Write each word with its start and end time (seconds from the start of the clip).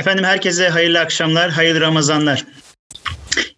Efendim 0.00 0.24
herkese 0.24 0.68
hayırlı 0.68 1.00
akşamlar, 1.00 1.50
hayırlı 1.50 1.80
Ramazanlar. 1.80 2.44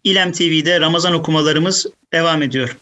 İlem 0.04 0.32
TV'de 0.32 0.80
Ramazan 0.80 1.12
okumalarımız 1.14 1.86
devam 2.12 2.42
ediyor. 2.42 2.76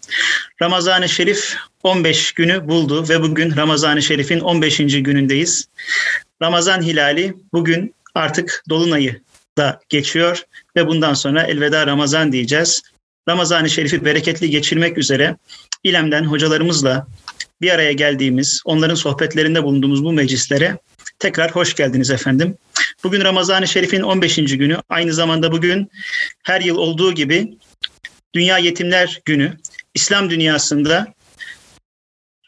Ramazan-ı 0.62 1.08
Şerif 1.08 1.56
15 1.82 2.32
günü 2.32 2.68
buldu 2.68 3.08
ve 3.08 3.22
bugün 3.22 3.56
Ramazan-ı 3.56 4.02
Şerif'in 4.02 4.40
15. 4.40 4.76
günündeyiz. 4.76 5.68
Ramazan 6.42 6.82
hilali 6.82 7.34
bugün 7.52 7.94
artık 8.14 8.64
Dolunay'ı 8.68 9.20
da 9.58 9.80
geçiyor 9.88 10.42
ve 10.76 10.86
bundan 10.86 11.14
sonra 11.14 11.42
elveda 11.42 11.86
Ramazan 11.86 12.32
diyeceğiz. 12.32 12.82
Ramazan-ı 13.28 13.70
Şerif'i 13.70 14.04
bereketli 14.04 14.50
geçirmek 14.50 14.98
üzere 14.98 15.36
İlem'den 15.84 16.24
hocalarımızla 16.24 17.06
bir 17.60 17.70
araya 17.70 17.92
geldiğimiz, 17.92 18.62
onların 18.64 18.94
sohbetlerinde 18.94 19.62
bulunduğumuz 19.62 20.04
bu 20.04 20.12
meclislere 20.12 20.78
tekrar 21.18 21.50
hoş 21.50 21.74
geldiniz 21.74 22.10
efendim. 22.10 22.56
Bugün 23.04 23.24
Ramazan-ı 23.24 23.68
Şerif'in 23.68 24.02
15. 24.02 24.36
günü. 24.36 24.78
Aynı 24.88 25.12
zamanda 25.12 25.52
bugün 25.52 25.90
her 26.42 26.60
yıl 26.60 26.76
olduğu 26.76 27.12
gibi 27.12 27.58
Dünya 28.34 28.58
Yetimler 28.58 29.20
Günü. 29.24 29.56
İslam 29.94 30.30
dünyasında 30.30 31.14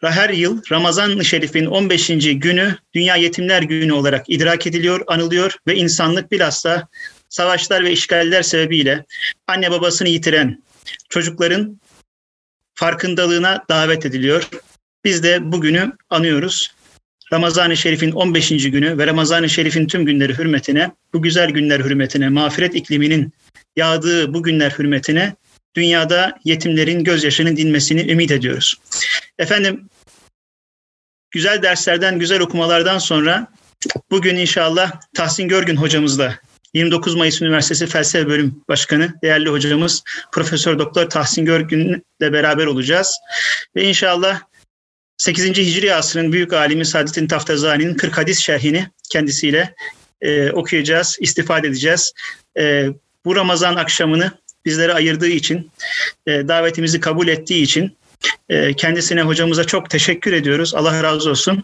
her 0.02 0.30
yıl 0.30 0.62
Ramazan-ı 0.70 1.24
Şerif'in 1.24 1.66
15. 1.66 2.08
günü 2.40 2.76
Dünya 2.94 3.16
Yetimler 3.16 3.62
Günü 3.62 3.92
olarak 3.92 4.30
idrak 4.30 4.66
ediliyor, 4.66 5.00
anılıyor 5.06 5.56
ve 5.66 5.76
insanlık 5.76 6.32
bilhassa 6.32 6.88
savaşlar 7.28 7.84
ve 7.84 7.92
işgaller 7.92 8.42
sebebiyle 8.42 9.04
anne 9.46 9.70
babasını 9.70 10.08
yitiren 10.08 10.62
çocukların 11.08 11.80
farkındalığına 12.74 13.64
davet 13.68 14.06
ediliyor. 14.06 14.48
Biz 15.04 15.22
de 15.22 15.52
bugünü 15.52 15.92
anıyoruz. 16.10 16.74
Ramazan-ı 17.32 17.76
Şerif'in 17.76 18.12
15. 18.12 18.48
günü 18.48 18.98
ve 18.98 19.06
Ramazan-ı 19.06 19.48
Şerif'in 19.48 19.86
tüm 19.86 20.06
günleri 20.06 20.38
hürmetine, 20.38 20.90
bu 21.12 21.22
güzel 21.22 21.50
günler 21.50 21.80
hürmetine, 21.80 22.28
mağfiret 22.28 22.74
ikliminin 22.74 23.32
yağdığı 23.76 24.34
bu 24.34 24.42
günler 24.42 24.70
hürmetine 24.70 25.36
dünyada 25.74 26.38
yetimlerin 26.44 27.04
gözyaşının 27.04 27.56
dinmesini 27.56 28.12
ümit 28.12 28.30
ediyoruz. 28.30 28.74
Efendim 29.38 29.88
güzel 31.30 31.62
derslerden, 31.62 32.18
güzel 32.18 32.40
okumalardan 32.40 32.98
sonra 32.98 33.46
bugün 34.10 34.36
inşallah 34.36 34.92
Tahsin 35.14 35.48
Görgün 35.48 35.76
hocamızla 35.76 36.38
29 36.74 37.14
Mayıs 37.14 37.42
Üniversitesi 37.42 37.86
Felsefe 37.86 38.28
Bölüm 38.28 38.62
Başkanı 38.68 39.14
değerli 39.22 39.48
hocamız 39.50 40.02
Profesör 40.32 40.78
Doktor 40.78 41.10
Tahsin 41.10 41.44
Görgün'le 41.44 42.02
beraber 42.20 42.66
olacağız. 42.66 43.18
Ve 43.76 43.84
inşallah 43.84 44.40
8. 45.22 45.58
Hicri 45.58 45.94
asrın 45.94 46.32
büyük 46.32 46.52
alimi 46.52 46.86
Saadettin 46.86 47.26
Taftazani'nin 47.26 47.94
40 47.94 48.18
hadis 48.18 48.38
şerhini 48.38 48.88
kendisiyle 49.10 49.74
e, 50.20 50.50
okuyacağız, 50.50 51.16
istifade 51.20 51.68
edeceğiz. 51.68 52.12
E, 52.58 52.86
bu 53.24 53.36
Ramazan 53.36 53.76
akşamını 53.76 54.30
bizlere 54.64 54.92
ayırdığı 54.92 55.28
için, 55.28 55.70
e, 56.26 56.48
davetimizi 56.48 57.00
kabul 57.00 57.28
ettiği 57.28 57.62
için 57.62 57.96
e, 58.48 58.74
kendisine 58.74 59.22
hocamıza 59.22 59.64
çok 59.64 59.90
teşekkür 59.90 60.32
ediyoruz. 60.32 60.74
Allah 60.74 61.02
razı 61.02 61.30
olsun. 61.30 61.62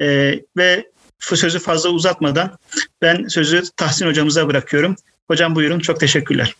E, 0.00 0.34
ve 0.56 0.84
sözü 1.18 1.58
fazla 1.58 1.88
uzatmadan 1.88 2.58
ben 3.02 3.28
sözü 3.28 3.62
Tahsin 3.76 4.06
hocamıza 4.06 4.48
bırakıyorum. 4.48 4.96
Hocam 5.28 5.54
buyurun. 5.54 5.78
Çok 5.78 6.00
teşekkürler. 6.00 6.54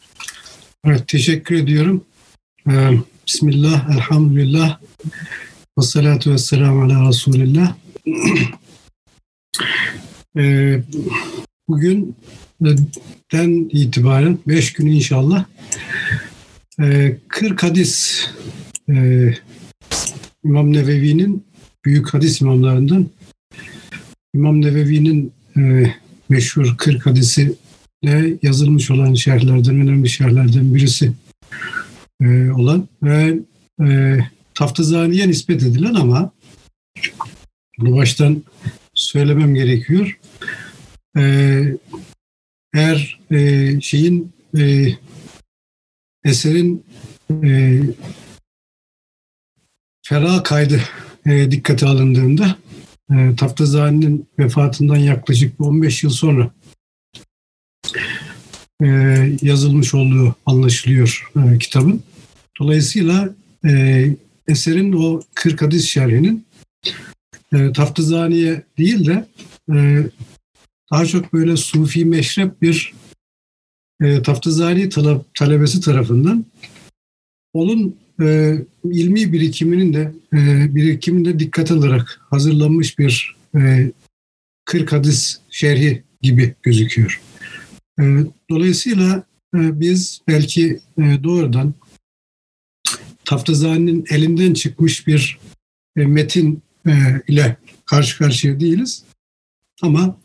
Evet, 0.84 1.08
teşekkür 1.08 1.54
ediyorum. 1.54 2.04
Ee, 2.70 2.90
Bismillah, 3.26 3.90
elhamdülillah. 3.90 4.78
Ve 5.80 5.84
salatu 5.84 6.32
ve 6.32 6.38
selamu 6.38 6.82
ala 6.82 7.08
Resulillah. 7.08 7.74
Ee, 10.36 10.82
bugün 11.68 12.16
den 13.32 13.68
itibaren 13.72 14.38
5 14.46 14.72
gün 14.72 14.86
inşallah 14.86 15.44
40 17.28 17.62
hadis 17.62 18.26
e, 18.90 18.94
İmam 20.44 20.72
Nevevi'nin 20.72 21.44
büyük 21.84 22.14
hadis 22.14 22.40
imamlarından 22.40 23.06
İmam 24.34 24.62
Nevevi'nin 24.62 25.32
e, 25.56 25.94
meşhur 26.28 26.76
40 26.78 27.06
hadisi 27.06 27.54
de 28.04 28.38
yazılmış 28.42 28.90
olan 28.90 29.14
şerhlerden, 29.14 29.80
önemli 29.80 30.08
şerhlerden 30.08 30.74
birisi 30.74 31.12
e, 32.22 32.50
olan 32.50 32.88
ve 33.02 33.38
e, 33.86 34.18
Taftazani'ye 34.60 35.28
nispet 35.28 35.62
edilen 35.62 35.94
ama 35.94 36.32
bunu 37.78 37.96
baştan 37.96 38.42
söylemem 38.94 39.54
gerekiyor. 39.54 40.20
E, 41.16 41.22
eğer 42.74 43.20
e, 43.30 43.80
şeyin 43.80 44.32
e, 44.58 44.86
eserin 46.24 46.84
e, 47.30 47.80
ferah 50.02 50.44
kaydı 50.44 50.80
e, 51.26 51.50
dikkate 51.50 51.86
alındığında 51.86 52.56
e, 53.10 53.36
Taftazani'nin 53.36 54.28
vefatından 54.38 54.96
yaklaşık 54.96 55.60
15 55.60 56.02
yıl 56.04 56.10
sonra 56.10 56.50
e, 58.82 58.86
yazılmış 59.42 59.94
olduğu 59.94 60.34
anlaşılıyor 60.46 61.30
e, 61.36 61.58
kitabın. 61.58 62.02
Dolayısıyla 62.60 63.34
e, 63.66 64.04
eserin 64.50 64.92
o 64.92 65.20
40 65.34 65.62
hadis 65.62 65.84
şerhinin 65.84 66.44
e, 67.52 67.72
Taftazani'ye 67.72 68.62
değil 68.78 69.06
de 69.06 69.26
e, 69.74 70.04
daha 70.92 71.06
çok 71.06 71.32
böyle 71.32 71.56
sufi 71.56 72.04
meşrep 72.04 72.62
bir 72.62 72.92
e, 74.02 74.22
Taftazani 74.22 74.88
talebesi 75.34 75.80
tarafından 75.80 76.44
onun 77.52 77.96
e, 78.22 78.58
ilmi 78.84 79.32
birikiminin 79.32 79.94
de 79.94 80.12
e, 80.32 80.74
birikiminde 80.74 81.38
dikkat 81.38 81.70
alarak 81.70 82.20
hazırlanmış 82.30 82.98
bir 82.98 83.36
e, 83.56 83.92
40 84.64 84.92
hadis 84.92 85.38
şerhi 85.50 86.02
gibi 86.22 86.54
gözüküyor. 86.62 87.20
E, 88.00 88.02
dolayısıyla 88.50 89.24
e, 89.54 89.80
biz 89.80 90.20
belki 90.28 90.80
e, 90.98 91.24
doğrudan 91.24 91.74
Taftazani'nin 93.24 94.04
elinden 94.10 94.54
çıkmış 94.54 95.06
bir 95.06 95.38
e, 95.96 96.06
metin 96.06 96.62
e, 96.86 96.92
ile 97.28 97.56
karşı 97.84 98.18
karşıya 98.18 98.60
değiliz. 98.60 99.04
Ama 99.82 100.16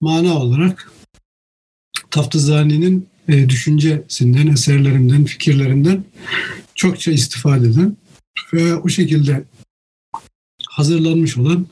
mana 0.00 0.34
olarak 0.34 0.92
Taftazani'nin 2.10 3.08
e, 3.28 3.48
düşüncesinden, 3.48 4.46
eserlerinden, 4.46 5.24
fikirlerinden 5.24 6.04
çokça 6.74 7.12
istifade 7.12 7.66
eden 7.68 7.96
ve 8.52 8.74
o 8.74 8.88
şekilde 8.88 9.44
hazırlanmış 10.68 11.36
olan 11.36 11.66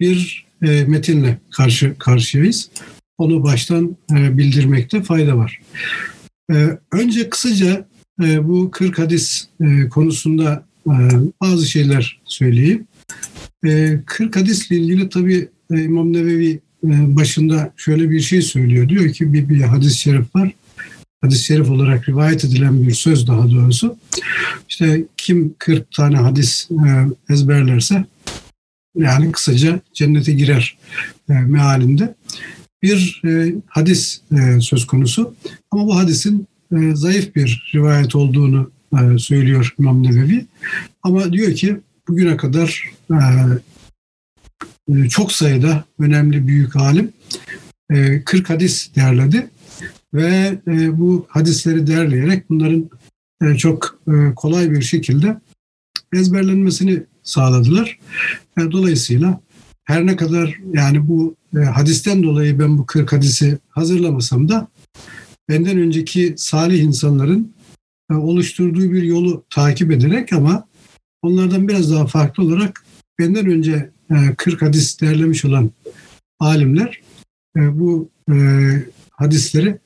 bir 0.00 0.46
metinle 0.60 1.38
karşı 1.50 1.98
karşıyayız. 1.98 2.70
Onu 3.18 3.42
baştan 3.42 3.96
bildirmekte 4.10 5.02
fayda 5.02 5.36
var. 5.36 5.60
Önce 6.92 7.30
kısaca 7.30 7.87
e, 8.22 8.48
bu 8.48 8.70
40 8.70 8.98
hadis 8.98 9.48
e, 9.60 9.88
konusunda 9.88 10.64
e, 10.86 10.94
bazı 11.40 11.66
şeyler 11.66 12.20
söyleyeyim. 12.24 12.86
E, 13.66 14.00
40 14.06 14.36
hadisle 14.36 14.76
ilgili 14.76 15.08
tabii 15.08 15.48
e, 15.70 15.82
İmam 15.82 16.12
Nevevi 16.12 16.60
başında 16.82 17.72
şöyle 17.76 18.10
bir 18.10 18.20
şey 18.20 18.42
söylüyor. 18.42 18.88
Diyor 18.88 19.12
ki 19.12 19.32
bir, 19.32 19.48
bir 19.48 19.60
hadis-i 19.60 19.98
şerif 19.98 20.36
var 20.36 20.52
hadis-i 21.20 21.44
şerif 21.44 21.70
olarak 21.70 22.08
rivayet 22.08 22.44
edilen 22.44 22.88
bir 22.88 22.94
söz 22.94 23.26
daha 23.26 23.50
doğrusu. 23.50 23.96
İşte 24.68 25.04
kim 25.16 25.54
40 25.58 25.92
tane 25.92 26.16
hadis 26.16 26.68
ezberlerse 27.30 28.04
yani 28.96 29.32
kısaca 29.32 29.80
cennete 29.94 30.32
girer 30.32 30.78
e, 31.30 31.32
mealinde 31.32 32.14
bir 32.82 33.22
hadis 33.66 34.20
söz 34.60 34.86
konusu. 34.86 35.34
Ama 35.70 35.86
bu 35.86 35.96
hadisin 35.96 36.46
e, 36.72 36.96
zayıf 36.96 37.36
bir 37.36 37.70
rivayet 37.74 38.14
olduğunu 38.14 38.70
e, 38.92 39.18
söylüyor 39.18 39.74
İmam 39.78 40.02
Nevevi. 40.02 40.46
Ama 41.02 41.32
diyor 41.32 41.54
ki 41.54 41.80
bugüne 42.08 42.36
kadar 42.36 42.84
e, 43.10 43.18
e 44.88 45.08
çok 45.08 45.32
sayıda 45.32 45.84
önemli 45.98 46.46
büyük 46.48 46.76
alim 46.76 47.12
e, 47.90 48.22
40 48.24 48.50
hadis 48.50 48.94
derledi 48.96 49.50
ve 50.14 50.58
e, 50.66 50.98
bu 50.98 51.26
hadisleri 51.28 51.86
derleyerek 51.86 52.50
bunların 52.50 52.90
e, 53.42 53.54
çok 53.56 53.98
e, 54.08 54.34
kolay 54.36 54.70
bir 54.70 54.82
şekilde 54.82 55.40
ezberlenmesini 56.12 57.02
sağladılar. 57.22 57.98
E, 58.58 58.60
dolayısıyla 58.72 59.40
her 59.84 60.06
ne 60.06 60.16
kadar 60.16 60.60
yani 60.72 61.08
bu 61.08 61.36
e, 61.56 61.58
hadisten 61.58 62.22
dolayı 62.22 62.58
ben 62.58 62.78
bu 62.78 62.86
40 62.86 63.12
hadisi 63.12 63.58
hazırlamasam 63.68 64.48
da 64.48 64.68
benden 65.48 65.78
önceki 65.78 66.34
salih 66.36 66.82
insanların 66.82 67.52
e, 68.10 68.14
oluşturduğu 68.14 68.92
bir 68.92 69.02
yolu 69.02 69.44
takip 69.50 69.92
ederek 69.92 70.32
ama 70.32 70.68
onlardan 71.22 71.68
biraz 71.68 71.92
daha 71.92 72.06
farklı 72.06 72.42
olarak 72.42 72.84
benden 73.18 73.46
önce 73.46 73.90
e, 74.10 74.34
40 74.36 74.62
hadis 74.62 75.00
derlemiş 75.00 75.44
olan 75.44 75.70
alimler 76.40 77.00
e, 77.56 77.80
bu 77.80 78.08
e, 78.32 78.36
hadisleri 79.10 79.78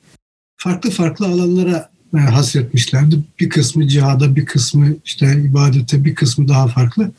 farklı 0.57 0.89
farklı 0.89 1.25
alanlara 1.25 1.89
e, 2.15 2.17
hasretmişlerdi. 2.17 3.19
Bir 3.39 3.49
kısmı 3.49 3.87
cihada, 3.87 4.35
bir 4.35 4.45
kısmı 4.45 4.95
işte 5.05 5.41
ibadete, 5.41 6.05
bir 6.05 6.15
kısmı 6.15 6.47
daha 6.47 6.67
farklı. 6.67 7.11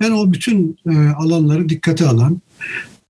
Ben 0.00 0.10
o 0.10 0.32
bütün 0.32 0.78
e, 0.86 1.08
alanları 1.08 1.68
dikkate 1.68 2.06
alan, 2.06 2.40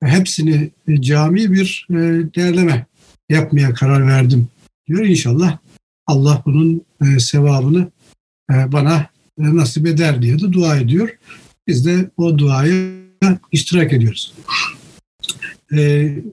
hepsini 0.02 0.70
e, 0.88 1.02
cami 1.02 1.52
bir 1.52 1.86
e, 1.90 1.94
değerleme 2.34 2.86
yapmaya 3.28 3.74
karar 3.74 4.06
verdim 4.06 4.48
diyor. 4.86 5.04
İnşallah 5.04 5.58
Allah 6.06 6.42
bunun 6.46 6.82
e, 7.02 7.20
sevabını 7.20 7.90
e, 8.52 8.72
bana 8.72 9.06
e, 9.38 9.56
nasip 9.56 9.86
eder 9.86 10.22
diye 10.22 10.38
de 10.38 10.52
dua 10.52 10.76
ediyor. 10.76 11.18
Biz 11.66 11.86
de 11.86 12.10
o 12.16 12.38
duaya 12.38 12.92
iştirak 13.52 13.92
ediyoruz. 13.92 14.34
E, 15.72 15.78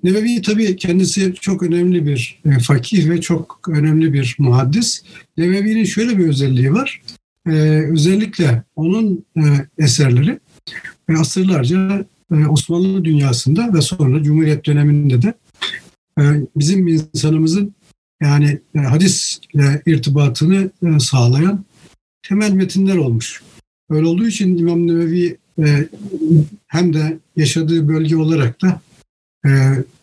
Nebevi 0.04 0.42
tabii 0.42 0.76
kendisi 0.76 1.34
çok 1.42 1.64
önemli 1.64 2.06
bir 2.06 2.42
e, 2.46 2.60
fakih 2.60 3.10
ve 3.10 3.22
çok 3.22 3.70
önemli 3.70 4.14
bir 4.14 4.36
muhaddis. 4.40 5.04
Nebevi'nin 5.38 5.84
şöyle 5.84 6.18
bir 6.18 6.28
özelliği 6.28 6.74
var. 6.74 7.02
E, 7.48 7.52
özellikle 7.92 8.64
onun 8.76 9.26
e, 9.38 9.44
eserleri 9.78 10.40
e, 11.10 11.14
asırlarca 11.14 12.06
e, 12.32 12.46
Osmanlı 12.46 13.06
dünyasında 13.06 13.74
ve 13.74 13.82
sonra 13.82 14.24
Cumhuriyet 14.24 14.66
döneminde 14.66 15.22
de 15.22 15.34
e, 16.20 16.24
bizim 16.56 16.88
insanımızın 16.88 17.76
yani 18.22 18.60
e, 18.76 18.80
hadisle 18.80 19.82
irtibatını 19.86 20.70
e, 20.86 21.00
sağlayan 21.00 21.66
temel 22.24 22.52
metinler 22.52 22.96
olmuş. 22.96 23.44
Öyle 23.90 24.08
olduğu 24.08 24.28
için 24.28 24.58
İmam 24.58 24.88
Nevevi 24.88 25.38
e, 25.60 25.90
hem 26.68 26.94
de 26.94 27.20
yaşadığı 27.36 27.88
bölge 27.88 28.16
olarak 28.18 28.62
da 28.62 28.82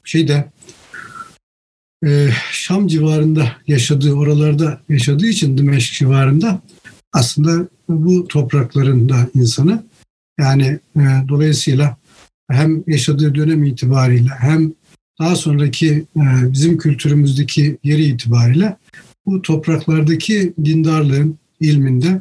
şeyde 0.04 0.50
Şam 2.50 2.86
civarında 2.86 3.52
yaşadığı, 3.66 4.12
oralarda 4.12 4.80
yaşadığı 4.88 5.26
için 5.26 5.58
Dimeşk 5.58 5.94
civarında 5.94 6.60
aslında 7.12 7.68
bu 7.88 8.28
toprakların 8.28 9.08
da 9.08 9.28
insanı 9.34 9.84
yani 10.38 10.78
dolayısıyla 11.28 11.96
hem 12.50 12.84
yaşadığı 12.86 13.34
dönem 13.34 13.64
itibariyle 13.64 14.30
hem 14.38 14.72
daha 15.18 15.36
sonraki 15.36 16.04
e, 16.16 16.52
bizim 16.52 16.78
kültürümüzdeki 16.78 17.78
yeri 17.84 18.04
itibariyle 18.04 18.76
bu 19.26 19.42
topraklardaki 19.42 20.54
dindarlığın 20.64 21.38
ilminde 21.60 22.20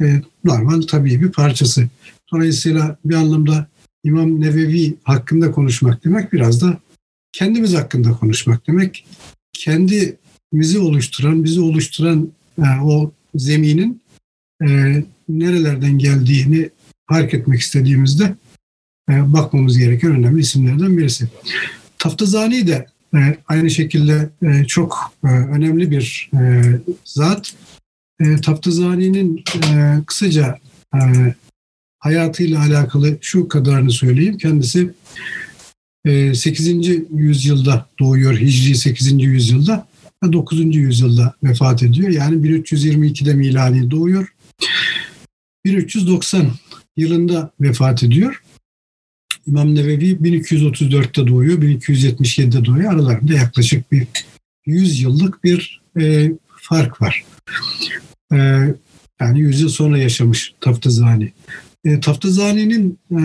e, 0.00 0.22
normal 0.44 0.82
tabii 0.82 1.20
bir 1.20 1.32
parçası. 1.32 1.88
Dolayısıyla 2.32 2.98
bir 3.04 3.14
anlamda 3.14 3.66
İmam 4.04 4.40
Nevevi 4.40 4.94
hakkında 5.02 5.50
konuşmak 5.50 6.04
demek 6.04 6.32
biraz 6.32 6.62
da 6.62 6.78
kendimiz 7.32 7.74
hakkında 7.74 8.12
konuşmak 8.12 8.66
demek. 8.66 9.06
Kendimizi 9.52 10.78
oluşturan, 10.78 11.44
bizi 11.44 11.60
oluşturan 11.60 12.32
e, 12.58 12.66
o 12.84 13.12
zeminin 13.34 14.02
nerelerden 15.28 15.98
geldiğini 15.98 16.70
fark 17.08 17.34
etmek 17.34 17.60
istediğimizde 17.60 18.34
bakmamız 19.08 19.78
gereken 19.78 20.10
önemli 20.10 20.40
isimlerden 20.40 20.98
birisi. 20.98 21.28
Taftazani 21.98 22.66
de 22.66 22.86
e, 23.14 23.18
aynı 23.48 23.70
şekilde 23.70 24.30
e, 24.42 24.64
çok 24.64 25.12
e, 25.24 25.28
önemli 25.28 25.90
bir 25.90 26.30
e, 26.34 26.62
zat. 27.04 27.54
E, 28.20 28.36
Taftazani'nin 28.36 29.44
e, 29.54 29.98
kısaca 30.06 30.58
e, 30.94 30.98
hayatıyla 31.98 32.60
alakalı 32.60 33.18
şu 33.20 33.48
kadarını 33.48 33.90
söyleyeyim. 33.90 34.38
Kendisi 34.38 34.90
e, 36.04 36.34
8. 36.34 36.88
yüzyılda 37.14 37.86
doğuyor, 37.98 38.38
Hicri 38.38 38.74
8. 38.74 39.22
yüzyılda 39.22 39.88
ve 40.24 40.32
9. 40.32 40.76
yüzyılda 40.76 41.34
vefat 41.44 41.82
ediyor. 41.82 42.10
Yani 42.10 42.36
1322'de 42.36 43.34
miladi 43.34 43.90
doğuyor. 43.90 44.34
1390 45.64 46.50
yılında 46.96 47.50
vefat 47.60 48.02
ediyor. 48.02 48.42
İmam 49.48 49.74
Nevevi 49.74 50.10
1234'te 50.10 51.26
doğuyor, 51.26 51.62
1277'de 51.62 52.64
doğuyor. 52.64 52.92
Aralarında 52.92 53.32
yaklaşık 53.32 53.92
bir 53.92 54.06
100 54.66 55.00
yıllık 55.00 55.44
bir 55.44 55.80
e, 56.00 56.32
fark 56.46 57.02
var. 57.02 57.24
E, 58.32 58.36
yani 59.20 59.40
100 59.40 59.60
yıl 59.60 59.68
sonra 59.68 59.98
yaşamış 59.98 60.54
Taftazani. 60.60 61.32
E, 61.84 62.00
Taftazani'nin 62.00 62.98
e, 63.10 63.18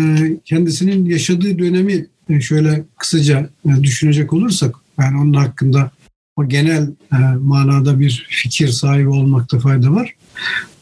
kendisinin 0.45 1.05
yaşadığı 1.05 1.59
dönemi 1.59 2.05
e, 2.29 2.41
şöyle 2.41 2.83
kısaca 2.97 3.49
e, 3.65 3.83
düşünecek 3.83 4.33
olursak, 4.33 4.75
yani 4.99 5.21
onun 5.21 5.33
hakkında 5.33 5.91
o 6.35 6.47
genel 6.47 6.89
e, 7.13 7.17
manada 7.39 7.99
bir 7.99 8.27
fikir 8.29 8.67
sahibi 8.67 9.09
olmakta 9.09 9.59
fayda 9.59 9.91
var. 9.91 10.15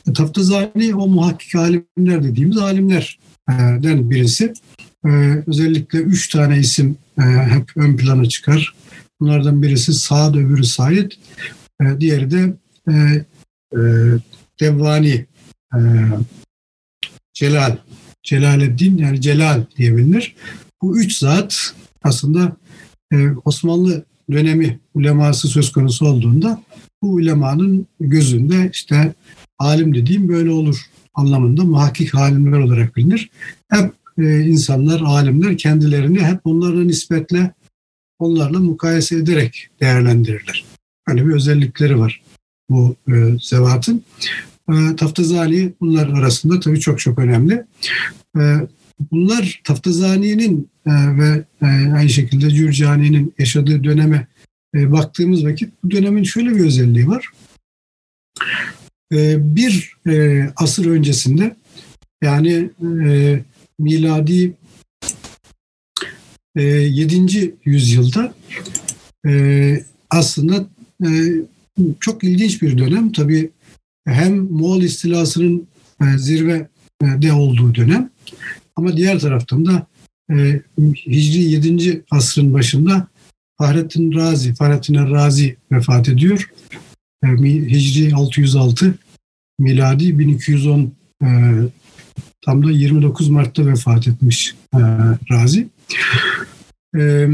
E, 0.10 0.14
Taftazani 0.14 0.96
o 0.96 1.08
muhakkik 1.08 1.56
alimler 1.56 2.24
dediğimiz 2.24 2.58
alimlerden 2.58 4.10
birisi 4.10 4.54
özellikle 5.48 6.00
üç 6.00 6.30
tane 6.30 6.60
isim 6.60 6.98
e, 7.18 7.22
hep 7.22 7.78
ön 7.78 7.98
plana 7.98 8.26
çıkar. 8.26 8.76
Bunlardan 9.20 9.62
birisi 9.62 9.94
Saad, 9.94 10.36
öbürü 10.36 10.64
Said, 10.64 11.12
e, 11.82 12.00
diğeri 12.00 12.32
de 12.32 12.54
e, 12.88 12.94
e, 13.74 13.80
Devvani, 14.60 15.26
Celal, 17.34 17.78
Celaleddin 18.24 18.98
yani 18.98 19.22
Celal 19.22 19.66
diye 19.78 19.98
bilinir. 19.98 20.36
Bu 20.82 21.00
üç 21.00 21.18
zat 21.18 21.76
aslında 22.04 22.58
Osmanlı 23.46 24.06
dönemi 24.32 24.80
uleması 24.94 25.48
söz 25.48 25.72
konusu 25.72 26.06
olduğunda 26.06 26.64
bu 27.02 27.14
ulemanın 27.14 27.88
gözünde 28.00 28.70
işte 28.74 29.14
alim 29.60 29.96
dediğim 29.96 30.30
böyle 30.30 30.52
olur 30.52 30.86
anlamında 31.14 31.64
muhakkik 31.64 32.16
alimler 32.16 32.60
olarak 32.60 32.96
bilinir. 32.96 33.30
Hep 33.70 33.94
e, 34.18 34.40
insanlar, 34.42 35.02
alimler 35.02 35.58
kendilerini 35.58 36.20
hep 36.20 36.40
onlarla 36.44 36.84
nispetle, 36.84 37.54
onlarla 38.20 38.60
mukayese 38.60 39.16
ederek 39.16 39.70
değerlendirirler. 39.82 40.66
Böyle 41.08 41.28
bir 41.28 41.34
özellikleri 41.34 42.00
var 42.00 42.22
bu 42.70 42.96
e, 43.08 43.14
zevatın. 43.42 44.04
E, 44.70 44.96
Taftazani 44.96 45.74
bunlar 45.82 46.08
arasında 46.08 46.60
tabii 46.60 46.80
çok 46.80 47.00
çok 47.00 47.20
önemli. 47.20 47.66
E, 48.38 48.42
bunlar 49.12 49.62
Taftazani'nin 49.64 50.70
e, 50.86 50.92
ve 50.92 51.44
aynı 51.96 52.10
şekilde 52.10 52.50
Cürcani'nin 52.50 53.34
yaşadığı 53.40 53.84
döneme 53.84 54.28
baktığımız 54.76 55.46
vakit 55.46 55.74
bu 55.84 55.92
dönemin 55.92 56.24
şöyle 56.24 56.50
bir 56.50 56.66
özelliği 56.66 57.08
var. 57.08 57.30
Bir 59.38 59.94
asır 60.56 60.86
öncesinde 60.86 61.56
yani 62.22 62.70
e, 63.06 63.40
miladi 63.80 64.54
e, 66.56 66.64
7. 66.64 67.56
yüzyılda 67.66 68.34
e, 69.28 69.84
aslında 70.10 70.68
e, 71.06 71.10
çok 72.00 72.24
ilginç 72.24 72.62
bir 72.62 72.78
dönem. 72.78 73.12
Tabii 73.12 73.50
hem 74.08 74.38
Moğol 74.38 74.82
istilasının 74.82 75.68
e, 76.02 76.18
zirvede 76.18 77.34
olduğu 77.34 77.76
dönem 77.76 78.10
ama 78.76 78.98
diğer 78.98 79.20
taraftan 79.20 79.66
da 79.66 79.88
e, 80.32 80.62
Hicri 81.08 81.42
7. 81.42 82.04
asrın 82.12 82.54
başında 82.54 83.08
Fahrettin 83.58 84.14
Razi, 84.14 84.54
Fahrettin 84.54 84.96
Razi 84.96 85.58
vefat 85.72 86.10
ediyor. 86.10 86.52
E, 87.24 87.28
Hicri 87.46 88.16
606, 88.16 88.96
miladi 89.60 90.20
1210 90.20 90.94
e, 91.24 91.28
Tam 92.46 92.68
da 92.68 92.72
29 92.72 93.30
Mart'ta 93.30 93.66
vefat 93.66 94.08
etmiş 94.08 94.56
e, 94.74 94.80
Razi. 95.32 95.68
E, 96.98 97.28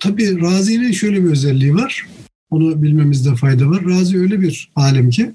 tabii 0.00 0.40
Razi'nin 0.40 0.92
şöyle 0.92 1.24
bir 1.24 1.30
özelliği 1.30 1.74
var. 1.74 2.06
Onu 2.50 2.82
bilmemizde 2.82 3.34
fayda 3.34 3.70
var. 3.70 3.84
Razi 3.84 4.18
öyle 4.18 4.40
bir 4.40 4.70
alim 4.76 5.10
ki 5.10 5.32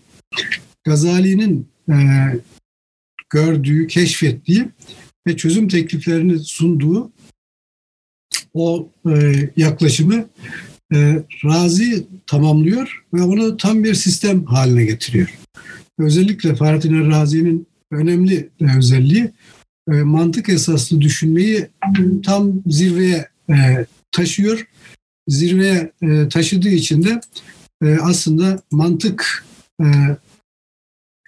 Gazali'nin 0.83 1.67
e, 1.89 1.95
gördüğü, 3.29 3.87
keşfettiği 3.87 4.69
ve 5.27 5.37
çözüm 5.37 5.67
tekliflerini 5.67 6.39
sunduğu 6.39 7.11
o 8.53 8.89
e, 9.09 9.33
yaklaşımı 9.57 10.29
e, 10.93 11.23
Razi 11.45 12.07
tamamlıyor 12.27 13.05
ve 13.13 13.21
onu 13.21 13.57
tam 13.57 13.83
bir 13.83 13.93
sistem 13.93 14.45
haline 14.45 14.85
getiriyor. 14.85 15.37
Özellikle 15.99 16.55
Fahrettin 16.55 17.11
Razi'nin 17.11 17.67
önemli 17.91 18.49
özelliği 18.77 19.31
e, 19.91 19.91
mantık 19.91 20.49
esaslı 20.49 21.01
düşünmeyi 21.01 21.67
tam 22.23 22.53
zirveye 22.67 23.27
e, 23.49 23.85
taşıyor. 24.11 24.67
Zirveye 25.27 25.91
e, 26.01 26.29
taşıdığı 26.29 26.69
için 26.69 27.03
de 27.03 27.21
aslında 28.01 28.59
mantık 28.71 29.45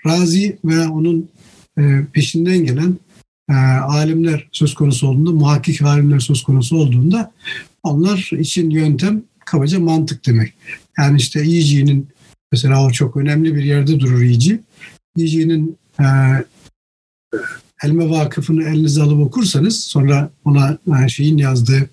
Razi 0.05 0.57
ve 0.65 0.87
onun 0.87 1.29
peşinden 2.13 2.65
gelen 2.65 2.97
alimler 3.83 4.49
söz 4.51 4.73
konusu 4.73 5.07
olduğunda, 5.07 5.31
muhakkik 5.31 5.81
alimler 5.81 6.19
söz 6.19 6.43
konusu 6.43 6.77
olduğunda 6.77 7.31
onlar 7.83 8.29
için 8.39 8.69
yöntem 8.69 9.23
kabaca 9.45 9.79
mantık 9.79 10.25
demek. 10.25 10.53
Yani 10.97 11.17
işte 11.17 11.43
iyiciğinin 11.43 12.07
mesela 12.51 12.85
o 12.85 12.91
çok 12.91 13.17
önemli 13.17 13.55
bir 13.55 13.63
yerde 13.63 13.99
durur 13.99 14.21
iyici. 14.21 14.59
İyiciğinin 15.17 15.77
e, 15.99 16.05
Elme 17.83 18.09
Vakıfı'nı 18.09 18.63
elinize 18.63 19.01
alıp 19.01 19.19
okursanız 19.19 19.83
sonra 19.83 20.29
ona 20.45 20.77
e, 21.05 21.09
şeyin 21.09 21.37
yazdığı 21.37 21.89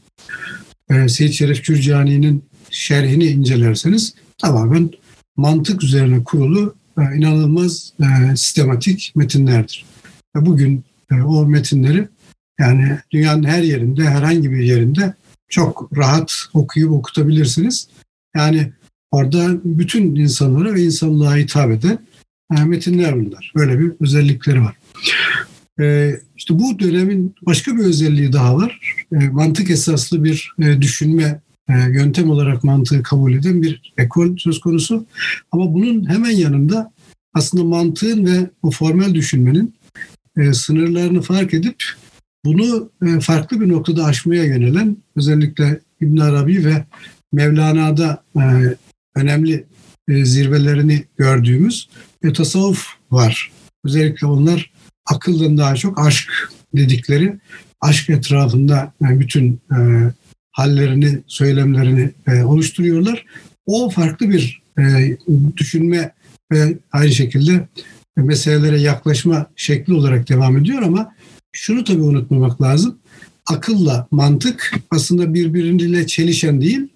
e, 0.91 1.09
Seyyid 1.09 1.33
Şeref 1.33 1.63
Kürcani'nin 1.63 2.45
şerhini 2.71 3.25
incelerseniz 3.25 4.15
tamamen 4.39 4.91
mantık 5.37 5.83
üzerine 5.83 6.25
kurulu 6.25 6.75
e, 6.99 7.17
inanılmaz 7.17 7.93
e, 8.01 8.37
sistematik 8.37 9.13
metinlerdir. 9.17 9.85
Ve 10.37 10.47
bugün 10.47 10.85
e, 11.13 11.15
o 11.15 11.47
metinleri 11.47 12.09
yani 12.61 12.99
dünyanın 13.11 13.45
her 13.45 13.63
yerinde, 13.63 14.05
herhangi 14.05 14.53
bir 14.53 14.63
yerinde 14.63 15.15
çok 15.49 15.91
rahat 15.97 16.33
okuyup 16.55 16.93
okutabilirsiniz. 16.93 17.89
Yani 18.37 18.73
orada 19.11 19.61
bütün 19.65 20.17
insanlara 20.17 20.75
ve 20.75 20.83
insanlığa 20.83 21.37
hitap 21.37 21.71
eden 21.71 21.99
metinler 22.51 23.21
bunlar. 23.21 23.53
Böyle 23.57 23.81
bir 23.81 23.93
özellikleri 24.01 24.61
var. 24.61 24.77
E, 25.81 26.15
işte 26.37 26.59
bu 26.59 26.79
dönemin 26.79 27.35
başka 27.43 27.77
bir 27.77 27.85
özelliği 27.85 28.33
daha 28.33 28.57
var. 28.57 28.81
E, 29.13 29.17
mantık 29.17 29.71
esaslı 29.71 30.25
bir 30.25 30.53
e, 30.59 30.83
düşünme 30.83 31.41
e, 31.69 31.73
yöntem 31.73 32.31
olarak 32.31 32.65
mantığı 32.65 33.03
kabul 33.03 33.35
eden 33.35 33.63
bir 33.63 33.93
ekol 33.99 34.37
söz 34.37 34.61
konusu. 34.61 35.07
Ama 35.53 35.75
bunun 35.75 36.09
hemen 36.09 36.31
yanında 36.31 36.93
aslında 37.35 37.65
mantığın 37.65 38.27
ve 38.27 38.51
o 38.63 38.71
formel 38.71 39.15
düşünmenin 39.15 39.75
e, 40.37 40.53
sınırlarını 40.53 41.23
fark 41.23 41.55
edip 41.55 41.85
bunu 42.45 42.91
farklı 43.21 43.61
bir 43.61 43.69
noktada 43.69 44.05
aşmaya 44.05 44.45
yönelen 44.45 44.97
özellikle 45.17 45.81
İbn 46.01 46.17
Arabi 46.17 46.65
ve 46.65 46.85
Mevlana'da 47.33 48.25
önemli 49.17 49.67
zirvelerini 50.09 51.05
gördüğümüz 51.19 51.89
bir 52.23 52.35
tasavvuf 52.35 52.87
var. 53.11 53.51
Özellikle 53.85 54.27
onlar 54.27 54.71
akıldan 55.07 55.59
daha 55.59 55.75
çok 55.75 55.99
aşk 56.07 56.53
dedikleri 56.77 57.39
aşk 57.81 58.11
etrafında 58.11 58.93
yani 59.01 59.21
bütün 59.21 59.61
e, 59.73 59.79
hallerini, 60.53 61.19
söylemlerini 61.27 62.11
e, 62.27 62.43
oluşturuyorlar. 62.43 63.25
O 63.67 63.91
farklı 63.91 64.31
bir 64.31 64.63
e, 64.79 65.17
düşünme 65.57 66.13
ve 66.53 66.79
aynı 66.93 67.13
şekilde 67.13 67.69
meselelere 68.17 68.81
yaklaşma 68.81 69.47
şekli 69.57 69.93
olarak 69.93 70.29
devam 70.29 70.57
ediyor 70.57 70.83
ama 70.83 71.15
şunu 71.53 71.85
tabii 71.85 72.03
unutmamak 72.03 72.63
lazım. 72.63 72.99
Akılla 73.47 74.09
mantık 74.11 74.75
aslında 74.91 75.35
birbiriyle 75.35 76.07
çelişen 76.07 76.61
değil. 76.61 76.89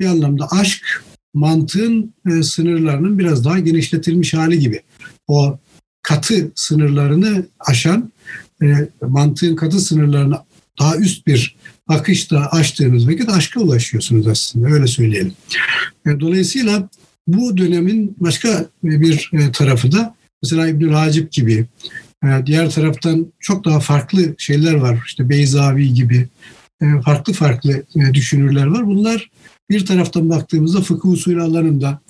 Bir 0.00 0.06
anlamda 0.06 0.48
aşk 0.50 1.04
mantığın 1.36 2.14
e, 2.30 2.42
sınırlarının 2.42 3.18
biraz 3.18 3.44
daha 3.44 3.58
genişletilmiş 3.58 4.34
hali 4.34 4.58
gibi. 4.58 4.82
O 5.28 5.58
katı 6.02 6.52
sınırlarını 6.54 7.46
aşan, 7.60 8.12
e, 8.62 8.66
mantığın 9.02 9.56
katı 9.56 9.80
sınırlarını 9.80 10.38
daha 10.78 10.96
üst 10.96 11.26
bir 11.26 11.56
akışta 11.88 12.40
açtığınız 12.46 13.08
vakit 13.08 13.28
aşka 13.28 13.60
ulaşıyorsunuz 13.60 14.26
aslında 14.26 14.68
öyle 14.68 14.86
söyleyelim. 14.86 15.32
E, 16.06 16.20
dolayısıyla 16.20 16.88
bu 17.26 17.56
dönemin 17.56 18.16
başka 18.20 18.66
bir 18.82 19.30
e, 19.32 19.52
tarafı 19.52 19.92
da 19.92 20.14
mesela 20.42 20.68
İbnül 20.68 20.92
Hacip 20.92 21.32
gibi 21.32 21.66
e, 22.24 22.46
diğer 22.46 22.70
taraftan 22.70 23.32
çok 23.40 23.64
daha 23.64 23.80
farklı 23.80 24.34
şeyler 24.38 24.74
var. 24.74 25.02
İşte 25.06 25.28
Beyzavi 25.28 25.94
gibi 25.94 26.28
e, 26.82 27.00
farklı 27.04 27.32
farklı 27.32 27.82
düşünürler 28.14 28.66
var. 28.66 28.86
Bunlar 28.86 29.30
bir 29.70 29.86
taraftan 29.86 30.30
baktığımızda 30.30 30.80
fıkıh 30.80 31.08
usulü 31.08 31.42
alanında 31.42 32.00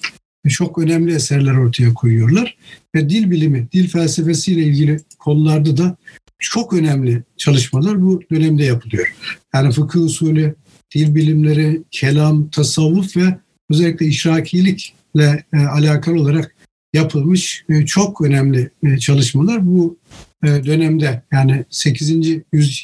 çok 0.48 0.78
önemli 0.78 1.14
eserler 1.14 1.54
ortaya 1.54 1.94
koyuyorlar. 1.94 2.56
Ve 2.94 3.08
dil 3.08 3.30
bilimi, 3.30 3.68
dil 3.72 3.88
felsefesiyle 3.88 4.62
ilgili 4.62 5.00
konularda 5.18 5.76
da 5.76 5.96
çok 6.38 6.72
önemli 6.72 7.22
çalışmalar 7.36 8.02
bu 8.02 8.22
dönemde 8.30 8.64
yapılıyor. 8.64 9.14
Yani 9.54 9.72
fıkıh 9.72 10.00
usulü, 10.00 10.54
dil 10.94 11.14
bilimleri, 11.14 11.82
kelam, 11.90 12.50
tasavvuf 12.50 13.16
ve 13.16 13.38
özellikle 13.70 14.06
işrakilikle 14.06 15.44
alakalı 15.52 16.20
olarak 16.20 16.56
yapılmış 16.92 17.64
e, 17.68 17.86
çok 17.86 18.20
önemli 18.20 18.70
e, 18.82 18.98
çalışmalar 18.98 19.66
bu 19.66 19.98
e, 20.44 20.46
dönemde 20.46 21.22
yani 21.32 21.64
8. 21.70 22.10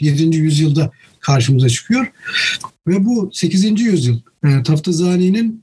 7. 0.00 0.36
yüzyılda 0.36 0.90
karşımıza 1.22 1.68
çıkıyor. 1.68 2.06
Ve 2.88 3.04
bu 3.04 3.30
8. 3.32 3.80
yüzyıl 3.80 4.20
Taftazani'nin 4.64 5.62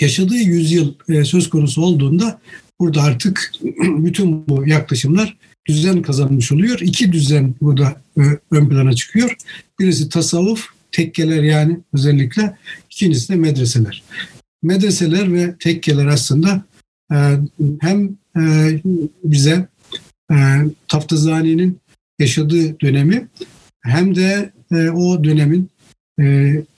yaşadığı 0.00 0.36
yüzyıl 0.36 0.94
söz 1.24 1.50
konusu 1.50 1.82
olduğunda 1.82 2.40
burada 2.80 3.02
artık 3.02 3.52
bütün 3.80 4.48
bu 4.48 4.68
yaklaşımlar 4.68 5.36
düzen 5.68 6.02
kazanmış 6.02 6.52
oluyor. 6.52 6.80
İki 6.80 7.12
düzen 7.12 7.54
burada 7.60 8.02
ön 8.50 8.68
plana 8.68 8.92
çıkıyor. 8.92 9.36
Birisi 9.80 10.08
tasavvuf, 10.08 10.66
tekkeler 10.92 11.42
yani 11.42 11.80
özellikle. 11.92 12.56
ikincisi 12.90 13.32
de 13.32 13.36
medreseler. 13.36 14.02
Medreseler 14.62 15.32
ve 15.32 15.54
tekkeler 15.58 16.06
aslında 16.06 16.64
hem 17.80 18.16
e, 18.36 18.42
bize 19.24 19.68
e, 20.32 20.36
Taftazani'nin 20.88 21.80
yaşadığı 22.18 22.80
dönemi 22.80 23.28
hem 23.88 24.14
de 24.14 24.52
e, 24.72 24.90
o 24.90 25.24
dönemin 25.24 25.70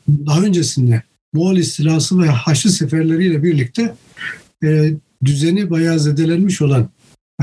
daha 0.09 0.43
öncesinde 0.43 1.03
Moğol 1.33 1.57
istilası 1.57 2.19
ve 2.19 2.27
Haçlı 2.27 2.71
seferleriyle 2.71 3.43
birlikte 3.43 3.95
düzeni 5.25 5.71
bayağı 5.71 6.01
zedelenmiş 6.01 6.63
olan 6.63 6.89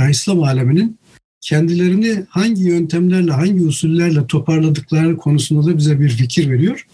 İslam 0.10 0.44
aleminin 0.44 0.98
kendilerini 1.42 2.24
hangi 2.30 2.64
yöntemlerle, 2.64 3.32
hangi 3.32 3.66
usullerle 3.66 4.28
toparladıkları 4.28 5.18
konusunda 5.18 5.66
da 5.66 5.78
bize 5.78 6.00
bir 6.00 6.10
fikir 6.10 6.50
veriyor. 6.50 6.88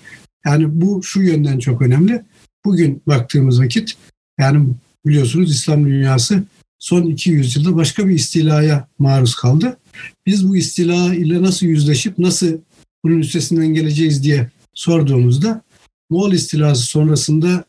Yani 0.45 0.81
bu 0.81 1.03
şu 1.03 1.21
yönden 1.21 1.59
çok 1.59 1.81
önemli. 1.81 2.21
Bugün 2.65 3.01
baktığımız 3.07 3.61
vakit 3.61 3.93
yani 4.39 4.67
biliyorsunuz 5.05 5.51
İslam 5.51 5.85
dünyası 5.85 6.43
son 6.79 7.03
200 7.03 7.55
yılda 7.55 7.75
başka 7.75 8.07
bir 8.07 8.13
istilaya 8.13 8.87
maruz 8.99 9.35
kaldı. 9.35 9.77
Biz 10.25 10.49
bu 10.49 10.57
istila 10.57 11.15
ile 11.15 11.41
nasıl 11.41 11.65
yüzleşip 11.65 12.19
nasıl 12.19 12.57
bunun 13.03 13.19
üstesinden 13.19 13.67
geleceğiz 13.67 14.23
diye 14.23 14.49
sorduğumuzda 14.73 15.61
Moğol 16.09 16.31
istilası 16.31 16.85
sonrasında 16.85 17.65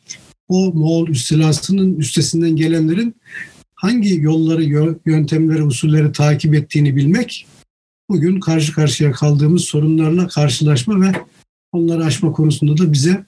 o 0.48 0.72
Moğol 0.72 1.08
istilasının 1.08 1.94
üstesinden 1.94 2.56
gelenlerin 2.56 3.16
hangi 3.74 4.20
yolları, 4.20 4.64
yöntemleri, 5.06 5.62
usulleri 5.62 6.12
takip 6.12 6.54
ettiğini 6.54 6.96
bilmek 6.96 7.46
bugün 8.10 8.40
karşı 8.40 8.72
karşıya 8.72 9.12
kaldığımız 9.12 9.64
sorunlarla 9.64 10.28
karşılaşma 10.28 11.00
ve 11.00 11.12
onları 11.72 12.04
aşma 12.04 12.32
konusunda 12.32 12.78
da 12.78 12.92
bize 12.92 13.24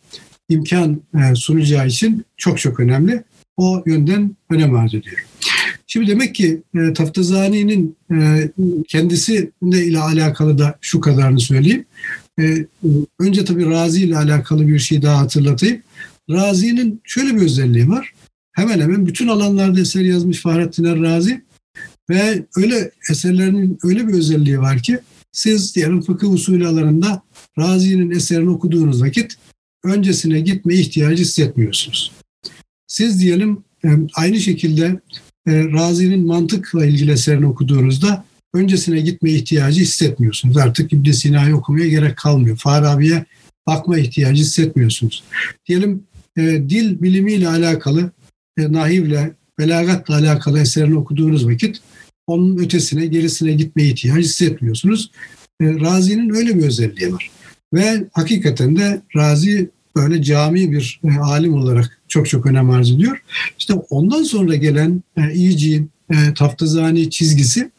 imkan 0.49 1.03
e, 1.15 1.35
sunacağı 1.35 1.87
için 1.87 2.25
çok 2.37 2.59
çok 2.59 2.81
önemli 2.81 3.25
o 3.57 3.83
yönden 3.87 4.37
önem 4.51 4.75
arz 4.75 4.95
ediyor. 4.95 5.27
Şimdi 5.97 6.11
demek 6.11 6.35
ki 6.35 6.63
e, 6.75 6.93
Taftazani'nin 6.93 7.97
e, 8.13 8.51
kendisi 8.89 9.53
ile 9.63 9.99
alakalı 9.99 10.59
da 10.59 10.79
şu 10.81 11.01
kadarını 11.01 11.41
söyleyeyim. 11.41 11.85
E, 12.41 12.67
önce 13.21 13.45
tabii 13.45 13.67
Razi 13.67 14.05
ile 14.05 14.17
alakalı 14.17 14.69
bir 14.69 14.79
şey 14.79 15.03
daha 15.03 15.19
hatırlatayım. 15.19 15.83
Razi'nin 16.31 17.01
şöyle 17.05 17.37
bir 17.37 17.41
özelliği 17.41 17.89
var. 17.89 18.13
Hemen 18.53 18.81
hemen 18.81 19.07
bütün 19.07 19.29
alanlarda 19.29 19.81
eser 19.81 20.01
yazmış 20.01 20.41
Fahrettin 20.41 20.85
Er 20.85 21.01
Razi. 21.01 21.43
Ve 22.11 22.47
öyle 22.57 22.91
eserlerinin 23.11 23.79
öyle 23.83 24.09
bir 24.09 24.15
özelliği 24.15 24.61
var 24.61 24.79
ki 24.79 24.99
siz 25.33 25.77
diyelim 25.77 26.03
fıkıh 26.03 26.33
usulü 26.33 26.67
alanında 26.67 27.23
Razi'nin 27.59 28.11
eserini 28.11 28.51
okuduğunuz 28.51 29.03
vakit 29.03 29.37
öncesine 29.85 30.41
gitme 30.41 30.75
ihtiyacı 30.75 31.23
hissetmiyorsunuz. 31.23 32.13
Siz 32.87 33.21
diyelim 33.21 33.65
e, 33.85 33.89
aynı 34.15 34.41
şekilde 34.41 35.01
e, 35.47 35.65
Razi'nin 35.73 36.27
mantıkla 36.27 36.87
ilgili 36.87 37.11
eserini 37.11 37.47
okuduğunuzda 37.47 38.25
öncesine 38.55 39.01
gitme 39.01 39.31
ihtiyacı 39.31 39.81
hissetmiyorsunuz. 39.81 40.57
Artık 40.57 40.93
İbn 40.93 41.11
Sina'yı 41.11 41.57
okumaya 41.57 41.89
gerek 41.89 42.17
kalmıyor. 42.17 42.57
Farabi'ye 42.57 43.25
bakma 43.67 43.99
ihtiyacı 43.99 44.43
hissetmiyorsunuz. 44.43 45.25
Diyelim 45.69 46.03
e, 46.37 46.43
dil 46.43 47.03
bilimiyle 47.03 47.49
alakalı, 47.49 48.11
e, 48.59 48.73
nahivle, 48.73 49.33
belagatla 49.59 50.15
alakalı 50.15 50.61
eserini 50.61 50.97
okuduğunuz 50.97 51.49
vakit 51.49 51.81
onun 52.27 52.59
ötesine, 52.59 53.07
gerisine 53.07 53.53
gitme 53.53 53.85
ihtiyacı 53.85 54.21
hissetmiyorsunuz. 54.21 55.11
E, 55.61 55.65
Razi'nin 55.65 56.35
öyle 56.35 56.59
bir 56.59 56.67
özelliği 56.67 57.13
var. 57.13 57.31
Ve 57.75 58.05
hakikaten 58.13 58.77
de 58.77 59.03
Razi 59.17 59.71
böyle 59.97 60.23
cami 60.23 60.73
bir 60.73 61.01
e, 61.05 61.19
alim 61.19 61.55
olarak 61.55 62.01
çok 62.09 62.29
çok 62.29 62.47
önem 62.47 62.71
arz 62.71 62.91
ediyor. 62.91 63.23
İşte 63.59 63.75
ondan 63.75 64.23
sonra 64.23 64.57
gelen 64.57 65.03
e, 65.17 65.33
İyici'nin 65.33 65.91
e, 66.11 66.35
Taftazani 66.35 67.11
çizgisi 67.11 67.71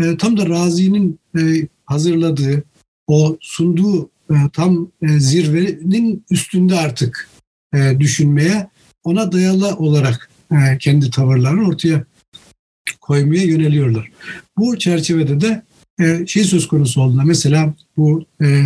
e, 0.00 0.16
tam 0.16 0.36
da 0.36 0.48
Razi'nin 0.48 1.18
e, 1.38 1.68
hazırladığı, 1.84 2.64
o 3.06 3.36
sunduğu 3.40 4.10
e, 4.30 4.34
tam 4.52 4.88
e, 5.02 5.08
zirvenin 5.08 6.24
üstünde 6.30 6.74
artık 6.74 7.28
e, 7.74 8.00
düşünmeye, 8.00 8.70
ona 9.04 9.32
dayalı 9.32 9.76
olarak 9.76 10.30
e, 10.52 10.78
kendi 10.78 11.10
tavırlarını 11.10 11.68
ortaya 11.68 12.04
koymaya 13.00 13.44
yöneliyorlar. 13.44 14.10
Bu 14.56 14.78
çerçevede 14.78 15.40
de 15.40 15.62
e, 16.00 16.26
şey 16.26 16.44
söz 16.44 16.68
konusu 16.68 17.02
olduğunda 17.02 17.24
mesela 17.24 17.74
bu 17.96 18.24
e, 18.42 18.64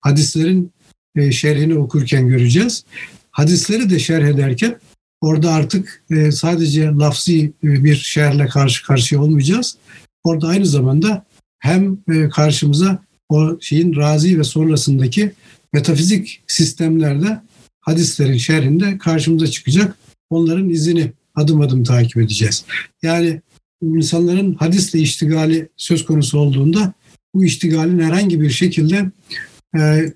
hadislerin 0.00 0.72
e, 1.16 1.32
şerhini 1.32 1.78
okurken 1.78 2.28
göreceğiz. 2.28 2.84
Hadisleri 3.30 3.90
de 3.90 3.98
şerh 3.98 4.26
ederken 4.26 4.78
orada 5.20 5.52
artık 5.52 6.04
e, 6.10 6.32
sadece 6.32 6.84
lafzi 6.86 7.52
e, 7.64 7.84
bir 7.84 7.96
şerhle 7.96 8.46
karşı 8.46 8.86
karşıya 8.86 9.22
olmayacağız. 9.22 9.76
Orada 10.24 10.48
aynı 10.48 10.66
zamanda 10.66 11.24
hem 11.58 11.98
e, 12.12 12.28
karşımıza 12.28 13.04
o 13.28 13.58
şeyin 13.60 13.96
razi 13.96 14.38
ve 14.38 14.44
sonrasındaki 14.44 15.32
metafizik 15.72 16.42
sistemlerde 16.46 17.40
hadislerin 17.80 18.36
şerhinde 18.36 18.98
karşımıza 18.98 19.46
çıkacak. 19.46 19.96
Onların 20.30 20.68
izini 20.68 21.12
adım 21.34 21.60
adım 21.60 21.84
takip 21.84 22.16
edeceğiz. 22.16 22.64
Yani 23.02 23.40
insanların 23.82 24.54
hadisle 24.54 24.98
iştigali 24.98 25.68
söz 25.76 26.04
konusu 26.04 26.38
olduğunda 26.38 26.92
bu 27.34 27.44
iştigalin 27.44 27.98
herhangi 27.98 28.40
bir 28.40 28.50
şekilde 28.50 29.10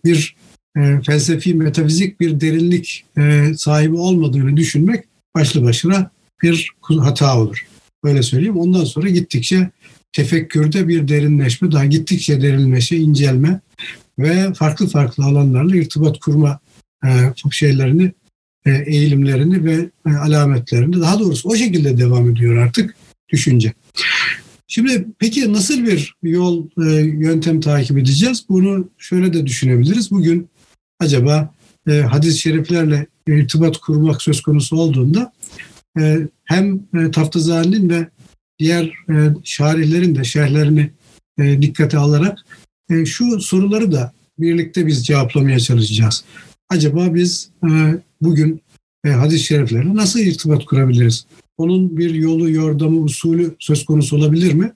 bir 0.05 0.37
e, 0.77 1.01
felsefi, 1.07 1.55
metafizik 1.55 2.21
bir 2.21 2.41
derinlik 2.41 3.05
e, 3.19 3.53
sahibi 3.57 3.97
olmadığını 3.97 4.57
düşünmek 4.57 5.05
başlı 5.35 5.63
başına 5.63 6.11
bir 6.43 6.73
hata 6.89 7.39
olur. 7.41 7.67
Böyle 8.05 8.23
söyleyeyim. 8.23 8.57
Ondan 8.57 8.85
sonra 8.85 9.09
gittikçe 9.09 9.71
tefekkürde 10.13 10.89
bir 10.89 11.09
derinleşme, 11.09 11.73
daha 11.73 11.85
gittikçe 11.85 12.43
derinleşme, 12.43 12.99
incelme 12.99 13.61
ve 14.19 14.55
farklı 14.55 14.89
farklı 14.89 15.25
alanlarla 15.25 15.77
irtibat 15.77 16.19
kurma 16.19 16.59
e, 17.05 17.09
şeylerini, 17.51 18.13
e, 18.67 18.71
eğilimlerini 18.87 19.65
ve 19.65 19.91
alametlerini 20.19 21.01
daha 21.01 21.19
doğrusu 21.19 21.49
o 21.49 21.57
şekilde 21.57 21.99
devam 21.99 22.31
ediyor 22.31 22.57
artık 22.57 22.95
düşünce. 23.29 23.73
Şimdi 24.69 25.07
peki 25.19 25.53
nasıl 25.53 25.87
bir 25.87 26.15
yol, 26.23 26.67
yöntem 27.21 27.61
takip 27.61 27.99
edeceğiz? 27.99 28.45
Bunu 28.49 28.89
şöyle 28.99 29.33
de 29.33 29.47
düşünebiliriz. 29.47 30.11
Bugün 30.11 30.49
acaba 30.99 31.55
e, 31.89 32.01
hadis-i 32.01 32.39
şeriflerle 32.39 33.07
irtibat 33.27 33.79
kurmak 33.79 34.23
söz 34.23 34.41
konusu 34.43 34.77
olduğunda 34.77 35.33
e, 36.01 36.19
hem 36.45 36.75
e, 36.75 37.11
Taftazani'nin 37.11 37.91
ve 37.91 38.09
diğer 38.59 38.85
e, 38.85 39.35
şarihlerin 39.45 40.15
de 40.15 40.25
şerhlerini 40.25 40.91
e, 41.39 41.63
dikkate 41.63 41.99
alarak 41.99 42.39
e, 42.91 43.05
şu 43.05 43.41
soruları 43.41 43.93
da 43.93 44.13
birlikte 44.39 44.87
biz 44.87 45.07
cevaplamaya 45.07 45.61
çalışacağız. 45.61 46.25
Acaba 46.69 47.15
biz 47.15 47.51
e, 47.65 47.69
bugün 48.21 48.63
e, 49.05 49.11
hadis-i 49.11 49.45
şeriflerle 49.45 49.95
nasıl 49.95 50.21
irtibat 50.21 50.65
kurabiliriz? 50.65 51.27
Onun 51.59 51.97
bir 51.99 52.15
yolu, 52.15 52.51
yordamı, 52.51 53.01
usulü 53.01 53.55
söz 53.59 53.85
konusu 53.85 54.17
olabilir 54.17 54.53
mi? 54.53 54.73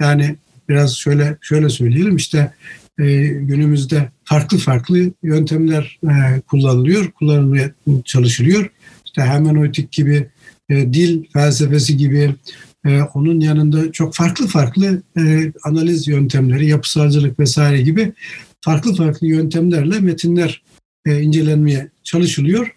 Yani 0.00 0.36
biraz 0.68 0.96
şöyle 0.96 1.38
şöyle 1.40 1.68
söyleyelim 1.68 2.16
işte 2.16 2.52
e, 3.00 3.26
günümüzde 3.26 4.10
farklı 4.24 4.58
farklı 4.58 5.12
yöntemler 5.22 5.98
e, 6.04 6.40
kullanılıyor, 6.40 7.10
kullanılmaya 7.10 7.70
çalışılıyor. 8.04 8.70
İşte 9.06 9.22
hermeneutik 9.22 9.92
gibi, 9.92 10.28
e, 10.68 10.92
dil 10.92 11.24
felsefesi 11.32 11.96
gibi, 11.96 12.34
e, 12.86 13.02
onun 13.02 13.40
yanında 13.40 13.92
çok 13.92 14.14
farklı 14.14 14.46
farklı 14.46 15.02
e, 15.18 15.52
analiz 15.64 16.08
yöntemleri, 16.08 16.66
yapısalcılık 16.66 17.40
vesaire 17.40 17.82
gibi 17.82 18.12
farklı 18.60 18.94
farklı 18.94 19.26
yöntemlerle 19.26 20.00
metinler 20.00 20.62
e, 21.06 21.20
incelenmeye 21.20 21.90
çalışılıyor. 22.04 22.74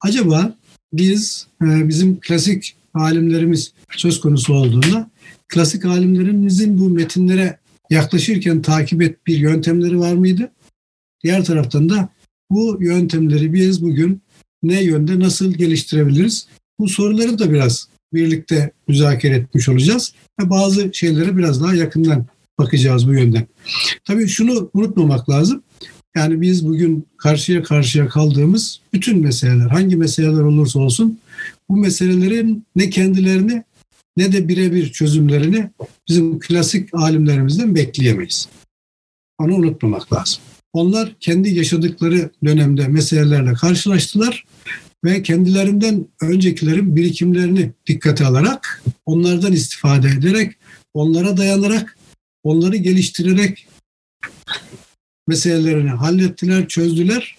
Acaba 0.00 0.56
biz 0.92 1.46
e, 1.62 1.88
bizim 1.88 2.20
klasik 2.20 2.76
alimlerimiz 2.94 3.72
söz 3.90 4.20
konusu 4.20 4.54
olduğunda 4.54 5.10
klasik 5.48 5.84
alimlerimizin 5.84 6.78
bu 6.78 6.88
metinlere 6.88 7.58
yaklaşırken 7.92 8.62
takip 8.62 9.02
et 9.02 9.26
bir 9.26 9.38
yöntemleri 9.38 9.98
var 9.98 10.14
mıydı? 10.14 10.52
Diğer 11.24 11.44
taraftan 11.44 11.88
da 11.88 12.08
bu 12.50 12.78
yöntemleri 12.80 13.52
biz 13.52 13.82
bugün 13.82 14.22
ne 14.62 14.82
yönde 14.82 15.20
nasıl 15.20 15.52
geliştirebiliriz? 15.54 16.46
Bu 16.78 16.88
soruları 16.88 17.38
da 17.38 17.52
biraz 17.52 17.88
birlikte 18.14 18.72
müzakere 18.88 19.34
etmiş 19.34 19.68
olacağız. 19.68 20.14
Ve 20.40 20.50
bazı 20.50 20.90
şeylere 20.92 21.36
biraz 21.36 21.62
daha 21.62 21.74
yakından 21.74 22.26
bakacağız 22.58 23.08
bu 23.08 23.14
yönden. 23.14 23.46
Tabii 24.04 24.28
şunu 24.28 24.70
unutmamak 24.74 25.30
lazım. 25.30 25.62
Yani 26.16 26.40
biz 26.40 26.68
bugün 26.68 27.06
karşıya 27.16 27.62
karşıya 27.62 28.08
kaldığımız 28.08 28.80
bütün 28.92 29.20
meseleler, 29.20 29.70
hangi 29.70 29.96
meseleler 29.96 30.42
olursa 30.42 30.78
olsun 30.78 31.18
bu 31.68 31.76
meselelerin 31.76 32.66
ne 32.76 32.90
kendilerini 32.90 33.64
ne 34.16 34.32
de 34.32 34.48
birebir 34.48 34.92
çözümlerini 34.92 35.70
bizim 36.08 36.40
klasik 36.40 36.94
alimlerimizden 36.94 37.74
bekleyemeyiz. 37.74 38.48
Onu 39.38 39.54
unutmamak 39.54 40.12
lazım. 40.12 40.42
Onlar 40.72 41.14
kendi 41.20 41.50
yaşadıkları 41.50 42.30
dönemde 42.44 42.88
meselelerle 42.88 43.52
karşılaştılar 43.52 44.44
ve 45.04 45.22
kendilerinden 45.22 46.06
öncekilerin 46.20 46.96
birikimlerini 46.96 47.72
dikkate 47.86 48.24
alarak, 48.26 48.82
onlardan 49.06 49.52
istifade 49.52 50.08
ederek, 50.08 50.52
onlara 50.94 51.36
dayanarak, 51.36 51.98
onları 52.42 52.76
geliştirerek 52.76 53.66
meselelerini 55.28 55.90
hallettiler, 55.90 56.68
çözdüler. 56.68 57.36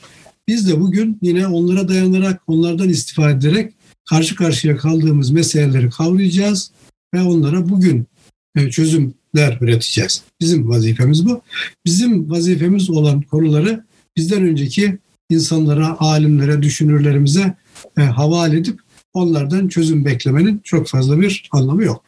Biz 0.47 0.69
de 0.69 0.79
bugün 0.79 1.19
yine 1.21 1.47
onlara 1.47 1.87
dayanarak, 1.87 2.41
onlardan 2.47 2.89
istifade 2.89 3.47
ederek 3.47 3.73
karşı 4.09 4.35
karşıya 4.35 4.77
kaldığımız 4.77 5.31
meseleleri 5.31 5.89
kavrayacağız 5.89 6.71
ve 7.13 7.21
onlara 7.21 7.69
bugün 7.69 8.07
e, 8.55 8.69
çözümler 8.69 9.57
üreteceğiz. 9.61 10.23
Bizim 10.41 10.69
vazifemiz 10.69 11.25
bu. 11.25 11.41
Bizim 11.85 12.29
vazifemiz 12.29 12.89
olan 12.89 13.21
konuları 13.21 13.83
bizden 14.17 14.43
önceki 14.43 14.97
insanlara, 15.29 15.97
alimlere, 15.99 16.61
düşünürlerimize 16.61 17.55
e, 17.97 18.01
havale 18.01 18.57
edip 18.57 18.79
onlardan 19.13 19.67
çözüm 19.67 20.05
beklemenin 20.05 20.61
çok 20.63 20.87
fazla 20.87 21.21
bir 21.21 21.49
anlamı 21.51 21.83
yok. 21.83 22.03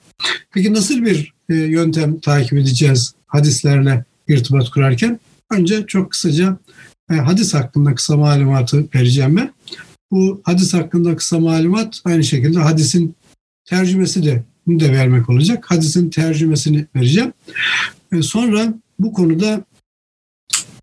Peki 0.54 0.74
nasıl 0.74 1.06
bir 1.06 1.34
e, 1.50 1.56
yöntem 1.56 2.20
takip 2.20 2.54
edeceğiz 2.54 3.14
hadislerle 3.28 4.06
irtibat 4.28 4.70
kurarken? 4.70 5.20
Önce 5.52 5.86
çok 5.88 6.12
kısaca 6.12 6.58
hadis 7.10 7.54
hakkında 7.54 7.96
kısa 7.96 8.18
malumatı 8.18 8.88
vereceğim 8.96 9.36
ben. 9.36 9.54
Bu 10.12 10.42
hadis 10.44 10.74
hakkında 10.74 11.16
kısa 11.16 11.40
malumat 11.40 12.02
aynı 12.06 12.24
şekilde 12.24 12.60
hadisin 12.60 13.16
tercümesi 13.66 14.24
de 14.24 14.44
de 14.68 14.92
vermek 14.92 15.30
olacak. 15.30 15.66
Hadisin 15.72 16.10
tercümesini 16.10 16.86
vereceğim. 16.96 17.34
E, 18.12 18.22
sonra 18.22 18.74
bu 19.00 19.14
konuda 19.14 19.66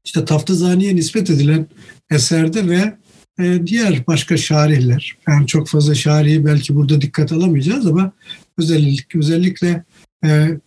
işte 0.05 0.25
Taftazani'ye 0.25 0.97
nispet 0.97 1.31
edilen 1.31 1.67
eserde 2.11 2.69
ve 2.69 2.97
e, 3.39 3.67
diğer 3.67 4.07
başka 4.07 4.37
şarihler, 4.37 5.17
yani 5.29 5.47
çok 5.47 5.69
fazla 5.69 5.95
şarihi 5.95 6.45
belki 6.45 6.75
burada 6.75 7.01
dikkat 7.01 7.33
alamayacağız 7.33 7.87
ama 7.87 8.13
özellikle 8.59 9.19
özellikle 9.19 9.85
e, 10.25 10.59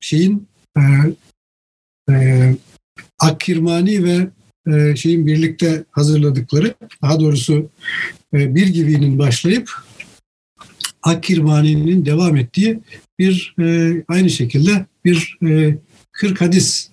şeyin 0.00 0.48
e, 0.76 0.82
e, 2.10 2.56
Akkirmani 3.18 4.04
ve 4.04 4.28
e, 4.66 4.96
şeyin 4.96 5.26
birlikte 5.26 5.84
hazırladıkları, 5.90 6.74
daha 7.02 7.20
doğrusu 7.20 7.70
e, 8.34 8.54
bir 8.54 8.66
gibinin 8.66 9.18
başlayıp 9.18 9.70
Akkirmani'nin 11.02 12.06
devam 12.06 12.36
ettiği 12.36 12.80
bir 13.18 13.54
e, 13.60 13.94
aynı 14.08 14.30
şekilde 14.30 14.86
bir 15.04 15.38
e, 15.46 15.76
40 16.12 16.40
hadis 16.40 16.92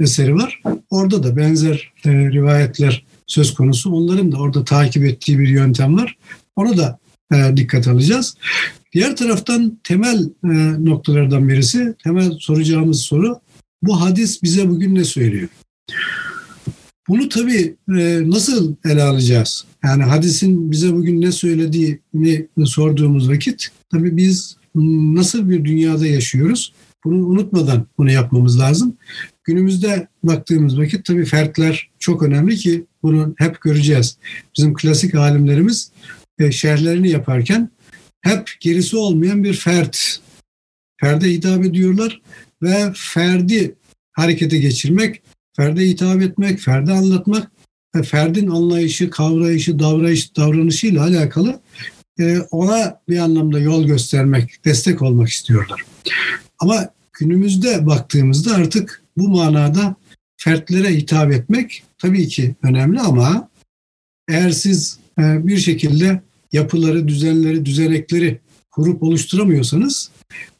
eseri 0.00 0.34
var. 0.34 0.62
Orada 0.90 1.22
da 1.22 1.36
benzer 1.36 1.92
rivayetler 2.06 3.04
söz 3.26 3.54
konusu. 3.54 3.92
Onların 3.92 4.32
da 4.32 4.36
orada 4.36 4.64
takip 4.64 5.04
ettiği 5.04 5.38
bir 5.38 5.48
yöntem 5.48 5.96
var. 5.96 6.16
Ona 6.56 6.76
da 6.76 6.98
dikkat 7.56 7.88
alacağız. 7.88 8.36
Diğer 8.92 9.16
taraftan 9.16 9.78
temel 9.84 10.28
noktalardan 10.78 11.48
birisi, 11.48 11.94
temel 12.04 12.32
soracağımız 12.38 13.00
soru 13.00 13.40
bu 13.82 14.00
hadis 14.00 14.42
bize 14.42 14.68
bugün 14.68 14.94
ne 14.94 15.04
söylüyor? 15.04 15.48
Bunu 17.08 17.28
tabii 17.28 17.76
e, 17.88 18.30
nasıl 18.30 18.74
ele 18.84 19.02
alacağız? 19.02 19.64
Yani 19.84 20.02
hadisin 20.02 20.70
bize 20.70 20.92
bugün 20.92 21.20
ne 21.20 21.32
söylediğini 21.32 22.48
sorduğumuz 22.64 23.30
vakit 23.30 23.68
tabii 23.90 24.16
biz 24.16 24.56
nasıl 24.74 25.50
bir 25.50 25.64
dünyada 25.64 26.06
yaşıyoruz? 26.06 26.72
Bunu 27.04 27.26
unutmadan 27.26 27.86
bunu 27.98 28.10
yapmamız 28.10 28.60
lazım. 28.60 28.96
Günümüzde 29.44 30.08
baktığımız 30.22 30.78
vakit 30.78 31.04
tabii 31.04 31.24
fertler 31.24 31.90
çok 31.98 32.22
önemli 32.22 32.56
ki 32.56 32.84
bunu 33.02 33.34
hep 33.38 33.60
göreceğiz. 33.60 34.18
Bizim 34.56 34.74
klasik 34.74 35.14
alimlerimiz 35.14 35.92
e, 36.38 36.52
şerhlerini 36.52 37.10
yaparken 37.10 37.70
hep 38.20 38.50
gerisi 38.60 38.96
olmayan 38.96 39.44
bir 39.44 39.54
fert. 39.54 40.20
Ferde 41.00 41.32
hitap 41.32 41.64
ediyorlar 41.64 42.22
ve 42.62 42.92
ferdi 42.94 43.74
harekete 44.12 44.58
geçirmek, 44.58 45.22
ferde 45.56 45.88
hitap 45.88 46.22
etmek, 46.22 46.58
ferde 46.58 46.92
anlatmak 46.92 47.52
e, 47.94 48.02
ferdin 48.02 48.46
anlayışı, 48.46 49.10
kavrayışı, 49.10 49.78
davranış, 49.78 50.36
davranışıyla 50.36 51.02
alakalı 51.02 51.60
e, 52.20 52.38
ona 52.38 53.00
bir 53.08 53.18
anlamda 53.18 53.58
yol 53.58 53.86
göstermek, 53.86 54.64
destek 54.64 55.02
olmak 55.02 55.28
istiyorlar. 55.28 55.82
Ama 56.58 56.88
günümüzde 57.12 57.86
baktığımızda 57.86 58.54
artık 58.54 59.02
bu 59.16 59.28
manada 59.28 59.96
fertlere 60.36 60.96
hitap 60.96 61.32
etmek 61.32 61.82
tabii 61.98 62.28
ki 62.28 62.54
önemli 62.62 63.00
ama 63.00 63.48
eğer 64.28 64.50
siz 64.50 64.98
e, 65.18 65.46
bir 65.46 65.56
şekilde 65.56 66.22
yapıları, 66.52 67.08
düzenleri, 67.08 67.64
düzenekleri 67.64 68.40
kurup 68.70 69.02
oluşturamıyorsanız 69.02 70.10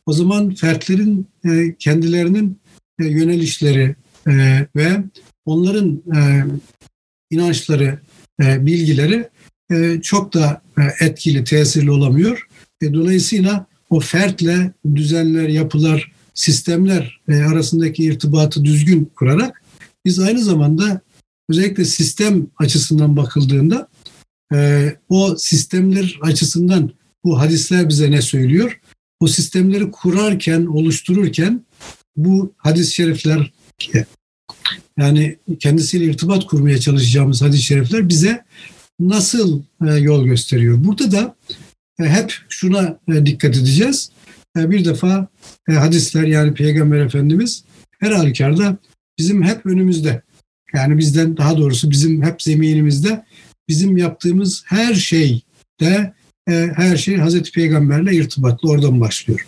o 0.07 0.13
zaman 0.13 0.55
fertlerin 0.55 1.27
e, 1.45 1.75
kendilerinin 1.79 2.59
e, 3.01 3.05
yönelişleri 3.05 3.97
ve 4.77 5.05
onların 5.45 6.03
inançları, 7.31 7.99
bilgileri 8.41 9.29
çok 10.03 10.35
da 10.35 10.63
etkili, 11.01 11.45
tesirli 11.45 11.91
olamıyor. 11.91 12.47
Dolayısıyla 12.83 13.67
o 13.91 14.01
fertle 14.01 14.73
düzenler, 14.95 15.49
yapılar, 15.49 16.13
sistemler 16.35 17.21
arasındaki 17.29 18.05
irtibatı 18.05 18.65
düzgün 18.65 19.05
kurarak 19.17 19.63
biz 20.05 20.19
aynı 20.19 20.45
zamanda 20.45 21.01
özellikle 21.49 21.85
sistem 21.85 22.47
açısından 22.59 23.17
bakıldığında 23.17 23.89
e, 24.55 24.89
o 25.09 25.37
sistemler 25.37 26.19
açısından 26.23 26.93
bu 27.25 27.41
hadisler 27.41 27.89
bize 27.89 28.11
ne 28.11 28.23
söylüyor? 28.23 28.81
O 29.21 29.27
sistemleri 29.27 29.91
kurarken, 29.91 30.67
oluştururken 30.67 31.65
bu 32.17 32.55
hadis-i 32.57 32.95
şerifler 32.95 33.53
yani 34.99 35.39
kendisiyle 35.59 36.05
irtibat 36.05 36.47
kurmaya 36.47 36.79
çalışacağımız 36.79 37.43
hadis-i 37.43 37.63
şerifler 37.63 38.09
bize 38.09 38.45
nasıl 39.01 39.63
e, 39.89 39.95
yol 39.95 40.25
gösteriyor? 40.25 40.85
Burada 40.85 41.13
da 41.13 41.37
e, 42.01 42.05
hep 42.05 42.35
şuna 42.49 42.99
e, 43.09 43.27
dikkat 43.27 43.57
edeceğiz. 43.57 44.11
E, 44.59 44.71
bir 44.71 44.85
defa 44.85 45.29
e, 45.69 45.73
hadisler 45.73 46.23
yani 46.23 46.55
Peygamber 46.55 46.99
Efendimiz 46.99 47.65
her 48.01 48.13
halükarda 48.13 48.77
bizim 49.19 49.43
hep 49.43 49.67
önümüzde. 49.67 50.23
Yani 50.75 50.99
bizden 50.99 51.37
daha 51.37 51.57
doğrusu 51.57 51.91
bizim 51.91 52.23
hep 52.23 52.43
zeminimizde 52.43 53.25
bizim 53.69 53.97
yaptığımız 53.97 54.63
her 54.67 54.95
şey 54.95 55.43
de 55.81 56.15
e, 56.49 56.71
her 56.77 56.97
şey 56.97 57.17
Hazreti 57.17 57.53
Peygamberle 57.53 58.17
irtibatlı 58.17 58.71
oradan 58.71 59.01
başlıyor. 59.01 59.47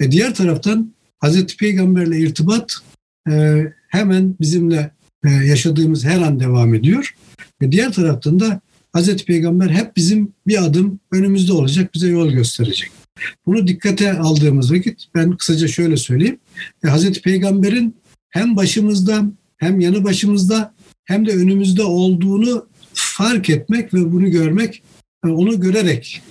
Ve 0.00 0.10
diğer 0.10 0.34
taraftan 0.34 0.94
Hazreti 1.18 1.56
Peygamberle 1.56 2.18
irtibat 2.18 2.72
e, 2.72 2.93
hemen 3.88 4.36
bizimle 4.40 4.90
e, 5.24 5.30
yaşadığımız 5.30 6.04
her 6.04 6.20
an 6.20 6.40
devam 6.40 6.74
ediyor. 6.74 7.14
Ve 7.62 7.72
diğer 7.72 7.92
taraftan 7.92 8.40
da 8.40 8.60
Hazreti 8.92 9.24
Peygamber 9.24 9.68
hep 9.68 9.96
bizim 9.96 10.32
bir 10.46 10.64
adım 10.64 11.00
önümüzde 11.12 11.52
olacak, 11.52 11.94
bize 11.94 12.08
yol 12.08 12.30
gösterecek. 12.30 12.90
Bunu 13.46 13.66
dikkate 13.66 14.12
aldığımız 14.12 14.72
vakit 14.72 15.04
ben 15.14 15.36
kısaca 15.36 15.68
şöyle 15.68 15.96
söyleyeyim. 15.96 16.38
E, 16.84 16.88
Hazreti 16.88 17.22
Peygamber'in 17.22 17.96
hem 18.30 18.56
başımızda 18.56 19.24
hem 19.56 19.80
yanı 19.80 20.04
başımızda 20.04 20.74
hem 21.04 21.26
de 21.26 21.32
önümüzde 21.32 21.82
olduğunu 21.82 22.66
fark 22.94 23.50
etmek 23.50 23.94
ve 23.94 24.12
bunu 24.12 24.30
görmek, 24.30 24.82
e, 25.24 25.28
onu 25.28 25.60
görerek 25.60 26.22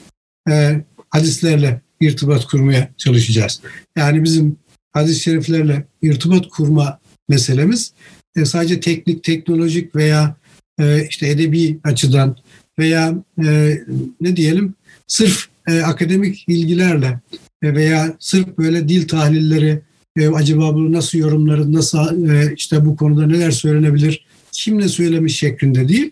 e, 0.50 0.84
hadislerle 1.10 1.82
irtibat 2.02 2.46
kurmaya 2.46 2.90
çalışacağız. 2.98 3.62
Yani 3.98 4.24
bizim 4.24 4.58
hadis-i 4.94 5.20
şeriflerle 5.20 5.86
irtibat 6.02 6.48
kurma 6.48 7.00
meselemiz 7.30 7.94
e, 8.36 8.46
sadece 8.46 8.80
teknik, 8.80 9.24
teknolojik 9.24 9.96
veya 9.96 10.36
e, 10.80 11.08
işte 11.10 11.30
edebi 11.30 11.80
açıdan 11.84 12.38
veya 12.80 13.16
e, 13.46 13.80
ne 14.22 14.36
diyelim 14.36 14.76
sırf 15.08 15.48
e, 15.68 15.82
akademik 15.82 16.46
ilgilerle 16.48 17.20
e, 17.62 17.76
veya 17.76 18.16
sırf 18.20 18.58
böyle 18.58 18.90
dil 18.90 19.08
tahlilleri 19.08 19.82
e, 20.18 20.28
acaba 20.28 20.76
bunu 20.76 20.92
nasıl 20.92 21.18
yorumları, 21.18 21.74
nasıl 21.74 22.30
e, 22.30 22.54
işte 22.58 22.86
bu 22.86 22.96
konuda 22.96 23.28
neler 23.28 23.52
söylenebilir, 23.52 24.26
kim 24.52 24.80
ne 24.80 24.88
söylemiş 24.88 25.38
şeklinde 25.38 25.88
değil. 25.90 26.12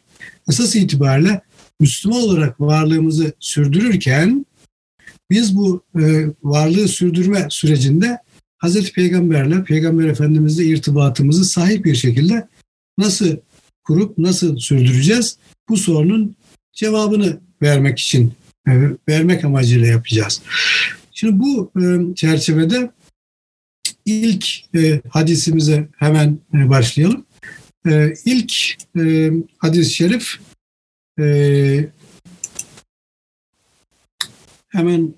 Esas 0.50 0.76
itibariyle 0.76 1.42
Müslüman 1.80 2.22
olarak 2.22 2.62
varlığımızı 2.62 3.34
sürdürürken 3.40 4.46
biz 5.30 5.56
bu 5.56 5.84
e, 6.00 6.26
varlığı 6.44 6.88
sürdürme 6.88 7.48
sürecinde 7.50 8.18
Hazreti 8.62 8.94
Peygamberle, 8.94 9.64
Peygamber 9.64 10.08
Efendimizle 10.08 10.66
irtibatımızı 10.66 11.46
sahip 11.46 11.86
bir 11.86 11.96
şekilde 11.96 12.48
nasıl 12.98 13.38
kurup 13.84 14.18
nasıl 14.18 14.58
sürdüreceğiz? 14.58 15.38
Bu 15.70 15.78
sorunun 15.78 16.36
cevabını 16.74 17.40
vermek 17.62 18.00
için, 18.00 18.34
e, 18.68 18.72
vermek 19.10 19.46
amacıyla 19.46 19.88
yapacağız. 19.88 20.42
Şimdi 21.12 21.40
bu 21.40 21.72
e, 21.82 22.16
çerçevede 22.16 22.92
ilk 24.06 24.76
e, 24.76 25.02
hadisimize 25.10 25.88
hemen 25.98 26.38
başlayalım. 26.54 27.26
İlk 28.26 28.54
hadis-i 29.58 29.94
şerif 29.94 30.40
hemen 34.70 35.14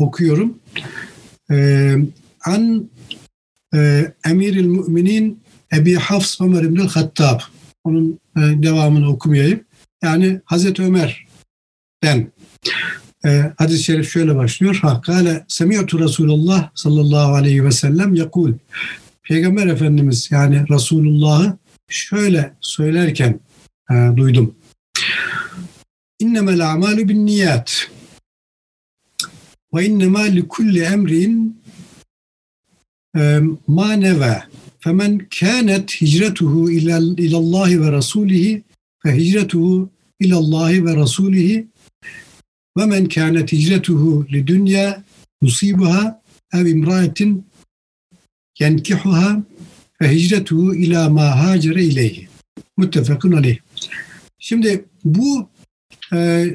okuyorum. 0.00 0.58
E, 1.50 1.96
an 2.44 2.90
e, 3.74 4.12
Emiril 4.24 4.66
Müminin 4.66 5.40
Ebi 5.72 5.94
Hafs 5.94 6.40
Ömer 6.40 6.62
İbnül 6.62 6.88
Hattab. 6.88 7.40
Onun 7.84 8.20
e, 8.36 8.40
devamını 8.40 9.08
okumayayım. 9.08 9.60
Yani 10.02 10.40
Hazreti 10.44 10.82
Ömer'den 10.82 12.32
e, 13.24 13.52
hadis-i 13.58 13.84
şerif 13.84 14.10
şöyle 14.10 14.36
başlıyor. 14.36 14.78
Hakkale 14.82 15.44
semi'tu 15.48 16.00
Resulullah 16.00 16.70
sallallahu 16.74 17.34
aleyhi 17.34 17.64
ve 17.64 17.72
sellem 17.72 18.14
yakul. 18.14 18.52
Peygamber 19.22 19.66
Efendimiz 19.66 20.28
yani 20.30 20.64
Resulullah'ı 20.70 21.58
şöyle 21.88 22.52
söylerken 22.60 23.40
e, 23.90 23.94
duydum. 24.16 24.54
İnnemel 26.18 26.70
amalu 26.70 27.08
bin 27.08 27.26
niyat 27.26 27.90
ve 29.74 29.86
innema 29.86 30.22
li 30.22 30.48
kulli 30.48 30.82
emrin 30.82 31.62
e, 33.16 33.40
ma 33.66 33.92
neve 33.92 34.42
femen 34.80 35.18
kânet 35.18 35.90
hicretuhu 35.90 36.70
ilallahi 36.70 37.82
ve 37.82 37.92
rasulihi 37.92 38.62
fe 39.02 39.16
hicretuhu 39.16 39.88
ilallahi 40.20 40.84
ve 40.84 40.96
rasulihi 40.96 41.66
ve 42.78 42.86
men 42.86 43.08
kânet 43.08 43.52
hicretuhu 43.52 44.26
li 44.32 44.46
dünya 44.46 45.04
yusibuha 45.42 46.22
ev 46.52 46.66
imraetin 46.66 47.44
yenkihuha 48.60 49.42
ve 50.02 50.14
hicretuhu 50.14 50.74
ila 50.74 51.10
ma 51.10 51.38
hacere 51.38 51.84
ileyhi. 51.84 52.28
Muttefakun 52.76 53.32
aleyh. 53.32 53.58
Şimdi 54.38 54.84
bu 55.04 55.48
e, 56.12 56.48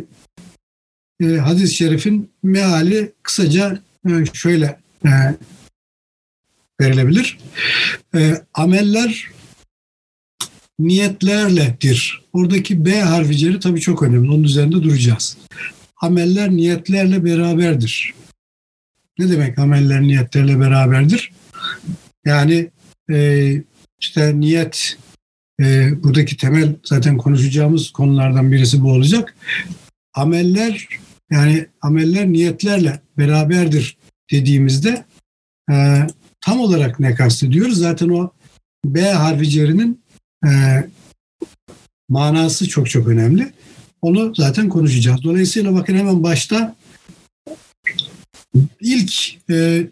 e, 1.22 1.26
hadis-i 1.26 1.76
şerifin 1.76 2.32
meali 2.44 3.14
kısaca 3.24 3.80
e, 4.10 4.12
şöyle 4.34 4.80
e, 5.06 5.12
verilebilir. 6.82 7.38
E, 8.16 8.42
ameller 8.54 9.32
niyetlerledir. 10.80 12.22
Oradaki 12.34 12.86
B 12.86 13.02
harfi 13.02 13.60
tabii 13.60 13.82
çok 13.82 14.04
önemli. 14.04 14.30
Onun 14.32 14.44
üzerinde 14.44 14.84
duracağız. 14.84 15.38
Ameller 16.02 16.50
niyetlerle 16.50 17.26
beraberdir. 17.26 18.14
Ne 19.20 19.30
demek 19.30 19.60
ameller 19.60 20.02
niyetlerle 20.02 20.60
beraberdir? 20.60 21.32
Yani 22.26 22.72
e, 23.12 23.52
işte 24.00 24.40
niyet 24.40 24.98
e, 25.62 25.90
buradaki 26.04 26.38
temel 26.38 26.76
zaten 26.84 27.18
konuşacağımız 27.18 27.92
konulardan 27.92 28.52
birisi 28.52 28.82
bu 28.82 28.92
olacak. 28.92 29.36
Ameller 30.16 30.88
yani 31.32 31.68
ameller 31.82 32.28
niyetlerle 32.28 33.02
beraberdir 33.18 33.98
dediğimizde 34.32 35.06
e, 35.72 36.08
tam 36.42 36.60
olarak 36.60 37.00
ne 37.00 37.16
kastediyoruz? 37.16 37.78
Zaten 37.78 38.10
o 38.10 38.32
B 38.86 39.02
harfi 39.02 39.50
cerinin 39.50 40.02
e, 40.48 40.50
manası 42.10 42.70
çok 42.70 42.90
çok 42.90 43.08
önemli. 43.08 43.54
Onu 44.02 44.36
zaten 44.36 44.70
konuşacağız. 44.70 45.24
Dolayısıyla 45.24 45.74
bakın 45.74 45.96
hemen 45.96 46.24
başta 46.24 46.76
ilk 48.82 49.38
e, 49.50 49.88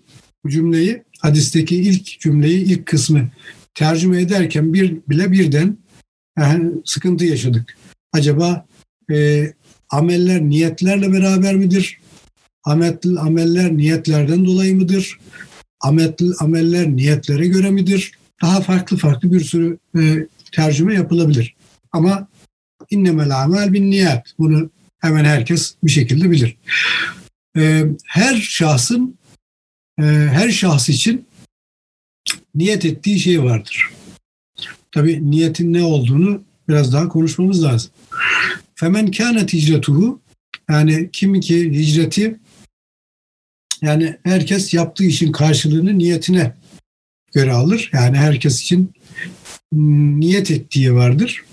cümleyi 0.47 1.03
hadisteki 1.19 1.75
ilk 1.75 2.19
cümleyi, 2.19 2.63
ilk 2.63 2.85
kısmı 2.85 3.29
tercüme 3.75 4.21
ederken 4.21 4.73
bir 4.73 4.97
bile 5.09 5.31
birden 5.31 5.77
yani 6.37 6.71
sıkıntı 6.85 7.25
yaşadık. 7.25 7.77
Acaba 8.11 8.65
e, 9.11 9.47
ameller 9.93 10.41
niyetlerle 10.41 11.13
beraber 11.13 11.55
midir? 11.55 11.99
Ametli 12.63 13.19
ameller 13.19 13.77
niyetlerden 13.77 14.45
dolayı 14.45 14.75
mıdır? 14.75 15.19
Ametli 15.81 16.25
ameller 16.39 16.87
niyetlere 16.95 17.47
göre 17.47 17.71
midir? 17.71 18.13
daha 18.43 18.61
farklı 18.61 18.97
farklı 18.97 19.33
bir 19.33 19.39
sürü 19.39 19.77
e, 19.99 20.27
tercüme 20.51 20.93
yapılabilir. 20.93 21.55
Ama 21.91 22.27
innemel 22.89 23.43
amel 23.43 23.73
bin 23.73 23.91
niyat. 23.91 24.33
Bunu 24.39 24.69
hemen 24.99 25.25
herkes 25.25 25.75
bir 25.83 25.91
şekilde 25.91 26.31
bilir. 26.31 26.57
E, 27.57 27.85
her 28.05 28.35
şahsın 28.35 29.17
e, 29.99 30.03
her 30.03 30.49
şahs 30.49 30.89
için 30.89 31.25
niyet 32.55 32.85
ettiği 32.85 33.19
şey 33.19 33.43
vardır. 33.43 33.89
Tabi 34.91 35.31
niyetin 35.31 35.73
ne 35.73 35.83
olduğunu 35.83 36.41
biraz 36.69 36.93
daha 36.93 37.09
konuşmamız 37.09 37.63
lazım. 37.63 37.91
Femen 38.83 39.11
kânet 39.11 39.53
hicretuhu 39.53 40.21
yani 40.69 41.09
kim 41.13 41.39
ki 41.39 41.71
hicreti 41.71 42.39
yani 43.81 44.17
herkes 44.23 44.73
yaptığı 44.73 45.03
işin 45.03 45.31
karşılığını 45.31 45.97
niyetine 45.97 46.55
göre 47.33 47.51
alır. 47.51 47.89
Yani 47.93 48.17
herkes 48.17 48.61
için 48.61 48.93
niyet 50.19 50.51
ettiği 50.51 50.93
vardır. 50.93 51.45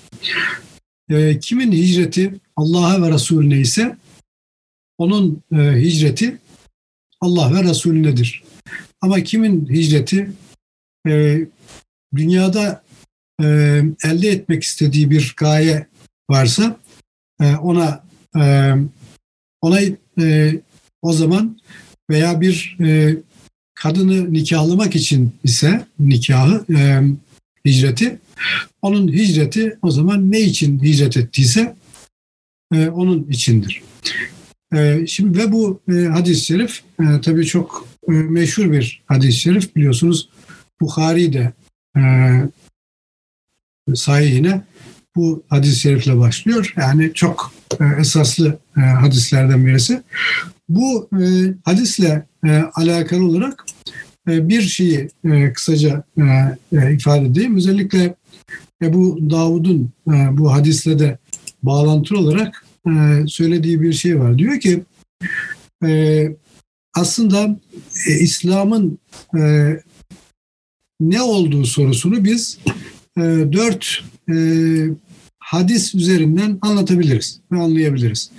E, 1.11 1.39
kimin 1.39 1.73
hicreti 1.73 2.41
Allah'a 2.57 3.03
ve 3.03 3.13
Resulüne 3.13 3.61
ise 3.61 3.97
onun 4.99 5.43
e, 5.53 5.57
hicreti 5.57 6.39
Allah 7.21 7.55
ve 7.55 7.65
Resulünedir. 7.65 8.43
Ama 9.01 9.21
kimin 9.23 9.69
hicreti 9.69 10.33
e, 11.09 11.39
dünyada 12.17 12.83
e, 13.43 13.47
elde 14.05 14.29
etmek 14.29 14.63
istediği 14.63 15.11
bir 15.11 15.35
gaye 15.37 15.87
varsa 16.31 16.81
e, 17.41 17.57
ona 17.57 18.05
e, 18.37 18.75
ona 19.61 19.81
e, 20.21 20.55
o 21.03 21.13
zaman 21.13 21.59
veya 22.11 22.41
bir 22.41 22.77
e, 22.81 23.17
kadını 23.75 24.33
nikahlamak 24.33 24.97
için 24.97 25.33
ise 25.45 25.87
nikahı 25.99 26.65
e, 26.77 27.03
hicreti 27.67 28.19
onun 28.83 29.13
hicreti 29.13 29.79
o 29.83 29.91
zaman 29.91 30.31
ne 30.31 30.41
için 30.41 30.83
hicret 30.83 31.17
ettiyse 31.17 31.77
e, 32.75 32.89
onun 32.89 33.27
içindir. 33.31 33.83
Şimdi 35.07 35.39
ve 35.39 35.53
bu 35.53 35.81
e, 35.89 35.93
hadis-i 35.93 36.45
şerif 36.45 36.83
tabii 37.23 37.47
çok 37.47 37.89
meşhur 38.09 38.73
bir 38.73 39.03
hadis-i 39.07 39.39
şerif 39.41 39.77
biliyorsunuz 39.77 40.29
Bukhari 40.81 41.33
de 41.33 41.53
e, 41.97 42.03
sahihine 43.95 44.63
bu 45.21 45.43
hadis-i 45.49 45.81
şerifle 45.81 46.19
başlıyor. 46.19 46.75
Yani 46.77 47.11
çok 47.15 47.53
e, 47.81 47.85
esaslı 48.01 48.59
e, 48.77 48.81
hadislerden 48.81 49.67
birisi. 49.67 50.03
Bu 50.69 51.09
e, 51.13 51.25
hadisle 51.65 52.27
alakalı 52.75 53.25
olarak 53.25 53.65
bir 54.27 54.63
şeyi 54.63 55.09
kısaca 55.55 56.05
ifade 56.73 57.27
edeyim. 57.27 57.57
Özellikle 57.57 58.15
Ebu 58.83 59.31
Davud'un 59.31 59.91
bu 60.31 60.53
hadisle 60.53 60.99
de 60.99 61.19
bağlantılı 61.63 62.19
olarak 62.19 62.65
söylediği 63.27 63.83
bir 63.83 63.93
şey 63.93 64.21
var. 64.21 64.39
Diyor 64.39 64.61
ki 64.61 64.83
aslında 66.95 67.57
İslam'ın 68.21 68.99
ne 71.01 71.23
olduğu 71.23 71.65
sorusunu 71.65 72.25
biz 72.25 72.59
dört 73.53 74.05
hadis 75.51 75.95
üzerinden 75.95 76.59
anlatabiliriz 76.63 77.41
ve 77.53 77.59
anlayabiliriz. 77.59 78.31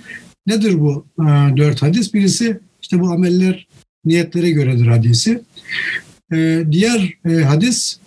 Nedir 0.46 0.80
bu 0.80 1.06
e, 1.18 1.56
dört 1.56 1.82
hadis? 1.82 2.14
Birisi 2.14 2.60
işte 2.82 3.00
bu 3.00 3.10
ameller 3.10 3.66
niyetlere 4.04 4.50
göredir 4.50 4.86
hadisi. 4.86 5.42
E, 6.32 6.64
diğer 6.70 7.14
e, 7.24 7.34
hadis 7.34 7.98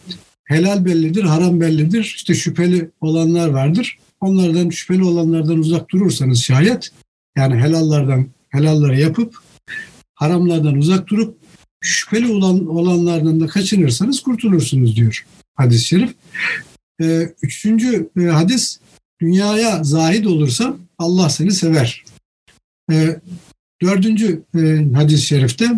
helal 0.43 0.85
bellidir, 0.85 1.23
haram 1.23 1.61
bellidir. 1.61 2.13
İşte 2.15 2.33
şüpheli 2.33 2.89
olanlar 3.01 3.47
vardır. 3.49 3.97
Onlardan 4.21 4.69
şüpheli 4.69 5.03
olanlardan 5.03 5.57
uzak 5.57 5.89
durursanız 5.89 6.43
şayet 6.43 6.91
yani 7.37 7.55
helallardan 7.55 8.27
helalları 8.49 8.99
yapıp 8.99 9.35
haramlardan 10.13 10.75
uzak 10.75 11.07
durup 11.07 11.37
şüpheli 11.81 12.31
olan 12.31 12.67
olanlardan 12.67 13.39
da 13.39 13.47
kaçınırsanız 13.47 14.19
kurtulursunuz 14.21 14.95
diyor 14.95 15.25
hadis-i 15.55 15.85
şerif. 15.85 16.13
Ee, 17.01 17.29
üçüncü 17.41 18.09
e, 18.19 18.21
hadis 18.21 18.79
dünyaya 19.21 19.83
zahid 19.83 20.25
olursan 20.25 20.77
Allah 20.97 21.29
seni 21.29 21.51
sever. 21.51 22.03
Ee, 22.91 23.19
dördüncü 23.81 24.41
e, 24.55 24.59
hadis-i 24.93 25.25
şerifte 25.25 25.71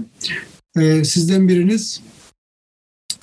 e, 0.78 1.04
sizden 1.04 1.47
biriniz 1.47 2.02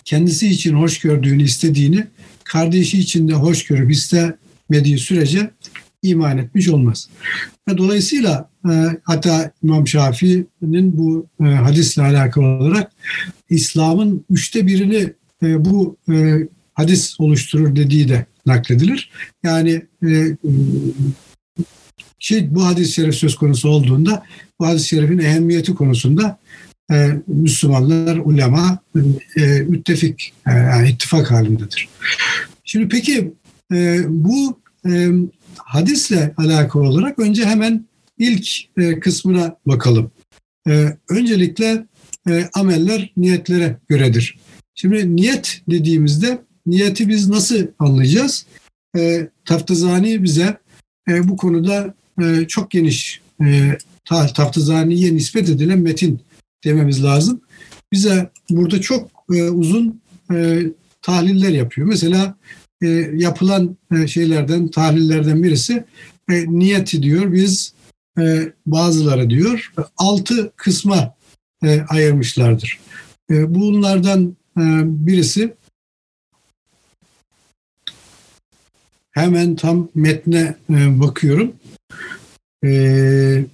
kendisi 0.05 0.49
için 0.49 0.75
hoş 0.75 0.99
gördüğünü, 0.99 1.43
istediğini 1.43 2.07
kardeşi 2.45 2.99
için 2.99 3.29
de 3.29 3.33
hoş 3.33 3.65
görüp 3.65 3.91
istemediği 3.91 4.99
sürece 4.99 5.51
iman 6.03 6.39
etmiş 6.39 6.69
olmaz. 6.69 7.09
Ve 7.69 7.79
dolayısıyla 7.79 8.51
e, 8.71 8.73
hatta 9.03 9.53
İmam 9.63 9.89
Şafii'nin 9.89 10.99
bu 10.99 11.27
e, 11.41 11.45
hadisle 11.45 12.03
alakalı 12.03 12.47
olarak 12.47 12.93
İslam'ın 13.51 14.25
üçte 14.31 14.67
birini 14.67 15.13
e, 15.43 15.65
bu 15.65 15.97
e, 16.13 16.37
hadis 16.75 17.21
oluşturur 17.21 17.77
dediği 17.77 18.09
de 18.09 18.27
nakledilir. 18.47 19.11
Yani 19.43 19.83
e, 20.07 20.37
şey, 22.19 22.55
bu 22.55 22.67
hadis-i 22.67 22.93
şerif 22.93 23.15
söz 23.15 23.37
konusu 23.37 23.69
olduğunda 23.69 24.23
bu 24.61 24.67
hadis-i 24.67 24.89
şerifin 24.89 25.19
ehemmiyeti 25.19 25.75
konusunda 25.75 26.39
e, 26.93 27.11
Müslümanlar, 27.27 28.17
ulema 28.17 28.79
e, 29.37 29.41
müttefik, 29.47 30.33
e, 30.47 30.53
yani 30.53 30.91
ittifak 30.91 31.31
halindedir. 31.31 31.89
Şimdi 32.65 32.89
peki 32.89 33.33
e, 33.73 34.01
bu 34.09 34.61
e, 34.89 35.09
hadisle 35.57 36.35
alakalı 36.37 36.83
olarak 36.83 37.19
önce 37.19 37.45
hemen 37.45 37.87
ilk 38.19 38.49
e, 38.79 39.01
kısmına 39.01 39.57
bakalım. 39.67 40.11
E, 40.69 40.97
öncelikle 41.09 41.87
e, 42.29 42.49
ameller 42.55 43.13
niyetlere 43.17 43.77
göredir. 43.89 44.39
Şimdi 44.75 45.17
niyet 45.17 45.63
dediğimizde 45.71 46.39
niyeti 46.67 47.09
biz 47.09 47.29
nasıl 47.29 47.67
anlayacağız? 47.79 48.47
E, 48.97 49.29
Taftazani 49.45 50.23
bize 50.23 50.59
e, 51.09 51.29
bu 51.29 51.37
konuda 51.37 51.95
e, 52.23 52.47
çok 52.49 52.71
geniş 52.71 53.21
e, 53.45 53.79
Taftazani'ye 54.05 55.15
nispet 55.15 55.49
edilen 55.49 55.79
metin 55.79 56.21
dememiz 56.65 57.05
lazım. 57.05 57.41
Bize 57.93 58.31
burada 58.51 58.81
çok 58.81 59.11
e, 59.35 59.43
uzun 59.43 60.01
e, 60.33 60.63
tahliller 61.03 61.51
yapıyor. 61.51 61.87
Mesela 61.87 62.37
e, 62.83 62.89
yapılan 63.15 63.77
e, 63.97 64.07
şeylerden, 64.07 64.69
tahlillerden 64.69 65.43
birisi 65.43 65.85
e, 66.31 66.45
niyeti 66.47 67.03
diyor. 67.03 67.33
Biz 67.33 67.75
e, 68.19 68.53
bazıları 68.67 69.31
diyor 69.31 69.73
altı 69.97 70.53
kısma 70.57 71.15
e, 71.65 71.81
ayırmışlardır. 71.81 72.81
E, 73.31 73.55
bunlardan 73.55 74.37
e, 74.57 74.63
birisi 74.85 75.55
hemen 79.15 79.57
tam 79.57 79.89
metne 79.95 80.55
e, 80.71 81.01
bakıyorum. 81.01 81.53
E, 82.65 83.45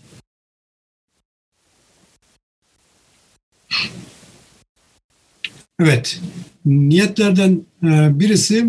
Evet, 5.82 6.20
niyetlerden 6.66 7.60
e, 7.82 8.20
birisi 8.20 8.66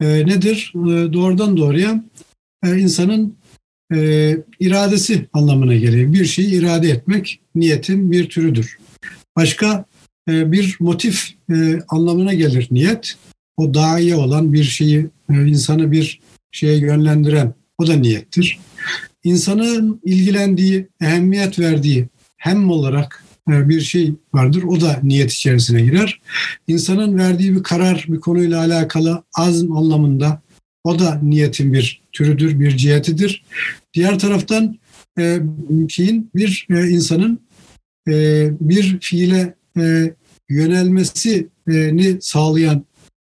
e, 0.00 0.06
nedir? 0.26 0.72
E, 0.74 1.12
doğrudan 1.12 1.56
doğruya 1.56 2.04
insanın 2.64 3.38
iradesi 4.60 5.26
anlamına 5.32 5.74
geliyor. 5.74 6.12
Bir 6.12 6.24
şeyi 6.24 6.54
irade 6.54 6.88
etmek 6.88 7.40
niyetin 7.54 8.12
bir 8.12 8.28
türüdür. 8.28 8.78
Başka 9.36 9.84
bir 10.28 10.76
motif 10.80 11.28
anlamına 11.88 12.34
gelir 12.34 12.68
niyet. 12.70 13.16
O 13.56 13.74
dahiye 13.74 14.16
olan 14.16 14.52
bir 14.52 14.64
şeyi, 14.64 15.06
insanı 15.28 15.92
bir 15.92 16.20
şeye 16.52 16.78
yönlendiren 16.78 17.54
o 17.78 17.86
da 17.86 17.94
niyettir. 17.94 18.58
İnsanın 19.24 20.00
ilgilendiği, 20.04 20.88
ehemmiyet 21.00 21.58
verdiği 21.58 22.08
hem 22.36 22.70
olarak 22.70 23.24
e, 23.50 23.68
bir 23.68 23.80
şey 23.80 24.14
vardır. 24.34 24.62
O 24.62 24.80
da 24.80 25.00
niyet 25.02 25.32
içerisine 25.32 25.82
girer. 25.82 26.20
İnsanın 26.68 27.18
verdiği 27.18 27.56
bir 27.56 27.62
karar 27.62 28.06
bir 28.08 28.20
konuyla 28.20 28.58
alakalı 28.60 29.22
azm 29.34 29.72
anlamında 29.72 30.42
o 30.84 30.98
da 30.98 31.20
niyetin 31.22 31.72
bir 31.72 32.02
türüdür, 32.12 32.60
bir 32.60 32.76
cihetidir. 32.76 33.44
Diğer 33.94 34.18
taraftan 34.18 34.78
e, 35.18 35.40
şeyin 35.88 36.30
bir 36.34 36.66
e, 36.70 36.88
insanın 36.88 37.48
bir 38.60 38.98
fiile 39.00 39.54
yönelmesini 40.48 41.46
sağlayan 42.20 42.84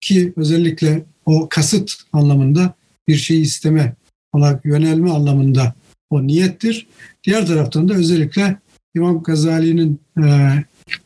ki 0.02 0.34
özellikle 0.36 1.06
o 1.26 1.50
kasıt 1.50 1.92
anlamında 2.14 2.74
bir 3.08 3.16
şey 3.16 3.42
isteme 3.42 3.96
olarak 4.34 4.66
yönelme 4.66 5.12
anlamında 5.12 5.74
o 6.10 6.28
niyettir. 6.28 6.88
Diğer 7.24 7.48
taraftan 7.48 7.90
da 7.90 7.94
özellikle 7.94 8.58
İmam 8.96 9.24
Gazali'nin 9.24 10.00
e, 10.24 10.52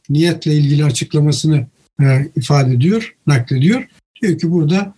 niyetle 0.10 0.56
ilgili 0.56 0.86
açıklamasını 0.86 1.68
e, 2.02 2.28
ifade 2.36 2.74
ediyor, 2.74 3.16
naklediyor. 3.28 3.88
Diyor 4.22 4.38
ki 4.38 4.52
burada 4.52 4.96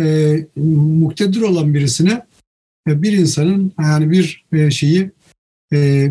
e, 0.00 0.36
muktedir 0.56 1.40
olan 1.40 1.74
birisine 1.74 2.22
e, 2.88 3.02
bir 3.02 3.12
insanın 3.12 3.72
yani 3.80 4.10
bir 4.10 4.44
e, 4.52 4.70
şeyi 4.70 5.10
e, 5.72 6.08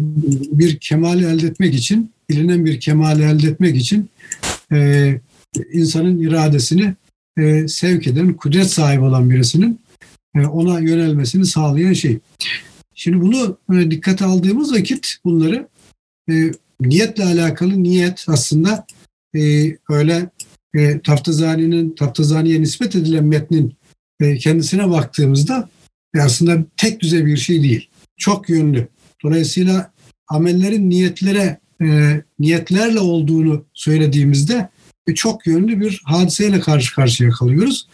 bir 0.52 0.78
kemali 0.78 1.26
elde 1.26 1.48
etmek 1.48 1.74
için, 1.74 2.12
bilinen 2.30 2.66
bir 2.66 2.80
kemali 2.80 3.24
elde 3.24 3.48
etmek 3.48 3.76
için 3.76 4.10
e, 4.72 5.22
insanın 5.74 6.20
iradesini 6.20 6.94
e, 7.38 7.68
sevk 7.68 8.08
eden, 8.08 8.34
kudret 8.34 8.72
sahibi 8.72 9.02
olan 9.02 9.30
birisinin 9.30 9.80
e, 10.36 10.46
ona 10.46 10.80
yönelmesini 10.80 11.46
sağlayan 11.46 11.94
şey. 11.94 12.20
Şimdi 12.96 13.22
bunu 13.22 13.58
e, 13.74 13.92
dikkate 13.92 14.26
aldığımız 14.26 14.74
vakit 14.74 15.18
bunları 15.26 15.68
e, 16.30 16.52
niyetle 16.80 17.24
alakalı 17.24 17.84
niyet 17.84 18.26
aslında 18.28 18.86
e, 19.36 19.40
öyle 19.90 20.30
e, 20.76 21.00
Taftazani'nin 21.00 21.96
Taftazani'ye 21.96 22.62
nispet 22.62 22.96
edilen 22.96 23.26
metnin 23.26 23.74
e, 24.20 24.38
kendisine 24.38 24.90
baktığımızda 24.90 25.70
e, 26.16 26.22
aslında 26.22 26.66
tek 26.78 27.00
düze 27.00 27.26
bir 27.26 27.38
şey 27.38 27.64
değil. 27.64 27.90
Çok 28.18 28.50
yönlü. 28.50 28.88
Dolayısıyla 29.24 29.92
amellerin 30.28 30.90
niyetlere 30.90 31.60
e, 31.82 32.22
niyetlerle 32.40 33.00
olduğunu 33.00 33.66
söylediğimizde 33.74 34.70
e, 35.08 35.16
çok 35.16 35.48
yönlü 35.48 35.80
bir 35.80 36.02
hadiseyle 36.06 36.60
karşı 36.60 36.96
karşıya 36.96 37.30
kalıyoruz. 37.30 37.88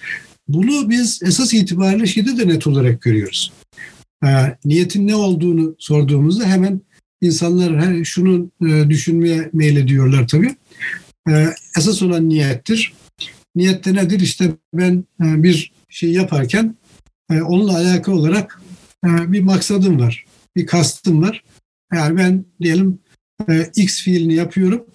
Bunu 0.48 0.90
biz 0.90 1.24
esas 1.24 1.54
itibariyle 1.54 2.06
şeyde 2.06 2.38
de 2.38 2.48
net 2.48 2.68
olarak 2.68 3.02
görüyoruz. 3.02 3.54
E, 4.26 4.30
niyetin 4.66 5.08
ne 5.08 5.16
olduğunu 5.16 5.76
sorduğumuzda 5.80 6.46
hemen 6.46 6.82
insanlar 7.22 7.82
her 7.82 8.04
şunu 8.04 8.52
e, 8.68 8.90
düşünmeye 8.90 9.50
meylediyorlar 9.54 10.28
tabii. 10.28 10.56
E, 11.30 11.48
esas 11.78 12.02
olan 12.02 12.30
niyettir. 12.30 12.94
Niyette 13.56 13.94
nedir? 13.94 14.20
İşte 14.20 14.52
ben 14.74 15.04
e, 15.24 15.44
bir 15.44 15.72
şey 15.90 16.12
yaparken 16.12 16.76
e, 17.32 17.42
onunla 17.42 17.78
alakalı 17.78 18.16
olarak 18.16 18.62
e, 19.06 19.32
bir 19.32 19.42
maksadım 19.42 20.00
var, 20.00 20.26
bir 20.56 20.66
kastım 20.66 21.22
var. 21.22 21.44
Yani 21.94 22.18
ben 22.18 22.46
diyelim 22.62 23.00
e, 23.50 23.70
X 23.76 24.02
fiilini 24.02 24.34
yapıyorum. 24.34 24.86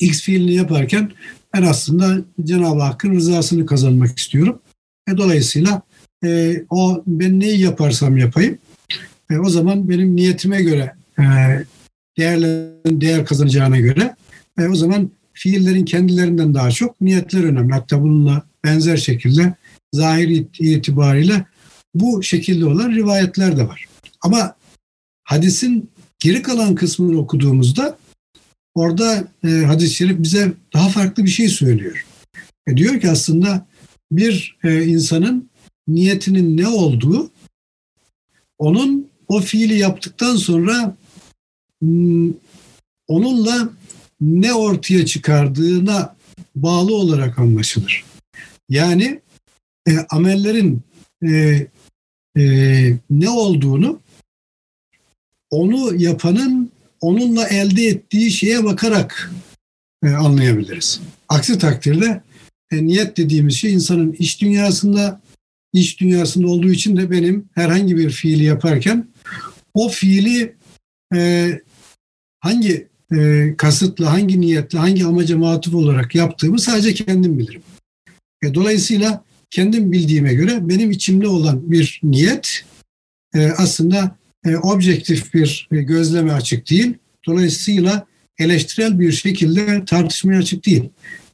X 0.00 0.22
fiilini 0.22 0.54
yaparken 0.54 1.12
ben 1.54 1.62
aslında 1.62 2.24
Cenab-ı 2.44 2.82
Hakk'ın 2.82 3.14
rızasını 3.14 3.66
kazanmak 3.66 4.18
istiyorum. 4.18 4.58
E, 5.08 5.16
dolayısıyla 5.16 5.82
e, 6.24 6.56
o 6.70 7.02
ben 7.06 7.40
neyi 7.40 7.60
yaparsam 7.60 8.16
yapayım 8.16 8.58
e, 9.30 9.38
o 9.38 9.48
zaman 9.48 9.88
benim 9.88 10.16
niyetime 10.16 10.62
göre 10.62 10.94
e, 11.18 11.24
değerlerin 12.18 13.00
değer 13.00 13.26
kazanacağına 13.26 13.78
göre 13.78 14.16
e, 14.58 14.68
o 14.68 14.74
zaman 14.74 15.10
fiillerin 15.32 15.84
kendilerinden 15.84 16.54
daha 16.54 16.70
çok 16.70 17.00
niyetler 17.00 17.44
önemli. 17.44 17.72
Hatta 17.72 18.02
bununla 18.02 18.42
benzer 18.64 18.96
şekilde 18.96 19.54
zahir 19.92 20.46
itibariyle 20.58 21.44
bu 21.94 22.22
şekilde 22.22 22.66
olan 22.66 22.90
rivayetler 22.90 23.56
de 23.56 23.68
var. 23.68 23.86
Ama 24.20 24.54
hadisin 25.24 25.90
geri 26.18 26.42
kalan 26.42 26.74
kısmını 26.74 27.18
okuduğumuzda 27.18 27.98
orada 28.74 29.28
e, 29.44 29.48
hadis-i 29.48 29.94
şerif 29.94 30.22
bize 30.22 30.52
daha 30.72 30.88
farklı 30.88 31.24
bir 31.24 31.30
şey 31.30 31.48
söylüyor. 31.48 32.06
E, 32.66 32.76
diyor 32.76 33.00
ki 33.00 33.10
aslında 33.10 33.66
bir 34.12 34.58
e, 34.64 34.84
insanın 34.84 35.50
niyetinin 35.88 36.56
ne 36.56 36.68
olduğu 36.68 37.30
onun 38.58 39.10
o 39.28 39.40
fiili 39.40 39.78
yaptıktan 39.78 40.36
sonra 40.36 40.96
hmm, 41.82 42.32
onunla 43.08 43.70
ne 44.20 44.54
ortaya 44.54 45.06
çıkardığına 45.06 46.16
bağlı 46.56 46.94
olarak 46.94 47.38
anlaşılır. 47.38 48.04
Yani 48.68 49.20
e, 49.88 49.98
amellerin 50.10 50.82
e, 51.22 51.66
e, 52.36 52.44
ne 53.10 53.28
olduğunu 53.28 54.00
onu 55.50 56.02
yapanın 56.02 56.69
onunla 57.00 57.48
elde 57.48 57.84
ettiği 57.84 58.30
şeye 58.30 58.64
bakarak 58.64 59.32
e, 60.04 60.08
anlayabiliriz. 60.08 61.00
Aksi 61.28 61.58
takdirde 61.58 62.22
e, 62.72 62.86
niyet 62.86 63.16
dediğimiz 63.16 63.54
şey 63.54 63.72
insanın 63.72 64.12
iş 64.12 64.40
dünyasında 64.40 65.20
iş 65.72 66.00
dünyasında 66.00 66.46
olduğu 66.46 66.70
için 66.70 66.96
de 66.96 67.10
benim 67.10 67.48
herhangi 67.54 67.96
bir 67.96 68.10
fiili 68.10 68.44
yaparken 68.44 69.08
o 69.74 69.88
fiili 69.88 70.56
e, 71.14 71.50
hangi 72.40 72.88
e, 73.16 73.54
kasıtla, 73.56 74.12
hangi 74.12 74.40
niyetle, 74.40 74.78
hangi 74.78 75.04
amaca 75.04 75.38
matuf 75.38 75.74
olarak 75.74 76.14
yaptığımı 76.14 76.58
sadece 76.58 76.94
kendim 76.94 77.38
bilirim. 77.38 77.62
E, 78.42 78.54
dolayısıyla 78.54 79.24
kendim 79.50 79.92
bildiğime 79.92 80.34
göre 80.34 80.68
benim 80.68 80.90
içimde 80.90 81.28
olan 81.28 81.70
bir 81.70 82.00
niyet 82.02 82.64
e, 83.34 83.46
aslında 83.46 84.16
e, 84.46 84.56
objektif 84.56 85.34
bir 85.34 85.68
e, 85.72 85.82
gözleme 85.82 86.32
açık 86.32 86.70
değil. 86.70 86.94
Dolayısıyla 87.26 88.06
eleştirel 88.38 89.00
bir 89.00 89.12
şekilde 89.12 89.84
tartışmaya 89.84 90.38
açık 90.38 90.66
değil. 90.66 90.90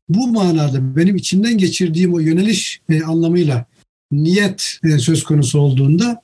Bu 0.09 0.29
manada 0.29 0.97
benim 0.97 1.17
içimden 1.17 1.59
geçirdiğim 1.59 2.15
o 2.15 2.19
yöneliş 2.19 2.81
e, 2.89 3.03
anlamıyla 3.03 3.67
niyet 4.13 4.79
e, 4.85 4.99
söz 4.99 5.25
konusu 5.25 5.59
olduğunda 5.59 6.23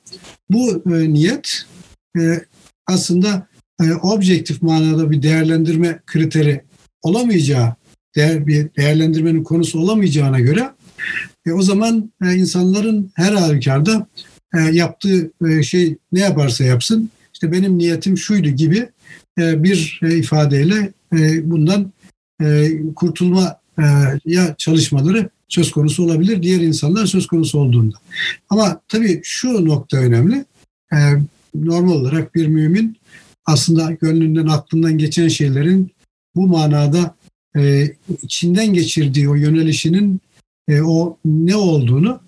bu 0.49 0.83
e, 0.95 1.13
niyet 1.13 1.65
e, 2.19 2.41
aslında 2.87 3.47
e, 3.81 3.93
objektif 3.93 4.61
manada 4.61 5.11
bir 5.11 5.21
değerlendirme 5.21 5.99
kriteri 6.05 6.61
olamayacağı, 7.01 7.75
değer, 8.15 8.47
bir 8.47 8.75
değerlendirmenin 8.75 9.43
konusu 9.43 9.79
olamayacağına 9.79 10.39
göre 10.39 10.71
e, 11.45 11.51
o 11.51 11.61
zaman 11.61 12.11
e, 12.25 12.33
insanların 12.33 13.11
her 13.15 13.33
halükarda 13.33 14.07
yaptığı 14.59 15.31
e, 15.47 15.63
şey 15.63 15.97
ne 16.11 16.19
yaparsa 16.19 16.63
yapsın, 16.63 17.09
işte 17.33 17.51
benim 17.51 17.77
niyetim 17.77 18.17
şuydu 18.17 18.49
gibi 18.49 18.89
e, 19.39 19.63
bir 19.63 19.99
e, 20.03 20.17
ifadeyle 20.17 20.91
e, 21.13 21.49
bundan 21.51 21.91
e, 22.41 22.71
kurtulma 22.95 23.59
e, 23.79 23.83
ya 24.25 24.55
çalışmaları 24.57 25.29
söz 25.47 25.71
konusu 25.71 26.03
olabilir 26.03 26.43
diğer 26.43 26.61
insanlar 26.61 27.05
söz 27.05 27.27
konusu 27.27 27.59
olduğunda. 27.59 27.95
Ama 28.49 28.81
tabii 28.87 29.21
şu 29.23 29.65
nokta 29.65 29.97
önemli. 29.97 30.45
E, 30.93 30.97
normal 31.55 31.93
olarak 31.93 32.35
bir 32.35 32.47
mümin 32.47 32.97
aslında 33.45 33.91
gönlünden 33.91 34.47
aklından 34.47 34.97
geçen 34.97 35.27
şeylerin 35.27 35.91
bu 36.35 36.47
manada 36.47 37.15
e, 37.57 37.91
içinden 38.21 38.73
geçirdiği 38.73 39.29
o 39.29 39.35
yönelişinin 39.35 40.21
e, 40.67 40.81
o 40.81 41.17
ne 41.25 41.55
olduğunu 41.55 42.09
e, 42.09 42.23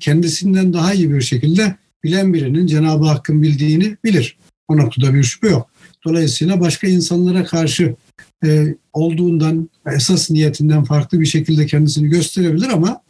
kendisinden 0.00 0.72
daha 0.72 0.94
iyi 0.94 1.12
bir 1.12 1.20
şekilde 1.20 1.76
bilen 2.04 2.34
birinin 2.34 2.66
Cenab-ı 2.66 3.04
Hakk'ın 3.04 3.42
bildiğini 3.42 3.96
bilir. 4.04 4.38
O 4.68 4.76
noktada 4.76 5.14
bir 5.14 5.22
şüphe 5.22 5.48
yok. 5.48 5.70
Dolayısıyla 6.04 6.60
başka 6.60 6.86
insanlara 6.86 7.44
karşı 7.44 7.96
e, 8.44 8.74
olduğundan, 8.92 9.70
esas 9.86 10.30
niyetinden 10.30 10.84
farklı 10.84 11.20
bir 11.20 11.26
şekilde 11.26 11.66
kendisini 11.66 12.08
gösterebilir 12.08 12.68
ama 12.68 13.02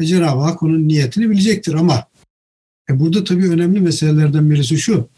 e, 0.00 0.04
Cenab-ı 0.04 0.40
Hak 0.40 0.62
onun 0.62 0.88
niyetini 0.88 1.30
bilecektir. 1.30 1.74
Ama 1.74 2.04
e, 2.90 3.00
burada 3.00 3.24
tabii 3.24 3.48
önemli 3.48 3.80
meselelerden 3.80 4.50
birisi 4.50 4.78
şu. 4.78 5.08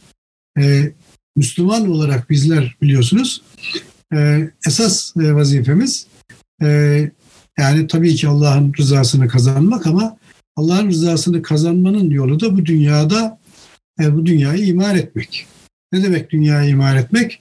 E, 0.58 0.92
Müslüman 1.36 1.90
olarak 1.90 2.30
bizler 2.30 2.76
biliyorsunuz 2.82 3.42
e, 4.14 4.50
esas 4.66 5.16
e, 5.16 5.34
vazifemiz 5.34 6.06
e, 6.62 7.10
yani 7.58 7.86
tabii 7.86 8.14
ki 8.14 8.28
Allah'ın 8.28 8.72
rızasını 8.78 9.28
kazanmak 9.28 9.86
ama 9.86 10.16
Allah'ın 10.60 10.88
rızasını 10.88 11.42
kazanmanın 11.42 12.10
yolu 12.10 12.40
da 12.40 12.56
bu 12.56 12.66
dünyada 12.66 13.38
e, 14.00 14.14
bu 14.14 14.26
dünyayı 14.26 14.66
imar 14.66 14.94
etmek. 14.94 15.46
Ne 15.92 16.02
demek 16.02 16.30
dünyayı 16.30 16.70
imar 16.70 16.96
etmek? 16.96 17.40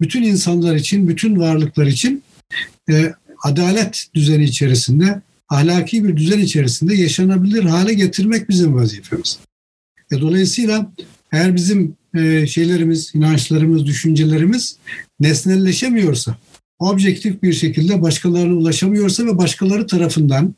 Bütün 0.00 0.22
insanlar 0.22 0.74
için, 0.74 1.08
bütün 1.08 1.40
varlıklar 1.40 1.86
için 1.86 2.22
e, 2.90 3.12
adalet 3.42 4.06
düzeni 4.14 4.44
içerisinde, 4.44 5.22
ahlaki 5.48 6.04
bir 6.04 6.16
düzen 6.16 6.38
içerisinde 6.38 6.94
yaşanabilir 6.94 7.62
hale 7.62 7.94
getirmek 7.94 8.48
bizim 8.48 8.74
vazifemiz. 8.74 9.38
E, 10.12 10.20
dolayısıyla 10.20 10.92
eğer 11.32 11.56
bizim 11.56 11.96
e, 12.14 12.46
şeylerimiz, 12.46 13.14
inançlarımız, 13.14 13.86
düşüncelerimiz 13.86 14.76
nesnelleşemiyorsa, 15.20 16.36
objektif 16.78 17.42
bir 17.42 17.52
şekilde 17.52 18.02
başkalarına 18.02 18.54
ulaşamıyorsa 18.54 19.26
ve 19.26 19.38
başkaları 19.38 19.86
tarafından 19.86 20.54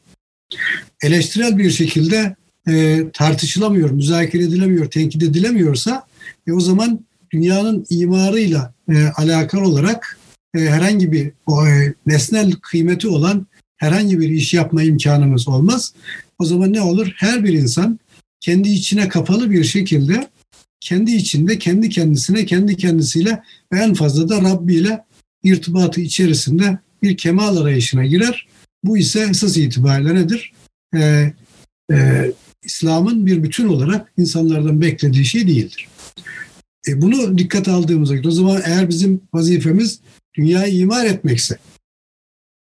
eleştirel 1.03 1.59
bir 1.59 1.71
şekilde 1.71 2.37
e, 2.69 3.05
tartışılamıyor, 3.13 3.91
müzakere 3.91 4.43
edilemiyor, 4.43 4.91
tenkit 4.91 5.23
edilemiyorsa 5.23 6.07
e, 6.47 6.53
o 6.53 6.61
zaman 6.61 7.01
dünyanın 7.31 7.87
imarıyla 7.91 8.75
e, 8.89 9.07
alakalı 9.07 9.63
olarak 9.63 10.19
e, 10.55 10.59
herhangi 10.59 11.13
bir 11.13 11.33
o, 11.47 11.67
e, 11.67 11.95
nesnel 12.07 12.53
kıymeti 12.53 13.09
olan 13.09 13.47
herhangi 13.77 14.21
bir 14.21 14.29
iş 14.29 14.55
yapma 14.55 14.83
imkanımız 14.83 15.49
olmaz. 15.49 15.95
O 16.39 16.45
zaman 16.45 16.73
ne 16.73 16.81
olur? 16.81 17.13
Her 17.17 17.45
bir 17.45 17.53
insan 17.53 17.99
kendi 18.41 18.69
içine 18.69 19.09
kapalı 19.09 19.51
bir 19.51 19.65
şekilde 19.65 20.29
kendi 20.81 21.13
içinde, 21.13 21.59
kendi 21.59 21.89
kendisine, 21.89 22.47
kendi 22.47 22.77
kendisiyle 22.77 23.43
ve 23.73 23.79
en 23.79 23.95
fazla 23.95 24.29
da 24.29 24.43
Rabbi 24.43 24.75
ile 24.75 25.05
irtibatı 25.43 26.01
içerisinde 26.01 26.79
bir 27.03 27.17
kemal 27.17 27.57
arayışına 27.57 28.07
girer. 28.07 28.47
Bu 28.85 28.99
ise 28.99 29.27
esas 29.31 29.57
itibariyle 29.57 30.15
nedir? 30.15 30.53
Ee, 30.95 31.33
e, 31.93 32.31
İslam'ın 32.63 33.27
bir 33.27 33.43
bütün 33.43 33.69
olarak 33.69 34.13
insanlardan 34.17 34.81
beklediği 34.81 35.25
şey 35.25 35.49
değildir. 35.49 35.89
E, 36.89 37.03
bunu 37.03 37.39
dikkat 37.39 37.69
aldığımızda 37.69 38.29
o 38.29 38.31
zaman 38.31 38.63
eğer 38.65 38.89
bizim 38.89 39.21
vazifemiz 39.35 40.01
dünyayı 40.35 40.79
imar 40.79 41.07
etmekse 41.07 41.59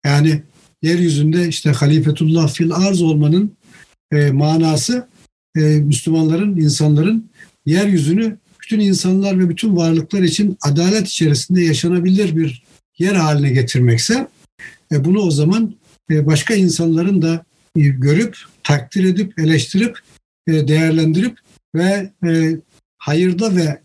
yani 0.06 0.44
yeryüzünde 0.82 1.48
işte 1.48 1.72
halifetullah 1.72 2.54
fil 2.54 2.72
arz 2.72 3.02
olmanın 3.02 3.58
e, 4.12 4.32
manası 4.32 5.08
e, 5.56 5.60
Müslümanların, 5.62 6.58
insanların 6.58 7.30
yeryüzünü 7.66 8.38
bütün 8.62 8.80
insanlar 8.80 9.40
ve 9.40 9.50
bütün 9.50 9.76
varlıklar 9.76 10.22
için 10.22 10.58
adalet 10.62 11.08
içerisinde 11.08 11.62
yaşanabilir 11.62 12.36
bir 12.36 12.64
yer 13.00 13.16
haline 13.16 13.50
getirmekse 13.50 14.28
e, 14.92 15.06
bunu 15.06 15.20
o 15.20 15.32
zaman 15.32 15.64
e, 15.66 15.87
başka 16.10 16.54
insanların 16.56 17.22
da 17.22 17.46
e, 17.76 17.82
görüp, 17.82 18.38
takdir 18.64 19.04
edip, 19.04 19.40
eleştirip, 19.40 20.00
e, 20.48 20.68
değerlendirip 20.68 21.38
ve 21.76 22.12
e, 22.28 22.58
hayırda 22.98 23.56
ve 23.56 23.82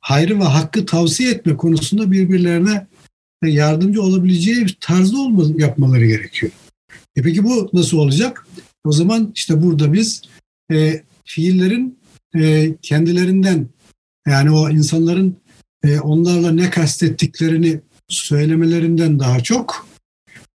hayrı 0.00 0.40
ve 0.40 0.44
hakkı 0.44 0.86
tavsiye 0.86 1.30
etme 1.30 1.56
konusunda 1.56 2.12
birbirlerine 2.12 2.86
yardımcı 3.44 4.02
olabileceği 4.02 4.56
bir 4.56 4.76
tarzda 4.80 5.18
olma, 5.18 5.44
yapmaları 5.56 6.06
gerekiyor. 6.06 6.52
E 7.16 7.22
peki 7.22 7.44
bu 7.44 7.70
nasıl 7.72 7.98
olacak? 7.98 8.46
O 8.84 8.92
zaman 8.92 9.32
işte 9.34 9.62
burada 9.62 9.92
biz 9.92 10.22
e, 10.72 11.02
fiillerin 11.24 11.98
e, 12.34 12.74
kendilerinden 12.82 13.68
yani 14.26 14.50
o 14.50 14.70
insanların 14.70 15.36
e, 15.84 16.00
onlarla 16.00 16.52
ne 16.52 16.70
kastettiklerini 16.70 17.80
söylemelerinden 18.08 19.18
daha 19.18 19.40
çok 19.40 19.89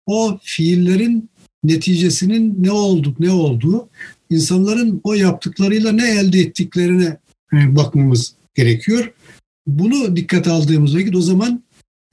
o 0.05 0.39
fiillerin 0.43 1.29
neticesinin 1.63 2.63
ne 2.63 2.71
olduk 2.71 3.19
ne 3.19 3.31
olduğu 3.31 3.89
insanların 4.29 5.01
o 5.03 5.13
yaptıklarıyla 5.13 5.91
ne 5.91 6.09
elde 6.09 6.39
ettiklerine 6.39 7.17
e, 7.53 7.75
bakmamız 7.75 8.33
gerekiyor. 8.55 9.13
Bunu 9.67 10.15
dikkat 10.15 10.47
aldığımız 10.47 10.95
vakit 10.95 11.15
o 11.15 11.21
zaman 11.21 11.63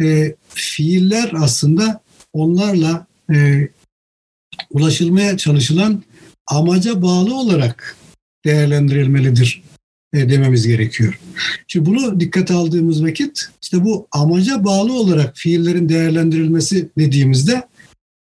e, 0.02 0.34
fiiller 0.48 1.32
aslında 1.36 2.02
onlarla 2.32 3.06
e, 3.34 3.68
ulaşılmaya 4.70 5.36
çalışılan 5.36 6.02
amaca 6.46 7.02
bağlı 7.02 7.34
olarak 7.34 7.96
değerlendirilmelidir 8.44 9.62
e, 10.12 10.28
dememiz 10.28 10.66
gerekiyor. 10.66 11.20
Şimdi 11.66 11.86
bunu 11.86 12.20
dikkate 12.20 12.54
aldığımız 12.54 13.04
vakit 13.04 13.48
işte 13.62 13.84
bu 13.84 14.08
amaca 14.12 14.64
bağlı 14.64 14.92
olarak 14.92 15.36
fiillerin 15.36 15.88
değerlendirilmesi 15.88 16.88
dediğimizde 16.98 17.62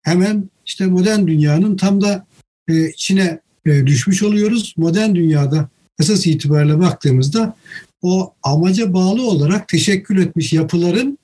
hemen 0.04 0.50
işte 0.66 0.86
modern 0.86 1.28
dünyanın 1.28 1.78
tam 1.78 2.02
da 2.02 2.26
e, 2.68 2.90
içine 2.90 3.40
e, 3.66 3.88
düşmüş 3.88 4.24
oluyoruz. 4.24 4.74
Modern 4.78 5.16
dünyada 5.16 5.70
esas 6.00 6.28
itibariyle 6.28 6.80
baktığımızda 6.80 7.56
o 8.02 8.34
amaca 8.44 8.94
bağlı 8.94 9.28
olarak 9.28 9.68
teşekkül 9.68 10.18
etmiş 10.18 10.54
yapıların 10.54 11.18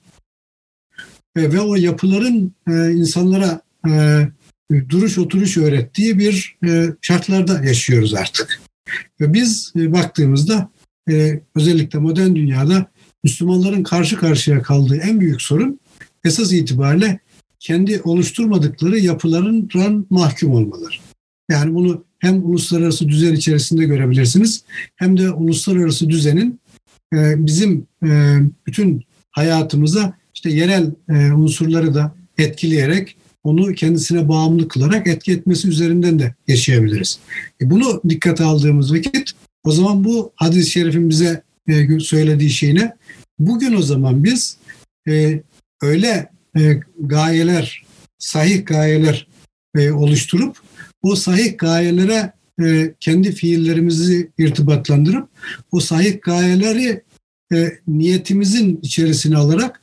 e, 1.36 1.52
ve 1.52 1.60
o 1.60 1.76
yapıların 1.76 2.54
e, 2.68 2.92
insanlara 2.92 3.60
e, 3.88 4.22
duruş 4.88 5.18
oturuş 5.18 5.56
öğrettiği 5.56 6.18
bir 6.18 6.56
e, 6.66 6.86
şartlarda 7.00 7.64
yaşıyoruz 7.64 8.14
artık. 8.14 8.60
Ve 9.20 9.32
biz 9.32 9.72
e, 9.76 9.92
baktığımızda 9.92 10.70
e, 11.10 11.40
özellikle 11.54 11.98
modern 11.98 12.34
dünyada 12.34 12.86
Müslümanların 13.24 13.82
karşı 13.82 14.16
karşıya 14.16 14.62
kaldığı 14.62 14.96
en 14.96 15.20
büyük 15.20 15.42
sorun 15.42 15.80
esas 16.24 16.52
itibariyle 16.52 17.20
kendi 17.60 18.00
oluşturmadıkları 18.02 18.98
yapıların 18.98 19.68
mahkum 20.10 20.52
olmaları. 20.52 20.94
Yani 21.50 21.74
bunu 21.74 22.04
hem 22.18 22.44
uluslararası 22.44 23.08
düzen 23.08 23.34
içerisinde 23.34 23.84
görebilirsiniz 23.84 24.64
hem 24.96 25.18
de 25.18 25.30
uluslararası 25.30 26.08
düzenin 26.10 26.60
e, 27.14 27.46
bizim 27.46 27.86
e, 28.04 28.36
bütün 28.66 29.04
hayatımıza 29.30 30.14
işte 30.34 30.50
yerel 30.50 30.90
e, 31.08 31.32
unsurları 31.32 31.94
da 31.94 32.14
etkileyerek 32.38 33.16
onu 33.42 33.74
kendisine 33.74 34.28
bağımlı 34.28 34.68
kılarak 34.68 35.06
etki 35.06 35.32
etmesi 35.32 35.68
üzerinden 35.68 36.18
de 36.18 36.34
yaşayabiliriz. 36.48 37.18
Bunu 37.60 38.02
dikkate 38.08 38.44
aldığımız 38.44 38.94
vakit 38.94 39.32
o 39.64 39.72
zaman 39.72 40.04
bu 40.04 40.32
hadis-i 40.36 40.70
şerifin 40.70 41.10
bize 41.10 41.42
söylediği 42.00 42.50
şeyine 42.50 42.96
bugün 43.38 43.74
o 43.76 43.82
zaman 43.82 44.24
biz 44.24 44.56
öyle 45.82 46.30
e, 46.56 46.80
gayeler, 46.98 47.84
sahih 48.18 48.66
gayeler 48.66 49.26
e, 49.76 49.90
oluşturup 49.90 50.56
o 51.02 51.16
sahih 51.16 51.58
gayelere 51.58 52.32
e, 52.64 52.94
kendi 53.00 53.32
fiillerimizi 53.32 54.30
irtibatlandırıp 54.38 55.28
o 55.72 55.80
sahih 55.80 56.22
gayeleri 56.22 57.02
e, 57.52 57.72
niyetimizin 57.88 58.80
içerisine 58.82 59.36
alarak 59.36 59.80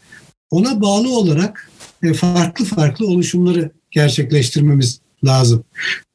ona 0.49 0.81
bağlı 0.81 1.17
olarak 1.17 1.71
e, 2.03 2.13
farklı 2.13 2.65
farklı 2.65 3.07
oluşumları 3.07 3.71
gerçekleştirmemiz 3.91 5.01
lazım. 5.23 5.63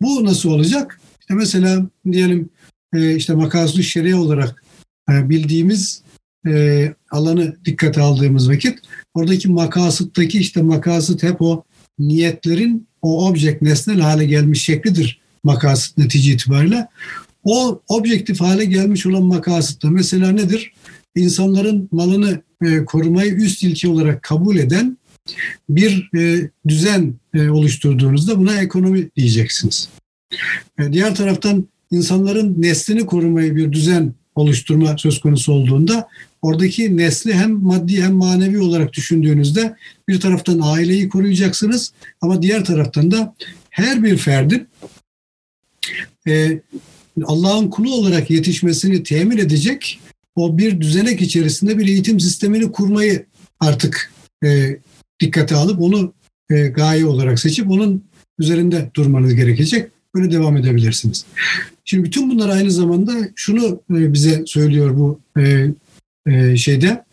Bu 0.01 0.25
nasıl 0.25 0.51
olacak? 0.51 1.01
İşte 1.21 1.35
mesela 1.35 1.87
diyelim 2.13 2.51
e, 2.95 3.17
işte 3.17 3.35
makaslı 3.35 3.83
şeria 3.83 4.19
olarak 4.19 4.65
e, 5.11 5.31
bildiğimiz 5.31 6.03
alanı 7.11 7.57
dikkate 7.65 8.01
aldığımız 8.01 8.51
vakit 8.51 8.79
oradaki 9.15 9.49
makasıttaki 9.49 10.39
işte 10.39 10.63
makasıt 10.63 11.23
hep 11.23 11.43
o 11.43 11.65
niyetlerin 11.99 12.87
o 13.03 13.29
objekt 13.29 13.63
nesnel 13.63 14.01
hale 14.01 14.25
gelmiş 14.27 14.65
şeklidir 14.65 15.21
makasıt 15.45 15.99
netice 15.99 16.33
itibariyle. 16.33 16.89
O 17.45 17.81
objektif 17.89 18.41
hale 18.41 18.65
gelmiş 18.65 19.07
olan 19.07 19.23
makasıtta 19.23 19.91
mesela 19.91 20.33
nedir? 20.33 20.73
İnsanların 21.17 21.89
malını 21.93 22.43
korumayı 22.87 23.33
üst 23.35 23.63
ilke 23.63 23.89
olarak 23.89 24.23
kabul 24.23 24.57
eden 24.57 24.99
bir 25.69 26.11
e, 26.17 26.51
düzen 26.69 27.15
e, 27.35 27.51
oluşturduğunuzda 27.51 28.39
buna 28.39 28.61
ekonomi 28.61 29.11
diyeceksiniz. 29.17 29.89
E, 30.79 30.93
diğer 30.93 31.15
taraftan 31.15 31.67
insanların 31.91 32.63
neslini 32.63 33.07
korumayı 33.07 33.57
bir 33.57 33.73
düzen 33.73 34.15
oluşturma 34.35 34.99
söz 34.99 35.21
konusu 35.21 35.53
olduğunda 35.53 36.09
oradaki 36.43 36.97
nesli 36.97 37.35
hem 37.35 37.53
maddi 37.53 38.03
hem 38.03 38.15
manevi 38.15 38.61
olarak 38.61 38.93
düşündüğünüzde 38.93 39.77
bir 40.09 40.21
taraftan 40.21 40.61
aileyi 40.63 41.09
koruyacaksınız 41.09 41.93
ama 42.21 42.43
diğer 42.43 42.65
taraftan 42.65 43.11
da 43.11 43.35
her 43.71 44.03
bir 44.03 44.17
ferdin 44.17 44.69
e, 46.29 46.61
Allah'ın 47.25 47.71
kulu 47.71 47.95
olarak 47.95 48.31
yetişmesini 48.31 49.03
temin 49.03 49.39
edecek 49.39 50.01
o 50.37 50.59
bir 50.59 50.81
düzenek 50.81 51.23
içerisinde 51.23 51.79
bir 51.79 51.87
eğitim 51.87 52.21
sistemini 52.21 52.73
kurmayı 52.73 53.27
artık 53.61 54.13
e, 54.45 54.79
dikkate 55.21 55.55
alıp 55.55 55.81
onu 55.81 56.13
e, 56.51 56.67
gaye 56.67 57.07
olarak 57.07 57.41
seçip 57.41 57.71
onun 57.71 58.05
üzerinde 58.39 58.91
durmanız 58.95 59.35
gerekecek. 59.35 59.91
Böyle 60.15 60.33
devam 60.33 60.57
edebilirsiniz. 60.57 61.25
Şimdi 61.85 62.05
bütün 62.05 62.31
bunlar 62.31 62.49
aynı 62.49 62.71
zamanda 62.71 63.13
şunu 63.35 63.81
e, 63.91 64.13
bize 64.13 64.43
söylüyor 64.47 64.97
bu 64.97 65.21
e, 66.27 66.57
şeyde 66.57 67.05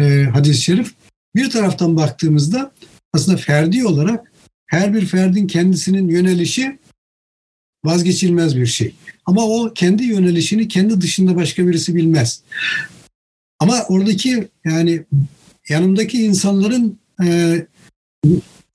e, 0.00 0.22
hadis-i 0.22 0.62
şerif. 0.62 0.94
Bir 1.34 1.50
taraftan 1.50 1.96
baktığımızda 1.96 2.72
aslında 3.12 3.36
ferdi 3.36 3.86
olarak 3.86 4.32
her 4.66 4.94
bir 4.94 5.06
ferdin 5.06 5.46
kendisinin 5.46 6.08
yönelişi 6.08 6.78
vazgeçilmez 7.84 8.56
bir 8.56 8.66
şey. 8.66 8.94
Ama 9.26 9.44
o 9.44 9.72
kendi 9.74 10.04
yönelişini 10.04 10.68
kendi 10.68 11.00
dışında 11.00 11.36
başka 11.36 11.68
birisi 11.68 11.94
bilmez. 11.94 12.42
Ama 13.60 13.84
oradaki 13.88 14.48
yani 14.64 15.04
yanımdaki 15.68 16.22
insanların 16.22 16.98
e, 17.24 17.56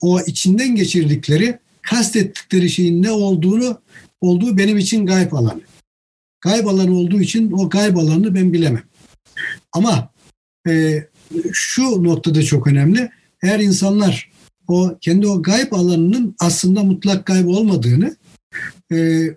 o 0.01 0.21
içinden 0.21 0.75
geçirdikleri, 0.75 1.59
kastettikleri 1.81 2.69
şeyin 2.69 3.03
ne 3.03 3.11
olduğunu 3.11 3.81
olduğu 4.21 4.57
benim 4.57 4.77
için 4.77 5.05
gayb 5.05 5.31
alanı. 5.31 5.61
Gayb 6.41 6.65
alanı 6.65 6.97
olduğu 6.97 7.21
için 7.21 7.51
o 7.51 7.69
gayb 7.69 7.97
alanını 7.97 8.35
ben 8.35 8.53
bilemem. 8.53 8.83
Ama 9.73 10.09
e, 10.67 11.03
şu 11.53 12.03
noktada 12.03 12.43
çok 12.43 12.67
önemli. 12.67 13.09
Eğer 13.43 13.59
insanlar 13.59 14.31
o 14.67 14.97
kendi 15.01 15.27
o 15.27 15.41
gayb 15.41 15.71
alanının 15.71 16.35
aslında 16.39 16.83
mutlak 16.83 17.25
gayb 17.25 17.47
olmadığını 17.47 18.15
e, 18.91 19.27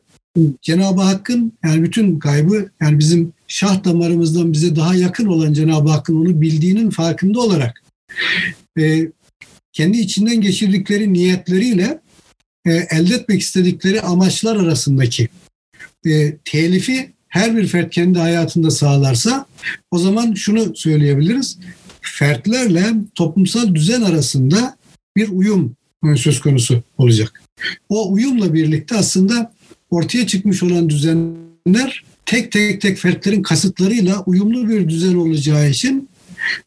Cenab-ı 0.63 1.01
Hakk'ın 1.01 1.53
yani 1.65 1.83
bütün 1.83 2.19
gaybı 2.19 2.71
yani 2.81 2.99
bizim 2.99 3.33
şah 3.49 3.85
damarımızdan 3.85 4.53
bize 4.53 4.77
daha 4.77 4.95
yakın 4.95 5.27
olan 5.27 5.53
Cenab-ı 5.53 5.91
Hakk'ın 5.91 6.17
onu 6.17 6.41
bildiğinin 6.41 6.91
farkında 6.91 7.41
olarak 7.41 7.83
e, 8.79 9.09
kendi 9.73 9.99
içinden 9.99 10.41
geçirdikleri 10.41 11.13
niyetleriyle 11.13 12.01
e, 12.67 12.73
elde 12.73 13.15
etmek 13.15 13.41
istedikleri 13.41 14.01
amaçlar 14.03 14.57
arasındaki 14.57 15.29
e, 16.07 16.37
telifi 16.37 17.13
her 17.37 17.57
bir 17.57 17.67
fert 17.67 17.91
kendi 17.91 18.19
hayatında 18.19 18.71
sağlarsa 18.71 19.47
o 19.91 19.99
zaman 19.99 20.35
şunu 20.35 20.77
söyleyebiliriz. 20.77 21.59
Fertlerle 22.01 22.87
toplumsal 23.15 23.75
düzen 23.75 24.03
arasında 24.03 24.77
bir 25.17 25.29
uyum 25.29 25.77
söz 26.17 26.41
konusu 26.41 26.83
olacak. 26.99 27.43
O 27.89 28.13
uyumla 28.13 28.55
birlikte 28.55 28.97
aslında 28.97 29.53
ortaya 29.91 30.27
çıkmış 30.27 30.63
olan 30.63 30.89
düzenler 30.89 32.05
tek 32.27 32.53
tek 32.53 32.81
tek 32.81 32.99
fertlerin 32.99 33.43
kasıtlarıyla 33.43 34.23
uyumlu 34.27 34.69
bir 34.69 34.89
düzen 34.89 35.15
olacağı 35.15 35.71
için 35.71 36.09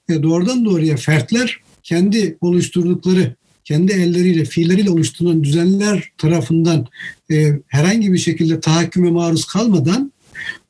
e, 0.09 0.23
doğrudan 0.23 0.65
doğruya 0.65 0.95
fertler 0.95 1.59
kendi 1.83 2.37
oluşturdukları 2.41 3.35
kendi 3.63 3.91
elleriyle, 3.91 4.45
fiilleriyle 4.45 4.89
oluşturulan 4.89 5.43
düzenler 5.43 6.11
tarafından 6.17 6.87
e, 7.31 7.59
herhangi 7.67 8.13
bir 8.13 8.17
şekilde 8.17 8.59
tahakküme 8.59 9.11
maruz 9.11 9.45
kalmadan 9.45 10.11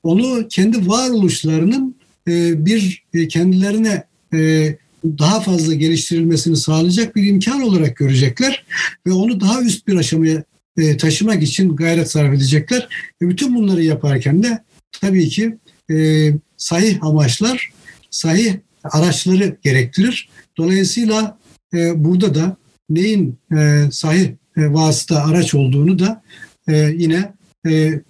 onu 0.03 0.47
kendi 0.47 0.87
varoluşlarının 0.87 1.95
e, 2.27 2.65
bir 2.65 3.03
e, 3.13 3.27
kendilerine 3.27 4.03
e, 4.33 4.75
daha 5.05 5.39
fazla 5.39 5.73
geliştirilmesini 5.73 6.57
sağlayacak 6.57 7.15
bir 7.15 7.25
imkan 7.25 7.61
olarak 7.61 7.97
görecekler 7.97 8.65
ve 9.07 9.11
onu 9.11 9.39
daha 9.39 9.61
üst 9.61 9.87
bir 9.87 9.95
aşamaya 9.95 10.43
e, 10.77 10.97
taşımak 10.97 11.43
için 11.43 11.75
gayret 11.75 12.11
sarf 12.11 12.33
edecekler. 12.33 12.87
Ve 13.21 13.29
bütün 13.29 13.55
bunları 13.55 13.83
yaparken 13.83 14.43
de 14.43 14.63
tabii 15.01 15.29
ki 15.29 15.57
e, 15.91 16.29
sahih 16.57 17.03
amaçlar, 17.03 17.71
sahih 18.11 18.53
araçları 18.83 19.57
gerektirir. 19.63 20.29
Dolayısıyla 20.57 21.37
e, 21.73 22.03
burada 22.03 22.35
da 22.35 22.57
neyin 22.89 23.37
e, 23.57 23.83
sahih 23.91 24.29
e, 24.57 24.73
vasıta 24.73 25.23
araç 25.23 25.55
olduğunu 25.55 25.99
da 25.99 26.23
e, 26.67 26.93
yine 26.97 27.33
e, 27.67 28.01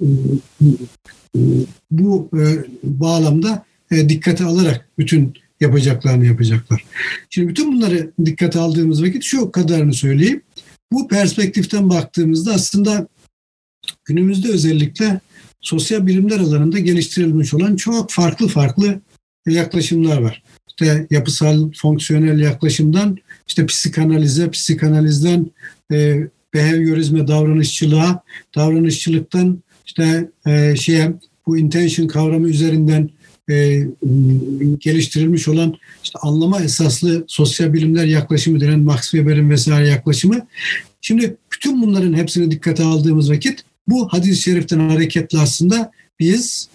bu 1.92 2.30
e, 2.34 2.46
bağlamda 2.84 3.66
e, 3.92 4.10
dikkate 4.10 4.44
alarak 4.44 4.90
bütün 4.98 5.34
yapacaklarını 5.60 6.26
yapacaklar. 6.26 6.86
Şimdi 7.30 7.48
bütün 7.48 7.74
bunları 7.74 8.12
dikkate 8.26 8.60
aldığımız 8.60 9.04
vakit 9.04 9.24
şu 9.24 9.52
kadarını 9.52 9.94
söyleyeyim. 9.94 10.42
Bu 10.92 11.08
perspektiften 11.08 11.90
baktığımızda 11.90 12.54
aslında 12.54 13.08
günümüzde 14.06 14.50
özellikle 14.50 15.20
sosyal 15.62 16.08
bilimler 16.08 16.40
alanında 16.40 16.80
geliştirilmiş 16.80 17.54
olan 17.54 17.76
çok 17.76 18.12
farklı 18.12 18.48
farklı 18.48 19.02
yaklaşımlar 19.48 20.18
var. 20.18 20.44
İşte 20.68 21.08
yapısal, 21.10 21.72
fonksiyonel 21.72 22.40
yaklaşımdan 22.40 23.18
işte 23.48 23.66
psikanalize, 23.66 24.50
psikanalizden 24.50 25.52
e, 25.92 26.28
behaviorizme, 26.54 27.28
davranışçılığa, 27.28 28.24
davranışçılıktan 28.56 29.64
işte 29.86 30.30
e, 30.48 30.76
şeye 30.76 31.14
bu 31.48 31.58
intention 31.58 32.08
kavramı 32.08 32.50
üzerinden 32.50 33.10
e, 33.50 33.88
geliştirilmiş 34.80 35.48
olan 35.48 35.76
işte 36.04 36.20
anlama 36.22 36.62
esaslı 36.62 37.24
sosyal 37.28 37.74
bilimler 37.74 38.06
yaklaşımı 38.06 38.60
denen 38.60 38.80
Max 38.80 39.02
Weber'in 39.02 39.50
vesaire 39.50 39.88
yaklaşımı. 39.88 40.48
Şimdi 41.02 41.38
bütün 41.54 41.82
bunların 41.82 42.14
hepsini 42.14 42.52
dikkate 42.52 42.84
aldığımız 42.84 43.32
vakit 43.32 43.64
bu 43.88 44.08
hadis-i 44.14 44.42
şeriften 44.42 44.80
hareketle 44.80 45.40
aslında 45.40 45.92
biz 46.20 46.70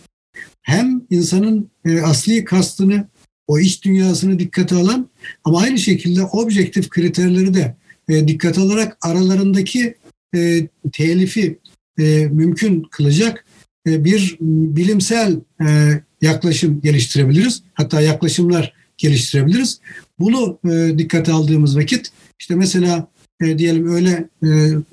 hem 0.62 1.02
insanın 1.10 1.70
e, 1.84 2.00
asli 2.00 2.44
kastını, 2.44 3.08
o 3.46 3.58
iç 3.58 3.84
dünyasını 3.84 4.38
dikkate 4.38 4.74
alan 4.74 5.08
ama 5.44 5.60
aynı 5.60 5.78
şekilde 5.78 6.22
objektif 6.22 6.88
kriterleri 6.88 7.54
de 7.54 7.76
e, 8.08 8.28
dikkate 8.28 8.60
alarak 8.60 8.96
aralarındaki 9.02 9.94
e, 10.34 10.68
telifi 10.92 11.58
e, 11.98 12.26
mümkün 12.26 12.82
kılacak 12.90 13.44
e, 13.86 14.04
bir 14.04 14.36
bilimsel 14.40 15.40
e, 15.60 15.90
yaklaşım 16.22 16.80
geliştirebiliriz. 16.80 17.62
Hatta 17.74 18.00
yaklaşımlar 18.00 18.72
geliştirebiliriz. 18.98 19.80
Bunu 20.18 20.58
e, 20.70 20.98
dikkate 20.98 21.32
aldığımız 21.32 21.76
vakit 21.76 22.10
işte 22.38 22.54
mesela 22.54 23.08
e, 23.40 23.58
diyelim 23.58 23.88
öyle 23.88 24.28
e, 24.42 24.48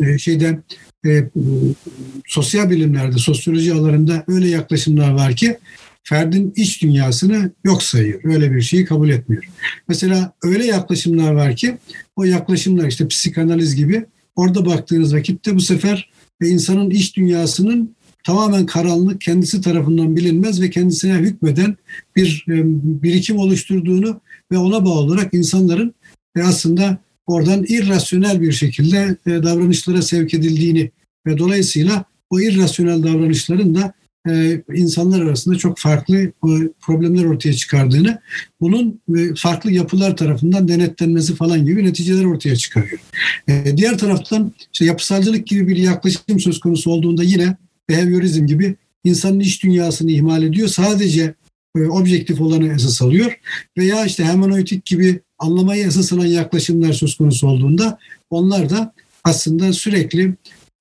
e 0.05 0.17
şeyde 0.17 0.59
e, 1.05 1.29
sosyal 2.27 2.69
bilimlerde, 2.69 3.17
sosyoloji 3.17 3.73
alanında 3.73 4.23
öyle 4.27 4.47
yaklaşımlar 4.47 5.11
var 5.11 5.35
ki 5.35 5.57
ferdin 6.03 6.53
iç 6.55 6.81
dünyasını 6.81 7.51
yok 7.63 7.83
sayıyor. 7.83 8.21
Öyle 8.23 8.55
bir 8.55 8.61
şeyi 8.61 8.85
kabul 8.85 9.09
etmiyor. 9.09 9.43
Mesela 9.87 10.33
öyle 10.43 10.65
yaklaşımlar 10.65 11.31
var 11.31 11.55
ki 11.55 11.77
o 12.15 12.23
yaklaşımlar 12.23 12.87
işte 12.87 13.07
psikanaliz 13.07 13.75
gibi 13.75 14.05
orada 14.35 14.65
baktığınız 14.65 15.15
vakitte 15.15 15.55
bu 15.55 15.61
sefer 15.61 16.09
insanın 16.41 16.89
iç 16.89 17.17
dünyasının 17.17 17.95
tamamen 18.23 18.65
karanlık, 18.65 19.21
kendisi 19.21 19.61
tarafından 19.61 20.15
bilinmez 20.15 20.61
ve 20.61 20.69
kendisine 20.69 21.13
hükmeden 21.13 21.77
bir 22.15 22.45
e, 22.47 22.53
birikim 23.03 23.37
oluşturduğunu 23.37 24.21
ve 24.51 24.57
ona 24.57 24.85
bağlı 24.85 24.99
olarak 24.99 25.33
insanların 25.33 25.95
e, 26.35 26.41
aslında 26.41 26.97
oradan 27.27 27.65
irrasyonel 27.67 28.41
bir 28.41 28.51
şekilde 28.51 29.17
e, 29.25 29.29
davranışlara 29.29 30.01
sevk 30.01 30.33
edildiğini 30.33 30.91
ve 31.27 31.37
dolayısıyla 31.37 32.05
o 32.29 32.39
irrasyonel 32.39 33.03
davranışların 33.03 33.75
da 33.75 33.93
insanlar 34.73 35.21
arasında 35.21 35.57
çok 35.57 35.77
farklı 35.77 36.31
problemler 36.81 37.25
ortaya 37.25 37.53
çıkardığını, 37.53 38.21
bunun 38.61 39.01
farklı 39.35 39.71
yapılar 39.71 40.17
tarafından 40.17 40.67
denetlenmesi 40.67 41.35
falan 41.35 41.65
gibi 41.65 41.85
neticeler 41.85 42.25
ortaya 42.25 42.55
çıkarıyor. 42.55 42.99
Diğer 43.75 43.97
taraftan 43.97 44.53
işte 44.73 44.85
yapısalcılık 44.85 45.47
gibi 45.47 45.67
bir 45.67 45.77
yaklaşım 45.77 46.39
söz 46.39 46.59
konusu 46.59 46.91
olduğunda 46.91 47.23
yine 47.23 47.57
behaviorizm 47.89 48.45
gibi 48.45 48.75
insanın 49.03 49.39
iç 49.39 49.63
dünyasını 49.63 50.11
ihmal 50.11 50.43
ediyor. 50.43 50.67
Sadece 50.67 51.33
e, 51.77 51.79
objektif 51.79 52.41
olanı 52.41 52.73
esas 52.73 53.01
alıyor. 53.01 53.39
Veya 53.77 54.05
işte 54.05 54.23
hermeneutik 54.23 54.85
gibi 54.85 55.19
anlamayı 55.39 55.85
esas 55.87 56.13
alan 56.13 56.25
yaklaşımlar 56.25 56.93
söz 56.93 57.15
konusu 57.15 57.47
olduğunda 57.47 57.97
onlar 58.29 58.69
da 58.69 58.93
aslında 59.23 59.73
sürekli 59.73 60.33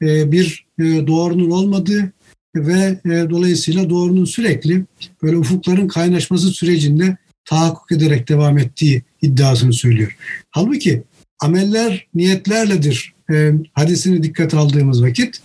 e, 0.02 0.32
bir 0.32 0.66
e, 0.78 1.06
doğrunun 1.06 1.50
olmadığı 1.50 2.12
ve 2.56 3.00
e, 3.04 3.30
dolayısıyla 3.30 3.90
doğrunun 3.90 4.24
sürekli 4.24 4.84
böyle 5.22 5.36
ufukların 5.36 5.88
kaynaşması 5.88 6.48
sürecinde 6.48 7.16
tahakkuk 7.44 7.92
ederek 7.92 8.28
devam 8.28 8.58
ettiği 8.58 9.02
iddiasını 9.22 9.72
söylüyor. 9.72 10.16
Halbuki 10.50 11.02
ameller 11.40 12.06
niyetlerledir 12.14 13.14
e, 13.32 13.52
hadisini 13.72 14.22
dikkat 14.22 14.54
aldığımız 14.54 15.02
vakit 15.02 15.40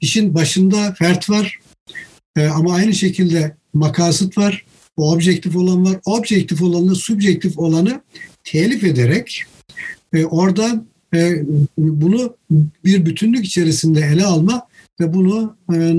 İşin 0.00 0.34
başında 0.34 0.94
fert 0.98 1.30
var 1.30 1.58
e, 2.36 2.46
ama 2.46 2.74
aynı 2.74 2.94
şekilde 2.94 3.56
makasıt 3.74 4.38
var. 4.38 4.64
O 4.96 5.12
objektif 5.12 5.56
olan 5.56 5.84
var. 5.84 5.96
Objektif 6.04 6.62
olanı, 6.62 6.94
subjektif 6.94 7.58
olanı 7.58 8.00
telif 8.44 8.84
ederek 8.84 9.44
e, 10.12 10.24
orada 10.24 10.84
e, 11.14 11.42
bunu 11.78 12.36
bir 12.84 13.06
bütünlük 13.06 13.44
içerisinde 13.44 14.00
ele 14.00 14.24
alma 14.24 14.68
ve 15.00 15.14
bunu 15.14 15.56
e, 15.74 15.94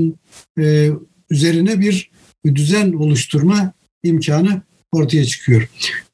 e, 0.63 0.91
üzerine 1.29 1.79
bir 1.79 2.11
düzen 2.45 2.93
oluşturma 2.93 3.73
imkanı 4.03 4.61
ortaya 4.91 5.25
çıkıyor. 5.25 5.69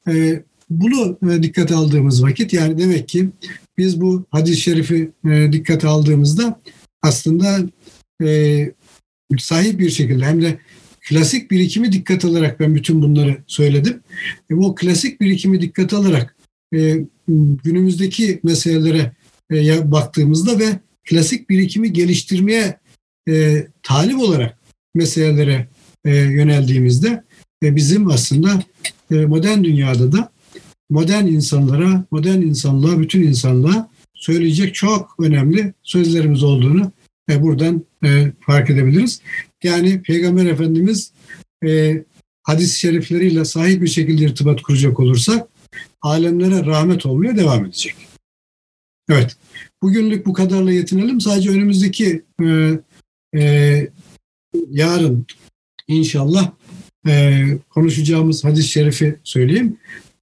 E, 0.08 0.42
bunu 0.70 1.18
e, 1.30 1.42
dikkate 1.42 1.74
aldığımız 1.74 2.22
vakit 2.22 2.52
yani 2.52 2.78
demek 2.78 3.08
ki 3.08 3.28
biz 3.78 4.00
bu 4.00 4.26
hadis-i 4.30 4.60
şerifi 4.60 5.10
e, 5.30 5.52
dikkate 5.52 5.88
aldığımızda 5.88 6.60
aslında 7.02 7.58
sahip 9.38 9.78
bir 9.78 9.90
şekilde 9.90 10.24
hem 10.24 10.42
de 10.42 10.58
klasik 11.08 11.50
birikimi 11.50 11.92
dikkat 11.92 12.24
alarak 12.24 12.60
ben 12.60 12.74
bütün 12.74 13.02
bunları 13.02 13.36
söyledim. 13.46 14.00
E, 14.50 14.54
o 14.54 14.74
klasik 14.74 15.20
birikimi 15.20 15.60
dikkat 15.60 15.92
alarak 15.92 16.36
e, 16.74 16.96
günümüzdeki 17.64 18.40
meselelere 18.42 19.12
e, 19.52 19.92
baktığımızda 19.92 20.58
ve 20.58 20.78
klasik 21.04 21.50
birikimi 21.50 21.92
geliştirmeye 21.92 22.78
e, 23.28 23.66
talip 23.82 24.18
olarak 24.18 24.58
meselelere 24.94 25.68
e, 26.04 26.16
yöneldiğimizde 26.16 27.24
e, 27.62 27.76
bizim 27.76 28.10
aslında 28.10 28.62
e, 29.10 29.14
modern 29.14 29.64
dünyada 29.64 30.12
da 30.12 30.32
modern 30.90 31.26
insanlara, 31.26 32.04
modern 32.10 32.40
insanlığa, 32.40 33.00
bütün 33.00 33.22
insanlığa 33.22 33.90
söyleyecek 34.14 34.74
çok 34.74 35.16
önemli 35.20 35.74
sözlerimiz 35.82 36.42
olduğunu 36.42 36.92
e, 37.30 37.42
buradan 37.42 37.84
e, 38.04 38.32
fark 38.40 38.70
edebiliriz. 38.70 39.20
Yani 39.62 40.02
Peygamber 40.02 40.46
Efendimiz 40.46 41.12
e, 41.66 42.02
hadis-i 42.42 42.78
şerifleriyle 42.78 43.44
sahip 43.44 43.82
bir 43.82 43.88
şekilde 43.88 44.24
irtibat 44.24 44.62
kuracak 44.62 45.00
olursak 45.00 45.48
alemlere 46.02 46.66
rahmet 46.66 47.06
olmaya 47.06 47.36
devam 47.36 47.64
edecek. 47.64 47.94
Evet, 49.10 49.36
bugünlük 49.84 50.26
bu 50.26 50.32
kadarla 50.32 50.72
yetinelim. 50.72 51.20
Sadece 51.20 51.50
önümüzdeki 51.50 52.22
e, 52.42 52.70
e, 53.36 53.88
yarın 54.70 55.26
inşallah 55.88 56.50
e, 57.06 57.44
konuşacağımız 57.70 58.44
hadis-i 58.44 58.68
şerifi 58.68 59.16
söyleyeyim. 59.24 59.76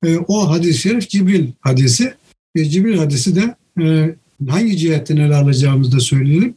E, 0.04 0.16
o 0.18 0.50
hadis-i 0.50 0.78
şerif 0.78 1.08
Cibril 1.08 1.48
hadisi. 1.60 2.14
E, 2.54 2.64
Cibril 2.64 2.98
hadisi 2.98 3.36
de 3.36 3.56
e, 3.82 4.14
hangi 4.48 4.76
cihetten 4.76 5.16
ele 5.16 5.34
alacağımızı 5.34 5.92
da 5.92 6.00
söyleyelim. 6.00 6.54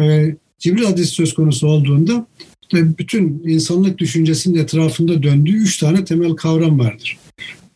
E, 0.00 0.34
Cibril 0.58 0.84
hadisi 0.84 1.10
söz 1.10 1.34
konusu 1.34 1.66
olduğunda 1.66 2.26
işte 2.62 2.98
bütün 2.98 3.42
insanlık 3.44 3.98
düşüncesinin 3.98 4.58
etrafında 4.58 5.22
döndüğü 5.22 5.56
üç 5.56 5.78
tane 5.78 6.04
temel 6.04 6.32
kavram 6.32 6.78
vardır. 6.78 7.18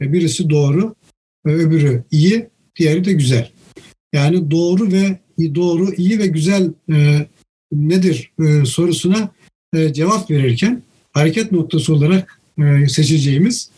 E, 0.00 0.12
birisi 0.12 0.50
doğru, 0.50 0.94
e, 1.46 1.50
öbürü 1.50 2.04
iyi, 2.10 2.48
diğeri 2.76 3.04
de 3.04 3.12
güzel. 3.12 3.50
Yani 4.12 4.50
doğru 4.50 4.92
ve 4.92 5.18
doğru, 5.54 5.94
iyi 5.94 6.18
ve 6.18 6.26
güzel 6.26 6.70
e, 6.92 7.26
nedir 7.72 8.32
e, 8.40 8.64
sorusuna 8.64 9.30
e, 9.74 9.92
cevap 9.92 10.30
verirken 10.30 10.82
hareket 11.12 11.52
noktası 11.52 11.94
olarak 11.94 12.40
e, 12.58 12.88
seçeceğimiz 12.88 13.70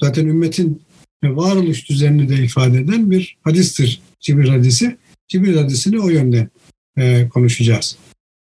zaten 0.00 0.26
ümmetin 0.26 0.82
varoluş 1.24 1.88
düzenini 1.88 2.28
de 2.28 2.44
ifade 2.44 2.78
eden 2.78 3.10
bir 3.10 3.36
hadistir 3.42 4.02
Cibril 4.20 4.48
hadisi. 4.48 4.96
Cibril 5.28 5.56
hadisini 5.56 6.00
o 6.00 6.08
yönde 6.08 6.48
e, 6.96 7.28
konuşacağız. 7.28 7.96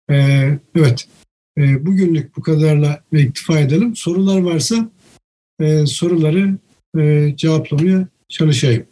E, 0.10 0.16
evet, 0.76 1.08
e, 1.58 1.86
bugünlük 1.86 2.38
bu 2.38 2.42
kadarla 2.42 3.04
iktifa 3.12 3.60
edelim. 3.60 3.96
Sorular 3.96 4.42
varsa 4.42 4.92
e, 5.62 5.86
soruları 5.86 6.58
e, 7.00 7.34
cevaplamaya 7.38 8.08
çalışayım. 8.30 8.86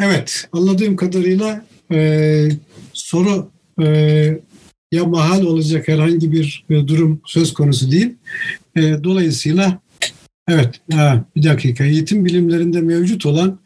Evet, 0.00 0.48
anladığım 0.52 0.96
kadarıyla 0.96 1.64
e, 1.92 2.48
soru 2.92 3.50
e, 3.82 3.86
ya 4.92 5.04
mahal 5.04 5.42
olacak 5.42 5.88
herhangi 5.88 6.32
bir 6.32 6.64
e, 6.70 6.74
durum 6.88 7.20
söz 7.26 7.54
konusu 7.54 7.90
değil. 7.90 8.14
E, 8.76 9.04
dolayısıyla 9.04 9.80
evet, 10.48 10.80
ha, 10.92 11.24
bir 11.36 11.42
dakika. 11.42 11.84
Eğitim 11.84 12.24
bilimlerinde 12.24 12.80
mevcut 12.80 13.26
olan 13.26 13.58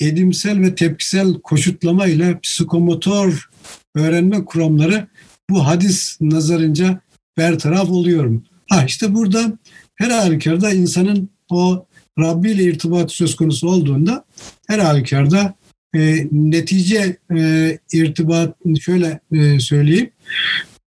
edimsel 0.00 0.60
ve 0.60 0.74
tepkisel 0.74 1.34
koşutlama 1.34 2.06
ile 2.06 2.40
psikomotor 2.40 3.50
öğrenme 3.94 4.44
kuramları 4.44 5.08
bu 5.50 5.66
hadis 5.66 6.20
nazarınca 6.20 7.00
bertaraf 7.38 7.90
oluyor 7.90 8.24
mu? 8.24 8.42
Ha 8.70 8.84
işte 8.86 9.14
burada 9.14 9.58
her 9.94 10.10
halükarda 10.10 10.72
insanın 10.72 11.30
o 11.50 11.86
Rabbi 12.18 12.50
ile 12.50 12.64
irtibatı 12.64 13.14
söz 13.14 13.36
konusu 13.36 13.68
olduğunda 13.68 14.24
her 14.68 14.78
halükarda 14.78 15.54
e, 15.96 16.28
netice 16.32 17.16
e, 17.36 17.78
irtibat 17.92 18.56
şöyle 18.80 19.20
e, 19.32 19.60
söyleyeyim. 19.60 20.10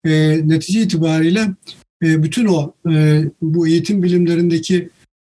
E, 0.05 0.41
netice 0.47 0.81
itibariyle 0.81 1.49
e, 2.03 2.23
bütün 2.23 2.45
o 2.45 2.73
e, 2.91 3.23
bu 3.41 3.67
eğitim 3.67 4.03
bilimlerindeki 4.03 4.89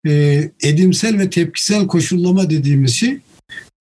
e, 0.07 0.43
edimsel 0.63 1.19
ve 1.19 1.31
tepkisel 1.31 1.87
koşullama 1.87 2.51
dediğimiz 2.51 2.95
şey 2.95 3.19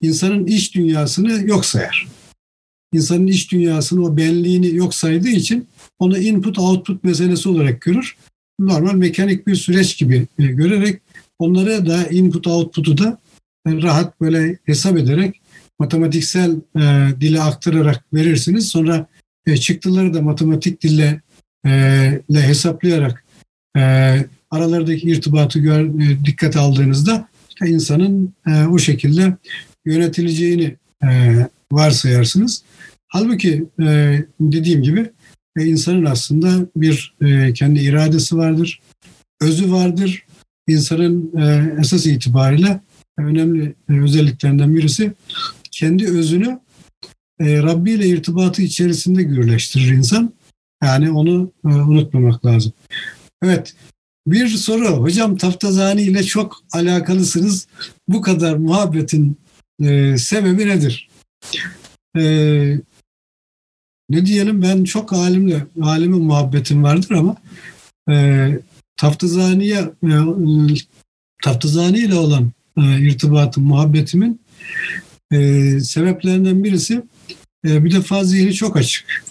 insanın 0.02 0.48
iç 0.48 0.76
dünyasını 0.76 1.48
yok 1.50 1.66
sayar. 1.66 2.08
İnsanın 2.94 3.28
iç 3.28 3.52
dünyasını, 3.52 4.06
o 4.06 4.18
benliğini 4.18 4.76
yok 4.76 4.94
saydığı 4.94 5.30
için 5.30 5.68
onu 6.00 6.18
input 6.18 6.60
output 6.60 7.04
meselesi 7.04 7.50
olarak 7.50 7.82
görür. 7.82 8.18
Normal 8.60 8.94
mekanik 8.94 9.48
bir 9.48 9.56
süreç 9.56 9.98
gibi 9.98 10.28
e, 10.40 10.46
görerek 10.46 11.02
onları 11.40 11.86
da 11.86 12.08
input 12.08 12.48
output'u 12.48 12.98
da 12.98 13.20
rahat 13.68 14.22
böyle 14.22 14.58
hesap 14.66 14.98
ederek 14.98 15.42
matematiksel 15.80 16.52
e, 16.76 17.08
dile 17.22 17.42
aktararak 17.42 18.04
verirsiniz. 18.14 18.68
Sonra 18.68 19.08
e, 19.46 19.58
çıktıları 19.58 20.14
da 20.14 20.22
matematik 20.22 20.84
dille 20.84 21.22
e, 21.66 21.72
ile 22.30 22.42
hesaplayarak 22.42 23.24
e, 23.78 23.82
aralardaki 24.52 25.08
irtibatı 25.08 25.60
gör, 25.60 25.86
e, 25.86 26.26
dikkat 26.26 26.56
aldığınızda 26.56 27.28
işte 27.50 27.68
insanın 27.68 28.34
e, 28.48 28.64
o 28.64 28.78
şekilde 28.80 29.38
yönetileceğini 29.86 30.76
e, 31.04 31.36
varsayarsınız. 31.72 32.64
Halbuki 33.08 33.66
e, 33.82 34.18
dediğim 34.40 34.82
gibi 34.84 35.12
e, 35.58 35.66
insanın 35.66 36.06
aslında 36.06 36.68
bir 36.76 37.16
e, 37.22 37.54
kendi 37.54 37.80
iradesi 37.80 38.38
vardır, 38.38 38.82
özü 39.42 39.72
vardır. 39.72 40.26
İnsanın 40.68 41.32
e, 41.38 41.74
esas 41.82 42.06
itibariyle 42.06 42.80
önemli 43.18 43.76
e, 43.90 43.94
özelliklerinden 43.94 44.76
birisi 44.76 45.14
kendi 45.78 46.08
özünü 46.08 46.60
e, 47.40 47.58
Rabbi 47.58 47.92
ile 47.92 48.08
irtibatı 48.08 48.62
içerisinde 48.62 49.24
gürleştirir 49.24 49.92
insan. 49.92 50.34
Yani 50.84 51.12
onu 51.12 51.52
e, 51.66 51.68
unutmamak 51.68 52.46
lazım. 52.46 52.74
Evet, 53.44 53.76
bir 54.28 54.48
soru. 54.48 54.88
Hocam 54.88 55.38
Taftazani 55.38 56.02
ile 56.02 56.24
çok 56.24 56.64
alakalısınız. 56.72 57.68
Bu 58.08 58.22
kadar 58.22 58.56
muhabbetin 58.56 59.38
e, 59.84 60.18
sebebi 60.18 60.68
nedir? 60.68 61.10
E, 62.18 62.24
ne 64.10 64.26
diyelim 64.26 64.62
ben 64.62 64.84
çok 64.84 65.14
alimle, 65.14 65.66
alimin 65.82 66.22
muhabbetim 66.24 66.84
vardır 66.84 67.12
ama 67.12 67.36
e, 68.10 68.50
Taftazani'ye 68.98 69.80
e, 70.04 70.14
Taftazani 71.44 71.98
ile 71.98 72.16
olan 72.16 72.52
e, 72.78 73.02
irtibatım, 73.02 73.64
muhabbetimin 73.64 74.42
e, 75.32 75.80
sebeplerinden 75.80 76.64
birisi 76.64 77.02
e, 77.68 77.86
bir 77.86 77.92
defa 77.92 78.24
zihni 78.24 78.54
çok 78.54 78.78
açık. 78.78 79.24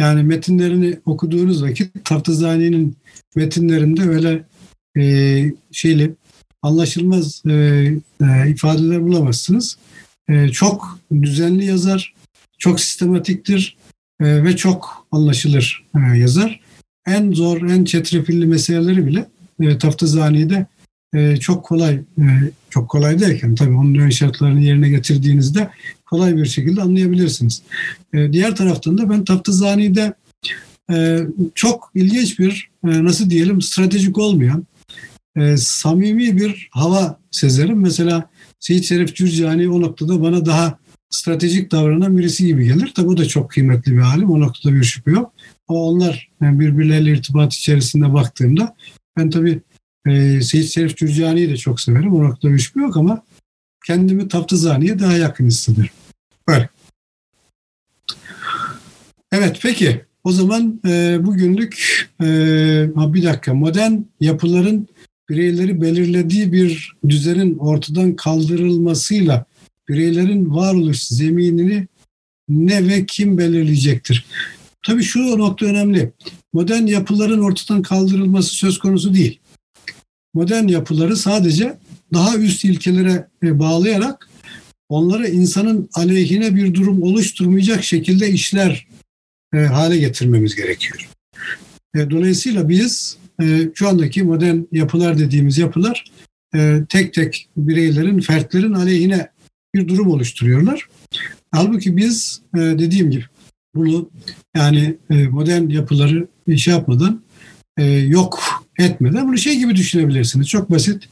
Yani 0.00 0.22
metinlerini 0.22 0.98
okuduğunuz 1.04 1.62
vakit 1.62 2.04
Taftazani'nin 2.04 2.96
metinlerinde 3.36 4.02
öyle 4.02 4.44
e, 4.98 5.04
şeyli 5.72 6.14
anlaşılmaz 6.62 7.42
e, 7.46 7.52
e, 8.22 8.50
ifadeler 8.50 9.02
bulamazsınız. 9.02 9.78
E, 10.28 10.48
çok 10.48 10.98
düzenli 11.22 11.64
yazar, 11.64 12.14
çok 12.58 12.80
sistematiktir 12.80 13.76
e, 14.20 14.44
ve 14.44 14.56
çok 14.56 15.06
anlaşılır 15.12 15.86
e, 15.96 16.18
yazar. 16.18 16.60
En 17.06 17.32
zor, 17.32 17.62
en 17.70 17.84
çetrefilli 17.84 18.46
meseleleri 18.46 19.06
bile 19.06 19.28
e, 19.60 19.78
Taftazani'de 19.78 20.66
e, 21.14 21.36
çok 21.36 21.64
kolay, 21.64 21.94
e, 21.94 22.24
çok 22.70 22.88
kolay 22.88 23.20
derken 23.20 23.54
tabii 23.54 23.74
onun 23.74 23.94
ön 23.94 24.10
şartlarını 24.10 24.60
yerine 24.60 24.88
getirdiğinizde 24.88 25.70
kolay 26.06 26.36
bir 26.36 26.46
şekilde 26.46 26.82
anlayabilirsiniz. 26.82 27.62
E, 28.14 28.32
diğer 28.32 28.56
taraftan 28.56 28.98
da 28.98 29.10
ben 29.10 29.24
Taftazani'de 29.24 30.14
e, 30.92 31.20
çok 31.54 31.90
ilginç 31.94 32.38
bir, 32.38 32.70
e, 32.84 33.04
nasıl 33.04 33.30
diyelim, 33.30 33.62
stratejik 33.62 34.18
olmayan, 34.18 34.66
e, 35.36 35.56
samimi 35.56 36.36
bir 36.36 36.68
hava 36.70 37.18
sezerim. 37.30 37.80
Mesela 37.80 38.30
Seyit 38.60 38.84
Şerif 38.84 39.16
Cürcani 39.16 39.68
o 39.68 39.80
noktada 39.80 40.22
bana 40.22 40.46
daha 40.46 40.78
stratejik 41.10 41.72
davranan 41.72 42.18
birisi 42.18 42.46
gibi 42.46 42.64
gelir. 42.64 42.92
Tabi 42.94 43.08
o 43.08 43.16
da 43.16 43.24
çok 43.24 43.50
kıymetli 43.50 43.92
bir 43.92 44.00
alim. 44.00 44.30
O 44.30 44.40
noktada 44.40 44.74
bir 44.74 44.82
şüphe 44.82 45.10
yok. 45.10 45.32
Ama 45.68 45.78
onlar 45.80 46.30
yani 46.42 46.60
birbirleriyle 46.60 47.12
irtibat 47.12 47.54
içerisinde 47.54 48.12
baktığımda 48.12 48.76
ben 49.16 49.30
tabii 49.30 49.60
e, 50.06 50.40
Seyit 50.40 50.70
Şerif 50.70 50.96
Cürcani'yi 50.96 51.50
de 51.50 51.56
çok 51.56 51.80
severim. 51.80 52.14
O 52.14 52.24
noktada 52.24 52.52
bir 52.52 52.72
yok 52.74 52.96
ama 52.96 53.22
kendimi 53.86 54.28
Taftızani'ye 54.28 54.98
daha 54.98 55.12
yakın 55.12 55.46
hissederim. 55.46 55.90
Böyle. 56.48 56.68
Evet 59.32 59.58
peki 59.62 60.04
o 60.24 60.32
zaman 60.32 60.80
e, 60.86 61.18
bugünlük 61.20 62.06
e, 62.20 62.24
bir 62.96 63.22
dakika 63.22 63.54
modern 63.54 63.92
yapıların 64.20 64.88
bireyleri 65.28 65.80
belirlediği 65.80 66.52
bir 66.52 66.96
düzenin 67.08 67.58
ortadan 67.58 68.16
kaldırılmasıyla 68.16 69.44
bireylerin 69.88 70.54
varoluş 70.54 71.02
zeminini 71.02 71.88
ne 72.48 72.88
ve 72.88 73.06
kim 73.06 73.38
belirleyecektir? 73.38 74.26
Tabii 74.86 75.02
şu 75.02 75.38
nokta 75.38 75.66
önemli. 75.66 76.12
Modern 76.52 76.86
yapıların 76.86 77.42
ortadan 77.42 77.82
kaldırılması 77.82 78.54
söz 78.54 78.78
konusu 78.78 79.14
değil 79.14 79.40
modern 80.34 80.68
yapıları 80.68 81.16
sadece 81.16 81.78
daha 82.12 82.36
üst 82.36 82.64
ilkelere 82.64 83.28
e, 83.42 83.58
bağlayarak 83.58 84.28
onları 84.88 85.28
insanın 85.28 85.88
aleyhine 85.94 86.54
bir 86.54 86.74
durum 86.74 87.02
oluşturmayacak 87.02 87.84
şekilde 87.84 88.30
işler 88.30 88.86
e, 89.54 89.58
hale 89.58 89.98
getirmemiz 89.98 90.56
gerekiyor. 90.56 91.08
E, 91.94 92.10
dolayısıyla 92.10 92.68
biz 92.68 93.20
şu 93.74 93.88
andaki 93.88 94.22
modern 94.22 94.58
yapılar 94.72 95.18
dediğimiz 95.18 95.58
yapılar 95.58 96.10
tek 96.88 97.14
tek 97.14 97.48
bireylerin, 97.56 98.20
fertlerin 98.20 98.72
aleyhine 98.72 99.30
bir 99.74 99.88
durum 99.88 100.10
oluşturuyorlar. 100.10 100.88
Halbuki 101.52 101.96
biz 101.96 102.42
dediğim 102.54 103.10
gibi 103.10 103.24
bunu 103.74 104.10
yani 104.56 104.96
modern 105.10 105.68
yapıları 105.68 106.28
şey 106.56 106.74
yapmadan 106.74 107.22
yok 108.06 108.59
etmeden 108.80 109.28
bunu 109.28 109.38
şey 109.38 109.58
gibi 109.58 109.76
düşünebilirsiniz. 109.76 110.48
Çok 110.48 110.70
basit. 110.70 111.08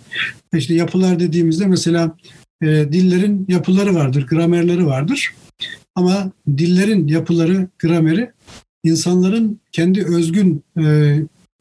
İşte 0.55 0.75
yapılar 0.75 1.21
dediğimizde 1.21 1.67
mesela 1.67 2.17
e, 2.63 2.67
dillerin 2.67 3.47
yapıları 3.49 3.95
vardır, 3.95 4.27
gramerleri 4.27 4.87
vardır. 4.87 5.35
Ama 5.95 6.33
dillerin 6.49 7.09
yapıları, 7.09 7.69
grameri 7.79 8.31
insanların 8.85 9.61
kendi 9.73 10.05
özgün 10.05 10.65
e, 10.81 11.15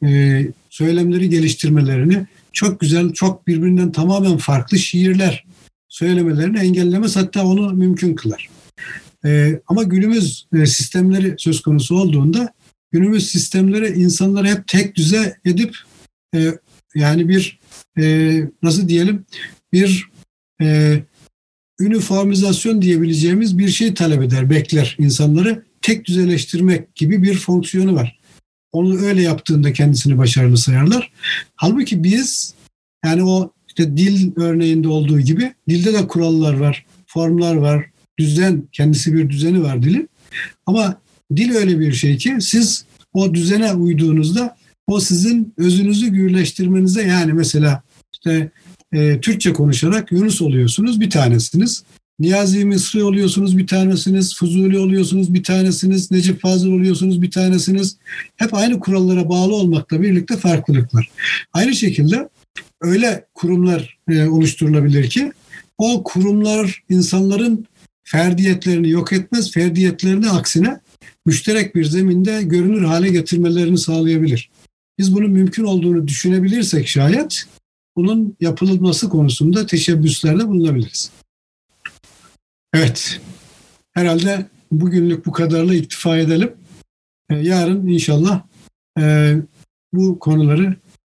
e, 0.06 0.46
söylemleri 0.70 1.28
geliştirmelerini 1.30 2.26
çok 2.52 2.80
güzel, 2.80 3.12
çok 3.12 3.46
birbirinden 3.46 3.92
tamamen 3.92 4.36
farklı 4.36 4.78
şiirler 4.78 5.44
söylemelerini 5.88 6.58
engellemez 6.58 7.16
hatta 7.16 7.46
onu 7.46 7.72
mümkün 7.72 8.14
kılar. 8.14 8.48
E, 9.24 9.60
ama 9.66 9.82
günümüz 9.82 10.46
e, 10.54 10.66
sistemleri 10.66 11.34
söz 11.38 11.62
konusu 11.62 11.96
olduğunda 11.96 12.52
günümüz 12.92 13.30
sistemleri 13.30 13.88
insanları 13.88 14.48
hep 14.48 14.66
tek 14.66 14.96
düze 14.96 15.36
edip 15.44 15.76
e, 16.34 16.54
yani 16.94 17.28
bir 17.28 17.58
e, 17.98 18.42
nasıl 18.62 18.88
diyelim 18.88 19.24
bir 19.72 20.10
e, 20.62 20.98
üniformizasyon 21.80 22.82
diyebileceğimiz 22.82 23.58
bir 23.58 23.68
şey 23.68 23.94
talep 23.94 24.22
eder, 24.22 24.50
bekler 24.50 24.96
insanları 24.98 25.64
tek 25.82 26.04
düzeleştirmek 26.04 26.94
gibi 26.94 27.22
bir 27.22 27.38
fonksiyonu 27.38 27.94
var. 27.94 28.18
Onu 28.72 28.98
öyle 28.98 29.22
yaptığında 29.22 29.72
kendisini 29.72 30.18
başarılı 30.18 30.56
sayarlar. 30.56 31.12
Halbuki 31.56 32.04
biz 32.04 32.54
yani 33.04 33.24
o 33.24 33.52
işte 33.68 33.96
dil 33.96 34.32
örneğinde 34.36 34.88
olduğu 34.88 35.20
gibi 35.20 35.54
dilde 35.68 35.92
de 35.92 36.06
kurallar 36.08 36.54
var, 36.54 36.86
formlar 37.06 37.54
var, 37.54 37.90
düzen, 38.18 38.68
kendisi 38.72 39.14
bir 39.14 39.30
düzeni 39.30 39.62
var 39.62 39.82
dilin. 39.82 40.10
Ama 40.66 41.00
dil 41.36 41.54
öyle 41.54 41.80
bir 41.80 41.92
şey 41.92 42.16
ki 42.16 42.36
siz 42.40 42.84
o 43.12 43.34
düzene 43.34 43.74
uyduğunuzda 43.74 44.56
o 44.88 45.00
sizin 45.00 45.54
özünüzü 45.56 46.08
gürleştirmenize 46.08 47.02
yani 47.02 47.32
mesela 47.32 47.82
işte 48.12 48.50
e, 48.92 49.20
Türkçe 49.20 49.52
konuşarak 49.52 50.12
Yunus 50.12 50.42
oluyorsunuz 50.42 51.00
bir 51.00 51.10
tanesiniz. 51.10 51.84
Niyazi 52.18 52.64
Mısri 52.64 53.02
oluyorsunuz 53.02 53.58
bir 53.58 53.66
tanesiniz, 53.66 54.36
Fuzuli 54.36 54.78
oluyorsunuz 54.78 55.34
bir 55.34 55.42
tanesiniz, 55.42 56.10
Necip 56.10 56.40
Fazıl 56.40 56.72
oluyorsunuz 56.72 57.22
bir 57.22 57.30
tanesiniz. 57.30 57.96
Hep 58.36 58.54
aynı 58.54 58.80
kurallara 58.80 59.28
bağlı 59.28 59.54
olmakla 59.54 60.02
birlikte 60.02 60.36
farklılıklar. 60.36 61.10
Aynı 61.52 61.74
şekilde 61.74 62.28
öyle 62.80 63.26
kurumlar 63.34 63.98
e, 64.08 64.28
oluşturulabilir 64.28 65.10
ki 65.10 65.32
o 65.78 66.02
kurumlar 66.02 66.82
insanların 66.90 67.66
ferdiyetlerini 68.04 68.90
yok 68.90 69.12
etmez, 69.12 69.52
ferdiyetlerini 69.52 70.30
aksine 70.30 70.80
müşterek 71.26 71.74
bir 71.74 71.84
zeminde 71.84 72.42
görünür 72.42 72.84
hale 72.84 73.08
getirmelerini 73.08 73.78
sağlayabilir. 73.78 74.50
Biz 74.98 75.14
bunun 75.14 75.30
mümkün 75.30 75.64
olduğunu 75.64 76.08
düşünebilirsek 76.08 76.88
şayet 76.88 77.44
bunun 77.96 78.36
yapılması 78.40 79.08
konusunda 79.08 79.66
teşebbüslerde 79.66 80.48
bulunabiliriz. 80.48 81.10
Evet, 82.74 83.20
herhalde 83.94 84.46
bugünlük 84.72 85.26
bu 85.26 85.32
kadarla 85.32 85.74
iktifa 85.74 86.18
edelim. 86.18 86.52
Ee, 87.30 87.34
yarın 87.34 87.86
inşallah 87.86 88.42
e, 89.00 89.34
bu 89.92 90.18
konuları 90.18 90.76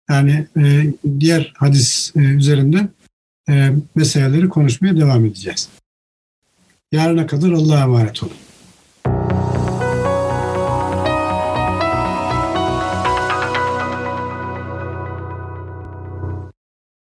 yani 0.09 0.47
e, 0.57 0.93
diğer 1.19 1.53
hadis 1.57 2.15
e, 2.15 2.19
üzerinden 2.19 2.89
meseleleri 3.95 4.49
konuşmaya 4.49 4.97
devam 4.97 5.25
edeceğiz. 5.25 5.69
Yarına 6.91 7.27
kadar 7.27 7.51
Allah'a 7.51 7.84
emanet 7.84 8.23
olun. 8.23 8.34